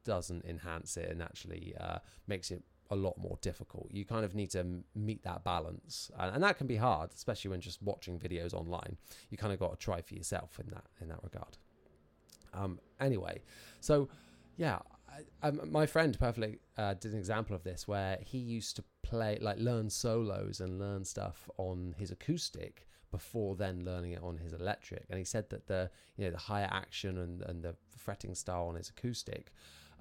doesn't 0.03 0.45
enhance 0.45 0.97
it 0.97 1.09
and 1.09 1.21
actually 1.21 1.73
uh, 1.79 1.99
makes 2.27 2.51
it 2.51 2.63
a 2.89 2.95
lot 2.95 3.17
more 3.17 3.37
difficult. 3.41 3.87
You 3.89 4.03
kind 4.03 4.25
of 4.25 4.35
need 4.35 4.51
to 4.51 4.65
meet 4.93 5.23
that 5.23 5.43
balance, 5.43 6.11
and, 6.19 6.35
and, 6.35 6.43
that 6.43 6.57
can 6.57 6.67
be 6.67 6.75
hard, 6.75 7.11
especially 7.15 7.49
when 7.49 7.61
just 7.61 7.81
watching 7.81 8.19
videos 8.19 8.53
online. 8.53 8.97
You 9.29 9.37
kind 9.37 9.53
of 9.53 9.59
got 9.59 9.71
to 9.71 9.77
try 9.77 10.01
for 10.01 10.13
yourself 10.13 10.59
in 10.59 10.69
that 10.71 10.83
in 10.99 11.07
that 11.07 11.23
regard. 11.23 11.57
Um, 12.53 12.79
anyway, 12.99 13.43
so 13.79 14.09
yeah, 14.57 14.79
I, 15.09 15.47
I, 15.47 15.51
my 15.51 15.85
friend 15.85 16.17
perfectly 16.19 16.59
uh, 16.77 16.95
did 16.95 17.13
an 17.13 17.17
example 17.19 17.55
of 17.55 17.63
this 17.63 17.87
where 17.87 18.17
he 18.21 18.37
used 18.37 18.75
to 18.75 18.83
play 19.03 19.37
like 19.41 19.57
learn 19.57 19.89
solos 19.89 20.59
and 20.59 20.77
learn 20.77 21.05
stuff 21.05 21.49
on 21.57 21.95
his 21.97 22.11
acoustic 22.11 22.87
before 23.12 23.55
then 23.55 23.84
learning 23.84 24.14
it 24.14 24.24
on 24.24 24.38
his 24.38 24.53
electric. 24.53 25.05
And 25.09 25.20
he 25.20 25.26
said 25.26 25.49
that 25.49 25.68
the 25.68 25.89
you 26.18 26.26
know 26.26 26.32
the 26.32 26.38
higher 26.38 26.70
action 26.72 27.18
and, 27.18 27.41
and 27.41 27.64
the 27.64 27.76
fretting 27.97 28.36
style 28.36 28.68
on 28.68 28.76
his 28.76 28.89
acoustic 28.89 29.51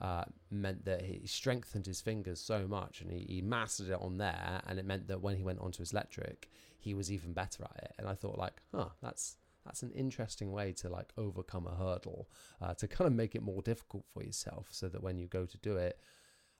uh, 0.00 0.24
meant 0.50 0.84
that 0.86 1.02
he 1.02 1.26
strengthened 1.26 1.86
his 1.86 2.00
fingers 2.00 2.40
so 2.40 2.66
much 2.66 3.02
and 3.02 3.10
he, 3.10 3.26
he, 3.28 3.42
mastered 3.42 3.90
it 3.90 4.00
on 4.00 4.16
there. 4.16 4.62
And 4.66 4.78
it 4.78 4.86
meant 4.86 5.08
that 5.08 5.20
when 5.20 5.36
he 5.36 5.42
went 5.42 5.60
onto 5.60 5.78
his 5.78 5.92
electric 5.92 6.48
he 6.78 6.94
was 6.94 7.12
even 7.12 7.34
better 7.34 7.64
at 7.64 7.84
it. 7.84 7.92
And 7.98 8.08
i 8.08 8.14
thought 8.14 8.38
like 8.38 8.62
huh 8.72 8.88
that's 9.02 9.36
that's 9.64 9.82
an 9.82 9.92
interesting 9.92 10.52
way 10.52 10.72
to 10.72 10.88
like 10.88 11.12
overcome 11.18 11.66
a 11.66 11.74
hurdle 11.74 12.28
uh, 12.62 12.74
to 12.74 12.88
kind 12.88 13.06
of 13.06 13.12
make 13.12 13.34
it 13.34 13.42
more 13.42 13.62
difficult 13.62 14.04
for 14.12 14.22
yourself 14.22 14.68
so 14.70 14.88
that 14.88 15.02
when 15.02 15.18
you 15.18 15.26
go 15.26 15.44
to 15.44 15.58
do 15.58 15.76
it 15.76 16.00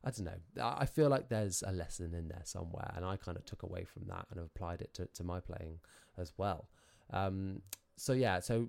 i 0.05 0.11
don't 0.11 0.25
know 0.25 0.75
i 0.79 0.87
feel 0.87 1.09
like 1.09 1.29
there's 1.29 1.63
a 1.67 1.73
lesson 1.73 2.15
in 2.15 2.29
there 2.29 2.43
somewhere 2.45 2.93
and 2.97 3.05
i 3.05 3.17
kind 3.17 3.37
of 3.37 3.45
took 3.45 3.63
away 3.63 3.85
from 3.85 4.03
that 4.07 4.27
and 4.31 4.41
applied 4.41 4.81
it 4.81 4.93
to, 4.95 5.07
to 5.07 5.25
my 5.25 5.41
playing 5.41 5.79
as 6.19 6.33
well 6.37 6.69
um, 7.13 7.61
so 7.97 8.13
yeah 8.13 8.41
so 8.41 8.69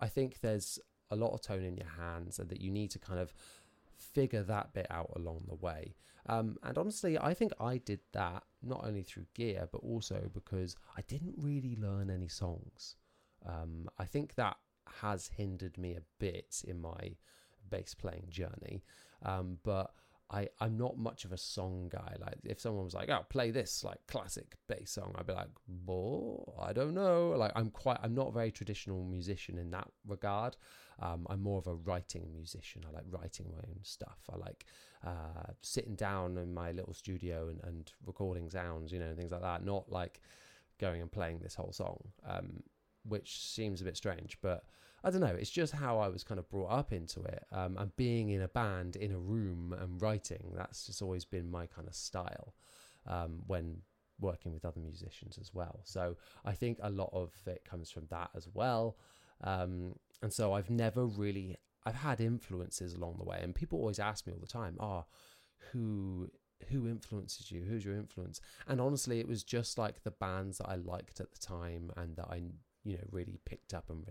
i 0.00 0.08
think 0.08 0.40
there's 0.40 0.78
a 1.10 1.16
lot 1.16 1.32
of 1.32 1.42
tone 1.42 1.62
in 1.62 1.76
your 1.76 1.90
hands 1.98 2.38
and 2.38 2.48
that 2.48 2.60
you 2.60 2.70
need 2.70 2.90
to 2.90 2.98
kind 2.98 3.20
of 3.20 3.32
figure 4.02 4.42
that 4.42 4.72
bit 4.72 4.86
out 4.90 5.12
along 5.14 5.42
the 5.46 5.54
way. 5.54 5.94
Um, 6.26 6.56
and 6.62 6.78
honestly, 6.78 7.18
I 7.18 7.34
think 7.34 7.52
I 7.60 7.78
did 7.78 8.00
that 8.12 8.44
not 8.62 8.84
only 8.84 9.02
through 9.02 9.26
gear, 9.34 9.68
but 9.70 9.78
also 9.78 10.30
because 10.32 10.76
I 10.96 11.02
didn't 11.02 11.34
really 11.36 11.76
learn 11.76 12.10
any 12.10 12.28
songs. 12.28 12.96
Um, 13.46 13.88
I 13.98 14.04
think 14.04 14.36
that 14.36 14.56
has 15.00 15.30
hindered 15.36 15.76
me 15.78 15.94
a 15.94 16.02
bit 16.18 16.62
in 16.66 16.80
my 16.80 17.16
bass 17.70 17.94
playing 17.94 18.26
journey. 18.30 18.84
Um, 19.24 19.58
but 19.64 19.92
I, 20.32 20.48
I'm 20.60 20.78
not 20.78 20.96
much 20.96 21.24
of 21.26 21.32
a 21.32 21.36
song 21.36 21.90
guy. 21.92 22.16
Like 22.18 22.38
if 22.44 22.58
someone 22.58 22.84
was 22.84 22.94
like, 22.94 23.10
"Oh, 23.10 23.24
play 23.28 23.50
this 23.50 23.84
like 23.84 23.98
classic 24.06 24.56
bass 24.66 24.92
song," 24.92 25.14
I'd 25.18 25.26
be 25.26 25.34
like, 25.34 25.50
"Boy, 25.68 26.42
I 26.58 26.72
don't 26.72 26.94
know." 26.94 27.30
Like 27.36 27.52
I'm 27.54 27.70
quite, 27.70 27.98
I'm 28.02 28.14
not 28.14 28.28
a 28.28 28.32
very 28.32 28.50
traditional 28.50 29.04
musician 29.04 29.58
in 29.58 29.70
that 29.72 29.88
regard. 30.06 30.56
Um, 31.00 31.26
I'm 31.28 31.42
more 31.42 31.58
of 31.58 31.66
a 31.66 31.74
writing 31.74 32.32
musician. 32.32 32.82
I 32.88 32.92
like 32.92 33.04
writing 33.10 33.46
my 33.50 33.58
own 33.58 33.80
stuff. 33.82 34.20
I 34.32 34.36
like 34.36 34.64
uh, 35.04 35.52
sitting 35.60 35.96
down 35.96 36.38
in 36.38 36.54
my 36.54 36.72
little 36.72 36.94
studio 36.94 37.48
and, 37.48 37.60
and 37.64 37.92
recording 38.06 38.48
sounds, 38.48 38.90
you 38.90 39.00
know, 39.00 39.14
things 39.14 39.32
like 39.32 39.42
that. 39.42 39.64
Not 39.64 39.92
like 39.92 40.20
going 40.78 41.02
and 41.02 41.12
playing 41.12 41.40
this 41.40 41.54
whole 41.54 41.72
song, 41.72 41.98
um, 42.26 42.62
which 43.06 43.38
seems 43.38 43.82
a 43.82 43.84
bit 43.84 43.96
strange, 43.96 44.38
but 44.40 44.64
I 45.04 45.10
don't 45.10 45.20
know. 45.20 45.36
It's 45.38 45.50
just 45.50 45.72
how 45.72 45.98
I 45.98 46.08
was 46.08 46.22
kind 46.22 46.38
of 46.38 46.48
brought 46.48 46.70
up 46.70 46.92
into 46.92 47.22
it. 47.22 47.44
Um, 47.52 47.76
and 47.78 47.94
being 47.96 48.30
in 48.30 48.42
a 48.42 48.48
band, 48.48 48.96
in 48.96 49.12
a 49.12 49.18
room, 49.18 49.74
and 49.78 50.00
writing, 50.00 50.52
that's 50.54 50.86
just 50.86 51.02
always 51.02 51.24
been 51.24 51.50
my 51.50 51.66
kind 51.66 51.88
of 51.88 51.94
style 51.94 52.54
um, 53.06 53.40
when 53.46 53.78
working 54.20 54.52
with 54.52 54.64
other 54.64 54.80
musicians 54.80 55.38
as 55.40 55.52
well. 55.52 55.80
So 55.84 56.16
I 56.44 56.52
think 56.52 56.78
a 56.82 56.90
lot 56.90 57.10
of 57.12 57.32
it 57.46 57.64
comes 57.68 57.90
from 57.90 58.06
that 58.10 58.30
as 58.36 58.48
well. 58.54 58.96
Um, 59.42 59.96
and 60.22 60.32
so 60.32 60.52
I've 60.52 60.70
never 60.70 61.04
really, 61.04 61.56
I've 61.84 61.96
had 61.96 62.20
influences 62.20 62.94
along 62.94 63.16
the 63.18 63.24
way. 63.24 63.40
And 63.42 63.54
people 63.54 63.80
always 63.80 63.98
ask 63.98 64.26
me 64.26 64.32
all 64.32 64.40
the 64.40 64.46
time, 64.46 64.76
oh, 64.78 65.04
who 65.72 66.30
who 66.70 66.86
influences 66.86 67.50
you 67.50 67.62
who's 67.62 67.84
your 67.84 67.96
influence 67.96 68.40
and 68.68 68.80
honestly 68.80 69.18
it 69.18 69.26
was 69.26 69.42
just 69.42 69.78
like 69.78 70.02
the 70.04 70.12
bands 70.12 70.58
that 70.58 70.68
i 70.68 70.76
liked 70.76 71.20
at 71.20 71.32
the 71.32 71.38
time 71.38 71.90
and 71.96 72.14
that 72.16 72.26
i 72.30 72.40
you 72.84 72.96
know 72.96 73.04
really 73.10 73.40
picked 73.44 73.74
up 73.74 73.90
and 73.90 74.04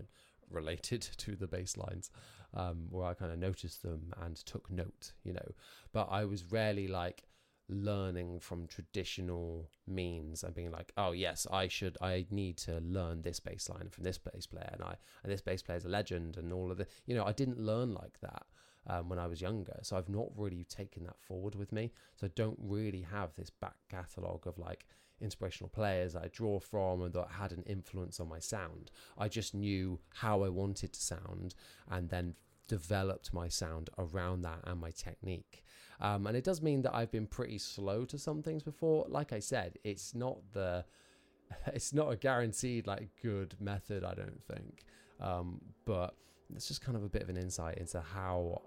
related 0.52 1.02
to 1.18 1.36
the 1.36 1.46
bass 1.46 1.76
lines, 1.76 2.10
um, 2.54 2.86
where 2.90 3.06
I 3.06 3.14
kind 3.14 3.32
of 3.32 3.38
noticed 3.38 3.82
them 3.82 4.12
and 4.20 4.36
took 4.36 4.70
note, 4.70 5.12
you 5.24 5.32
know. 5.32 5.52
But 5.92 6.08
I 6.10 6.24
was 6.24 6.44
rarely 6.44 6.88
like 6.88 7.24
learning 7.68 8.40
from 8.40 8.66
traditional 8.66 9.70
means 9.86 10.42
and 10.42 10.54
being 10.54 10.70
like, 10.70 10.92
oh 10.96 11.12
yes, 11.12 11.46
I 11.50 11.68
should, 11.68 11.96
I 12.00 12.26
need 12.30 12.56
to 12.58 12.80
learn 12.80 13.22
this 13.22 13.40
bass 13.40 13.68
line 13.68 13.88
from 13.90 14.04
this 14.04 14.18
bass 14.18 14.46
player, 14.46 14.70
and 14.72 14.82
I 14.82 14.96
and 15.22 15.32
this 15.32 15.40
bass 15.40 15.62
player 15.62 15.78
is 15.78 15.84
a 15.84 15.88
legend, 15.90 16.36
and 16.36 16.52
all 16.52 16.70
of 16.70 16.78
the, 16.78 16.86
you 17.06 17.14
know, 17.14 17.24
I 17.24 17.32
didn't 17.32 17.58
learn 17.58 17.94
like 17.94 18.20
that 18.20 18.46
um, 18.86 19.08
when 19.08 19.18
I 19.18 19.26
was 19.26 19.40
younger, 19.40 19.78
so 19.82 19.96
I've 19.96 20.08
not 20.08 20.28
really 20.36 20.64
taken 20.64 21.04
that 21.04 21.20
forward 21.20 21.54
with 21.54 21.72
me. 21.72 21.92
So 22.16 22.26
I 22.26 22.30
don't 22.34 22.58
really 22.60 23.02
have 23.10 23.34
this 23.34 23.50
back 23.50 23.76
catalogue 23.90 24.46
of 24.46 24.58
like 24.58 24.86
inspirational 25.22 25.68
players 25.68 26.16
I 26.16 26.28
draw 26.32 26.58
from 26.60 27.02
and 27.02 27.12
that 27.14 27.28
had 27.30 27.52
an 27.52 27.62
influence 27.66 28.20
on 28.20 28.28
my 28.28 28.38
sound. 28.38 28.90
I 29.16 29.28
just 29.28 29.54
knew 29.54 30.00
how 30.10 30.42
I 30.42 30.48
wanted 30.48 30.92
to 30.92 31.00
sound, 31.00 31.54
and 31.90 32.08
then 32.08 32.34
developed 32.68 33.34
my 33.34 33.48
sound 33.48 33.90
around 33.98 34.42
that 34.42 34.60
and 34.64 34.80
my 34.80 34.90
technique. 34.90 35.64
Um, 36.00 36.26
and 36.26 36.36
it 36.36 36.44
does 36.44 36.62
mean 36.62 36.82
that 36.82 36.94
I've 36.94 37.12
been 37.12 37.26
pretty 37.26 37.58
slow 37.58 38.04
to 38.06 38.18
some 38.18 38.42
things 38.42 38.62
before. 38.62 39.06
Like 39.08 39.32
I 39.32 39.38
said, 39.38 39.78
it's 39.84 40.14
not 40.14 40.38
the 40.52 40.84
it's 41.66 41.92
not 41.92 42.10
a 42.10 42.16
guaranteed 42.16 42.86
like 42.86 43.10
good 43.22 43.54
method, 43.60 44.04
I 44.04 44.14
don't 44.14 44.42
think. 44.42 44.84
Um, 45.20 45.60
but 45.84 46.14
it's 46.54 46.68
just 46.68 46.82
kind 46.82 46.96
of 46.96 47.04
a 47.04 47.08
bit 47.08 47.22
of 47.22 47.28
an 47.28 47.36
insight 47.36 47.78
into 47.78 48.00
how 48.00 48.62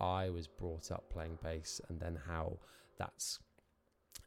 I 0.00 0.30
was 0.30 0.46
brought 0.46 0.90
up 0.90 1.04
playing 1.10 1.38
bass 1.42 1.80
and 1.88 2.00
then 2.00 2.18
how 2.26 2.58
that's 2.98 3.40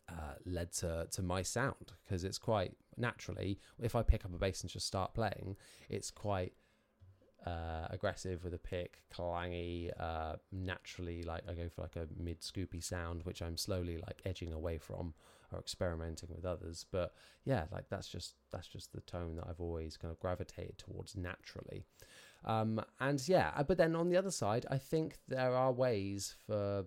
uh, 0.09 0.35
led 0.45 0.71
to 0.71 1.07
to 1.11 1.21
my 1.21 1.41
sound 1.41 1.93
because 2.03 2.23
it's 2.23 2.37
quite 2.37 2.73
naturally 2.97 3.59
if 3.81 3.95
I 3.95 4.03
pick 4.03 4.23
up 4.23 4.33
a 4.33 4.37
bass 4.37 4.61
and 4.61 4.69
just 4.69 4.87
start 4.87 5.13
playing, 5.13 5.55
it's 5.89 6.11
quite 6.11 6.53
uh, 7.45 7.87
aggressive 7.91 8.43
with 8.43 8.53
a 8.53 8.59
pick, 8.59 9.01
clangy, 9.13 9.91
uh, 9.99 10.35
naturally 10.51 11.23
like 11.23 11.43
I 11.49 11.53
go 11.53 11.69
for 11.69 11.81
like 11.83 11.95
a 11.95 12.07
mid 12.17 12.41
scoopy 12.41 12.83
sound, 12.83 13.23
which 13.23 13.41
I'm 13.41 13.57
slowly 13.57 13.97
like 13.97 14.21
edging 14.25 14.53
away 14.53 14.77
from 14.77 15.13
or 15.51 15.59
experimenting 15.59 16.29
with 16.35 16.45
others. 16.45 16.85
But 16.91 17.13
yeah, 17.43 17.65
like 17.71 17.85
that's 17.89 18.07
just 18.07 18.35
that's 18.51 18.67
just 18.67 18.93
the 18.93 19.01
tone 19.01 19.35
that 19.35 19.45
I've 19.47 19.61
always 19.61 19.97
kind 19.97 20.11
of 20.11 20.19
gravitated 20.19 20.77
towards 20.77 21.15
naturally. 21.15 21.85
Um, 22.45 22.83
and 22.99 23.27
yeah, 23.27 23.51
uh, 23.55 23.63
but 23.63 23.77
then 23.77 23.95
on 23.95 24.09
the 24.09 24.17
other 24.17 24.31
side, 24.31 24.65
I 24.69 24.77
think 24.77 25.17
there 25.27 25.55
are 25.55 25.71
ways 25.71 26.35
for 26.45 26.85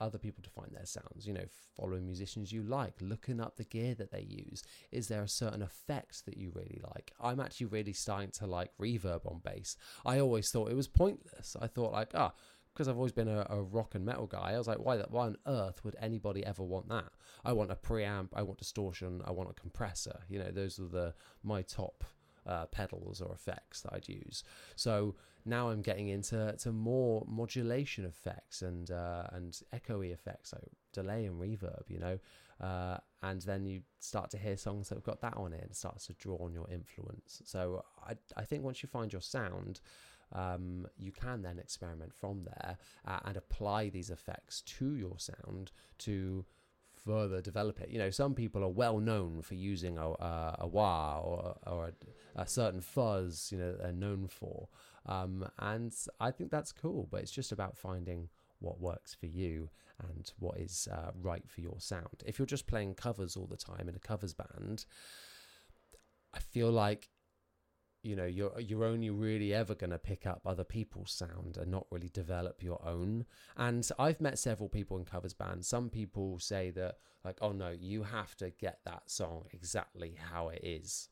other 0.00 0.18
people 0.18 0.42
to 0.42 0.50
find 0.50 0.70
their 0.72 0.86
sounds. 0.86 1.26
You 1.26 1.34
know, 1.34 1.44
following 1.76 2.06
musicians 2.06 2.52
you 2.52 2.62
like, 2.62 2.94
looking 3.00 3.40
up 3.40 3.56
the 3.56 3.64
gear 3.64 3.94
that 3.94 4.10
they 4.10 4.26
use. 4.28 4.62
Is 4.90 5.08
there 5.08 5.22
a 5.22 5.28
certain 5.28 5.62
effect 5.62 6.24
that 6.26 6.36
you 6.36 6.52
really 6.54 6.80
like? 6.94 7.12
I'm 7.20 7.40
actually 7.40 7.66
really 7.66 7.92
starting 7.92 8.30
to 8.32 8.46
like 8.46 8.70
reverb 8.80 9.26
on 9.26 9.40
bass. 9.44 9.76
I 10.04 10.20
always 10.20 10.50
thought 10.50 10.70
it 10.70 10.76
was 10.76 10.88
pointless. 10.88 11.56
I 11.60 11.66
thought 11.66 11.92
like, 11.92 12.10
ah, 12.14 12.32
because 12.72 12.88
I've 12.88 12.96
always 12.96 13.12
been 13.12 13.28
a, 13.28 13.46
a, 13.50 13.62
rock 13.62 13.94
and 13.94 14.04
metal 14.04 14.26
guy. 14.26 14.52
I 14.52 14.58
was 14.58 14.68
like, 14.68 14.78
why 14.78 14.96
that? 14.96 15.10
Why 15.10 15.26
on 15.26 15.36
earth 15.46 15.84
would 15.84 15.96
anybody 16.00 16.44
ever 16.46 16.62
want 16.62 16.88
that? 16.88 17.10
I 17.44 17.52
want 17.52 17.72
a 17.72 17.76
preamp. 17.76 18.28
I 18.34 18.42
want 18.42 18.58
distortion. 18.58 19.22
I 19.26 19.32
want 19.32 19.50
a 19.50 19.60
compressor. 19.60 20.20
You 20.28 20.38
know, 20.38 20.50
those 20.50 20.78
are 20.78 20.88
the 20.88 21.14
my 21.42 21.62
top 21.62 22.04
uh, 22.50 22.66
pedals 22.66 23.20
or 23.20 23.32
effects 23.32 23.80
that 23.82 23.92
I'd 23.94 24.08
use. 24.08 24.42
So 24.76 25.14
now 25.44 25.70
I'm 25.70 25.80
getting 25.80 26.08
into 26.08 26.54
to 26.58 26.72
more 26.72 27.24
modulation 27.26 28.04
effects 28.04 28.62
and 28.62 28.90
uh, 28.90 29.28
and 29.32 29.58
echoey 29.72 30.12
effects, 30.12 30.52
like 30.52 30.70
delay 30.92 31.24
and 31.26 31.40
reverb, 31.40 31.84
you 31.88 31.98
know. 31.98 32.18
Uh, 32.60 32.98
and 33.22 33.40
then 33.42 33.64
you 33.64 33.80
start 34.00 34.30
to 34.30 34.36
hear 34.36 34.56
songs 34.56 34.88
that 34.88 34.96
have 34.96 35.04
got 35.04 35.20
that 35.22 35.34
on 35.36 35.54
it 35.54 35.64
and 35.64 35.74
starts 35.74 36.06
to 36.06 36.12
draw 36.14 36.36
on 36.44 36.52
your 36.52 36.68
influence. 36.70 37.40
So 37.46 37.84
I, 38.06 38.16
I 38.36 38.44
think 38.44 38.62
once 38.62 38.82
you 38.82 38.88
find 38.88 39.10
your 39.10 39.22
sound, 39.22 39.80
um, 40.32 40.86
you 40.98 41.10
can 41.10 41.40
then 41.40 41.58
experiment 41.58 42.12
from 42.12 42.44
there 42.44 42.76
uh, 43.06 43.20
and 43.24 43.36
apply 43.36 43.88
these 43.88 44.10
effects 44.10 44.60
to 44.78 44.94
your 44.94 45.18
sound 45.18 45.72
to 46.00 46.44
further 47.06 47.40
develop 47.40 47.80
it. 47.80 47.90
You 47.90 47.98
know, 47.98 48.10
some 48.10 48.34
people 48.34 48.62
are 48.62 48.68
well 48.68 48.98
known 48.98 49.42
for 49.42 49.54
using 49.54 49.98
a, 49.98 50.10
a, 50.10 50.56
a 50.60 50.66
wah 50.66 51.20
or, 51.20 51.56
or 51.66 51.86
a, 51.86 52.42
a, 52.42 52.46
certain 52.46 52.80
fuzz, 52.80 53.50
you 53.52 53.58
know, 53.58 53.74
they're 53.76 53.92
known 53.92 54.28
for. 54.28 54.68
Um, 55.06 55.48
and 55.58 55.92
I 56.20 56.30
think 56.30 56.50
that's 56.50 56.72
cool, 56.72 57.08
but 57.10 57.22
it's 57.22 57.30
just 57.30 57.52
about 57.52 57.76
finding 57.76 58.28
what 58.58 58.80
works 58.80 59.14
for 59.14 59.26
you 59.26 59.70
and 60.08 60.30
what 60.38 60.58
is 60.58 60.88
uh, 60.92 61.10
right 61.20 61.48
for 61.48 61.60
your 61.60 61.76
sound. 61.78 62.22
If 62.24 62.38
you're 62.38 62.46
just 62.46 62.66
playing 62.66 62.94
covers 62.94 63.36
all 63.36 63.46
the 63.46 63.56
time 63.56 63.88
in 63.88 63.94
a 63.94 63.98
covers 63.98 64.34
band, 64.34 64.84
I 66.34 66.38
feel 66.38 66.70
like 66.70 67.08
you 68.02 68.16
know 68.16 68.24
you're 68.24 68.58
you're 68.60 68.84
only 68.84 69.10
really 69.10 69.52
ever 69.52 69.74
going 69.74 69.90
to 69.90 69.98
pick 69.98 70.26
up 70.26 70.42
other 70.46 70.64
people's 70.64 71.12
sound 71.12 71.56
and 71.58 71.70
not 71.70 71.86
really 71.90 72.08
develop 72.08 72.62
your 72.62 72.80
own. 72.86 73.26
And 73.56 73.88
i've 73.98 74.20
met 74.20 74.38
several 74.38 74.68
people 74.68 74.96
in 74.98 75.04
covers 75.04 75.34
bands. 75.34 75.68
Some 75.68 75.90
people 75.90 76.38
say 76.38 76.70
that 76.70 76.96
like 77.24 77.38
oh 77.40 77.52
no 77.52 77.70
you 77.70 78.02
have 78.02 78.34
to 78.36 78.50
get 78.50 78.80
that 78.84 79.10
song 79.10 79.44
exactly 79.52 80.16
how 80.30 80.48
it 80.48 80.60
is. 80.62 81.08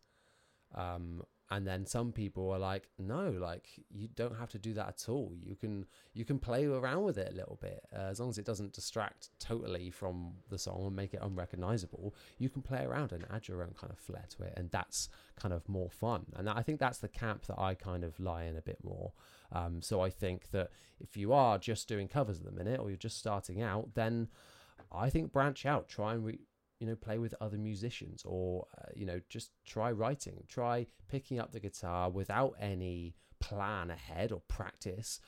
Um, 0.74 1.22
and 1.50 1.66
then 1.66 1.86
some 1.86 2.12
people 2.12 2.50
are 2.50 2.58
like 2.58 2.88
no 2.98 3.30
like 3.30 3.68
you 3.90 4.08
don't 4.14 4.36
have 4.36 4.50
to 4.50 4.58
do 4.58 4.74
that 4.74 4.88
at 4.88 5.08
all. 5.08 5.32
You 5.40 5.56
can 5.56 5.86
you 6.12 6.24
can 6.24 6.38
play 6.38 6.66
around 6.66 7.04
with 7.04 7.16
it 7.18 7.32
a 7.32 7.34
little 7.36 7.58
bit. 7.60 7.84
Uh, 7.94 8.02
as 8.10 8.20
long 8.20 8.28
as 8.28 8.38
it 8.38 8.44
doesn't 8.44 8.72
distract 8.72 9.30
totally 9.38 9.90
from 9.90 10.34
the 10.50 10.58
song 10.58 10.86
and 10.86 10.96
make 10.96 11.14
it 11.14 11.20
unrecognizable 11.22 12.14
you 12.38 12.48
can 12.48 12.62
play 12.62 12.84
around 12.84 13.12
and 13.12 13.24
add 13.32 13.48
your 13.48 13.62
own 13.62 13.74
kind 13.78 13.92
of 13.92 13.98
flair 13.98 14.24
to 14.36 14.42
it. 14.42 14.52
And 14.56 14.70
that's 14.70 15.08
kind 15.40 15.54
of 15.54 15.68
more 15.68 15.90
fun. 15.90 16.26
And 16.36 16.48
i 16.50 16.62
think 16.62 16.80
that's 16.80 16.98
the 16.98 17.08
camp 17.08 17.46
that 17.46 17.58
i 17.58 17.74
kind 17.74 18.04
of 18.04 18.18
lie 18.20 18.44
in 18.44 18.56
a 18.56 18.62
bit 18.62 18.78
more. 18.82 19.12
Um, 19.50 19.80
so 19.80 20.00
i 20.02 20.10
think 20.10 20.50
that 20.50 20.70
if 21.00 21.16
you 21.16 21.32
are 21.32 21.58
just 21.58 21.88
doing 21.88 22.08
covers 22.08 22.38
at 22.38 22.44
the 22.44 22.52
minute 22.52 22.80
or 22.80 22.88
you're 22.88 22.96
just 22.96 23.18
starting 23.18 23.62
out 23.62 23.94
then 23.94 24.28
i 24.92 25.08
think 25.08 25.32
branch 25.32 25.64
out 25.64 25.88
try 25.88 26.12
and 26.12 26.24
re- 26.24 26.40
you 26.78 26.86
know 26.86 26.94
play 26.94 27.18
with 27.18 27.34
other 27.40 27.58
musicians 27.58 28.22
or 28.24 28.66
uh, 28.78 28.90
you 28.94 29.04
know 29.04 29.20
just 29.28 29.50
try 29.64 29.90
writing 29.90 30.44
try 30.48 30.86
picking 31.08 31.38
up 31.38 31.52
the 31.52 31.60
guitar 31.60 32.08
without 32.08 32.54
any 32.60 33.14
plan 33.40 33.90
ahead 33.90 34.32
or 34.32 34.40
practice 34.48 35.20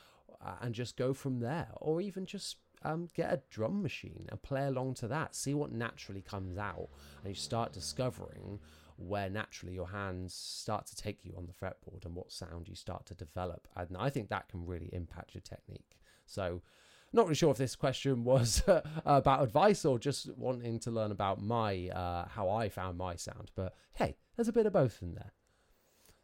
uh, 0.45 0.55
and 0.61 0.75
just 0.75 0.97
go 0.97 1.13
from 1.13 1.41
there. 1.41 1.69
Or 1.81 2.01
even 2.01 2.27
just 2.27 2.57
um, 2.83 3.09
get 3.15 3.33
a 3.33 3.43
drum 3.51 3.83
machine 3.83 4.27
and 4.31 4.43
play 4.43 4.67
along 4.67 4.95
to 4.95 5.09
that. 5.09 5.35
See 5.35 5.55
what 5.55 5.73
naturally 5.73 6.23
comes 6.23 6.59
out 6.59 6.89
and 7.23 7.31
you 7.31 7.35
start 7.35 7.73
discovering 7.73 8.59
where 8.97 9.31
naturally 9.31 9.75
your 9.75 9.89
hands 9.89 10.35
start 10.35 10.87
to 10.87 10.97
take 10.97 11.25
you 11.25 11.33
on 11.37 11.47
the 11.47 11.53
fretboard 11.53 12.05
and 12.05 12.15
what 12.15 12.31
sound 12.31 12.69
you 12.69 12.75
start 12.75 13.07
to 13.07 13.15
develop. 13.15 13.67
And 13.75 13.97
i 13.99 14.11
think 14.11 14.29
that 14.29 14.49
can 14.49 14.67
really 14.67 14.91
impact 14.93 15.35
your 15.35 15.41
technique. 15.41 15.97
So 16.27 16.61
not 17.13 17.27
really 17.27 17.35
sure 17.35 17.51
if 17.51 17.57
this 17.59 17.77
question 17.77 18.25
was 18.25 18.63
uh, 18.69 18.83
about 19.05 19.43
advice 19.43 19.85
or 19.85 19.99
just 19.99 20.31
wanting 20.37 20.79
to 20.81 20.91
learn 20.91 21.11
about 21.11 21.43
my 21.43 21.89
uh, 21.89 22.29
how 22.29 22.49
I 22.51 22.69
found 22.69 22.99
my 22.99 23.17
sound. 23.17 23.51
But 23.55 23.75
hey, 23.95 24.17
there's 24.37 24.49
a 24.49 24.53
bit 24.53 24.67
of 24.67 24.73
both 24.73 24.99
in 25.03 25.15
there. 25.15 25.33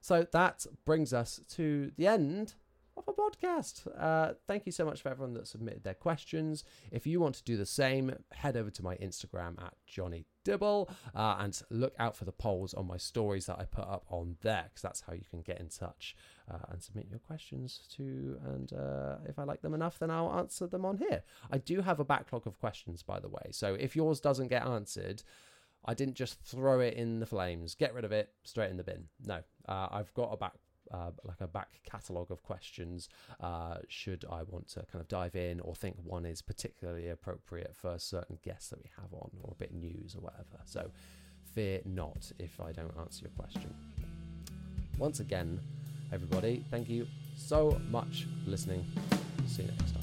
So 0.00 0.26
that 0.32 0.66
brings 0.84 1.12
us 1.12 1.40
to 1.54 1.90
the 1.96 2.06
end 2.06 2.54
of 2.96 3.04
a 3.08 3.12
podcast. 3.12 3.86
Uh, 3.98 4.34
thank 4.46 4.66
you 4.66 4.72
so 4.72 4.84
much 4.84 5.02
for 5.02 5.08
everyone 5.08 5.34
that 5.34 5.46
submitted 5.46 5.84
their 5.84 5.94
questions. 5.94 6.64
If 6.90 7.06
you 7.06 7.20
want 7.20 7.34
to 7.36 7.44
do 7.44 7.56
the 7.56 7.66
same, 7.66 8.14
head 8.32 8.56
over 8.56 8.70
to 8.70 8.82
my 8.82 8.96
Instagram 8.96 9.62
at 9.62 9.74
Jonny 9.86 10.26
Dibble 10.44 10.88
uh, 11.14 11.36
and 11.40 11.60
look 11.70 11.94
out 11.98 12.16
for 12.16 12.24
the 12.24 12.32
polls 12.32 12.72
on 12.74 12.86
my 12.86 12.96
stories 12.96 13.46
that 13.46 13.58
I 13.58 13.64
put 13.64 13.86
up 13.86 14.04
on 14.08 14.36
there 14.42 14.64
because 14.68 14.82
that's 14.82 15.00
how 15.00 15.12
you 15.12 15.24
can 15.28 15.42
get 15.42 15.60
in 15.60 15.68
touch 15.68 16.16
uh, 16.50 16.58
and 16.70 16.82
submit 16.82 17.08
your 17.10 17.18
questions 17.18 17.80
to. 17.96 18.38
And 18.44 18.72
uh, 18.72 19.16
if 19.28 19.38
I 19.38 19.44
like 19.44 19.62
them 19.62 19.74
enough, 19.74 19.98
then 19.98 20.10
I'll 20.10 20.32
answer 20.32 20.66
them 20.66 20.84
on 20.84 20.98
here. 20.98 21.22
I 21.50 21.58
do 21.58 21.80
have 21.80 22.00
a 22.00 22.04
backlog 22.04 22.46
of 22.46 22.58
questions, 22.58 23.02
by 23.02 23.20
the 23.20 23.28
way. 23.28 23.50
So 23.50 23.74
if 23.74 23.96
yours 23.96 24.20
doesn't 24.20 24.48
get 24.48 24.64
answered, 24.64 25.22
I 25.84 25.94
didn't 25.94 26.14
just 26.14 26.40
throw 26.42 26.80
it 26.80 26.94
in 26.94 27.20
the 27.20 27.26
flames, 27.26 27.74
get 27.74 27.94
rid 27.94 28.04
of 28.04 28.12
it, 28.12 28.30
straight 28.44 28.70
in 28.70 28.76
the 28.76 28.84
bin. 28.84 29.04
No, 29.24 29.40
uh, 29.68 29.88
I've 29.90 30.12
got 30.14 30.32
a 30.32 30.36
back 30.36 30.54
uh, 30.92 31.10
like 31.24 31.40
a 31.40 31.46
back 31.46 31.80
catalogue 31.84 32.30
of 32.30 32.42
questions 32.42 33.08
uh, 33.40 33.78
should 33.88 34.24
I 34.30 34.42
want 34.42 34.68
to 34.68 34.84
kind 34.90 35.00
of 35.00 35.08
dive 35.08 35.36
in 35.36 35.60
or 35.60 35.74
think 35.74 35.96
one 36.04 36.26
is 36.26 36.42
particularly 36.42 37.08
appropriate 37.08 37.74
for 37.74 37.92
a 37.92 37.98
certain 38.00 38.38
guests 38.42 38.70
that 38.70 38.82
we 38.82 38.90
have 39.00 39.12
on 39.12 39.30
or 39.42 39.52
a 39.52 39.54
bit 39.54 39.70
of 39.70 39.76
news 39.76 40.14
or 40.14 40.20
whatever. 40.20 40.60
So 40.64 40.90
fear 41.54 41.80
not 41.84 42.30
if 42.38 42.60
I 42.60 42.72
don't 42.72 42.94
answer 42.98 43.24
your 43.24 43.32
question. 43.36 43.74
Once 44.98 45.20
again, 45.20 45.60
everybody, 46.12 46.64
thank 46.70 46.88
you 46.88 47.06
so 47.36 47.80
much 47.90 48.26
for 48.44 48.50
listening. 48.50 48.84
See 49.46 49.62
you 49.62 49.68
next 49.68 49.92
time. 49.92 50.02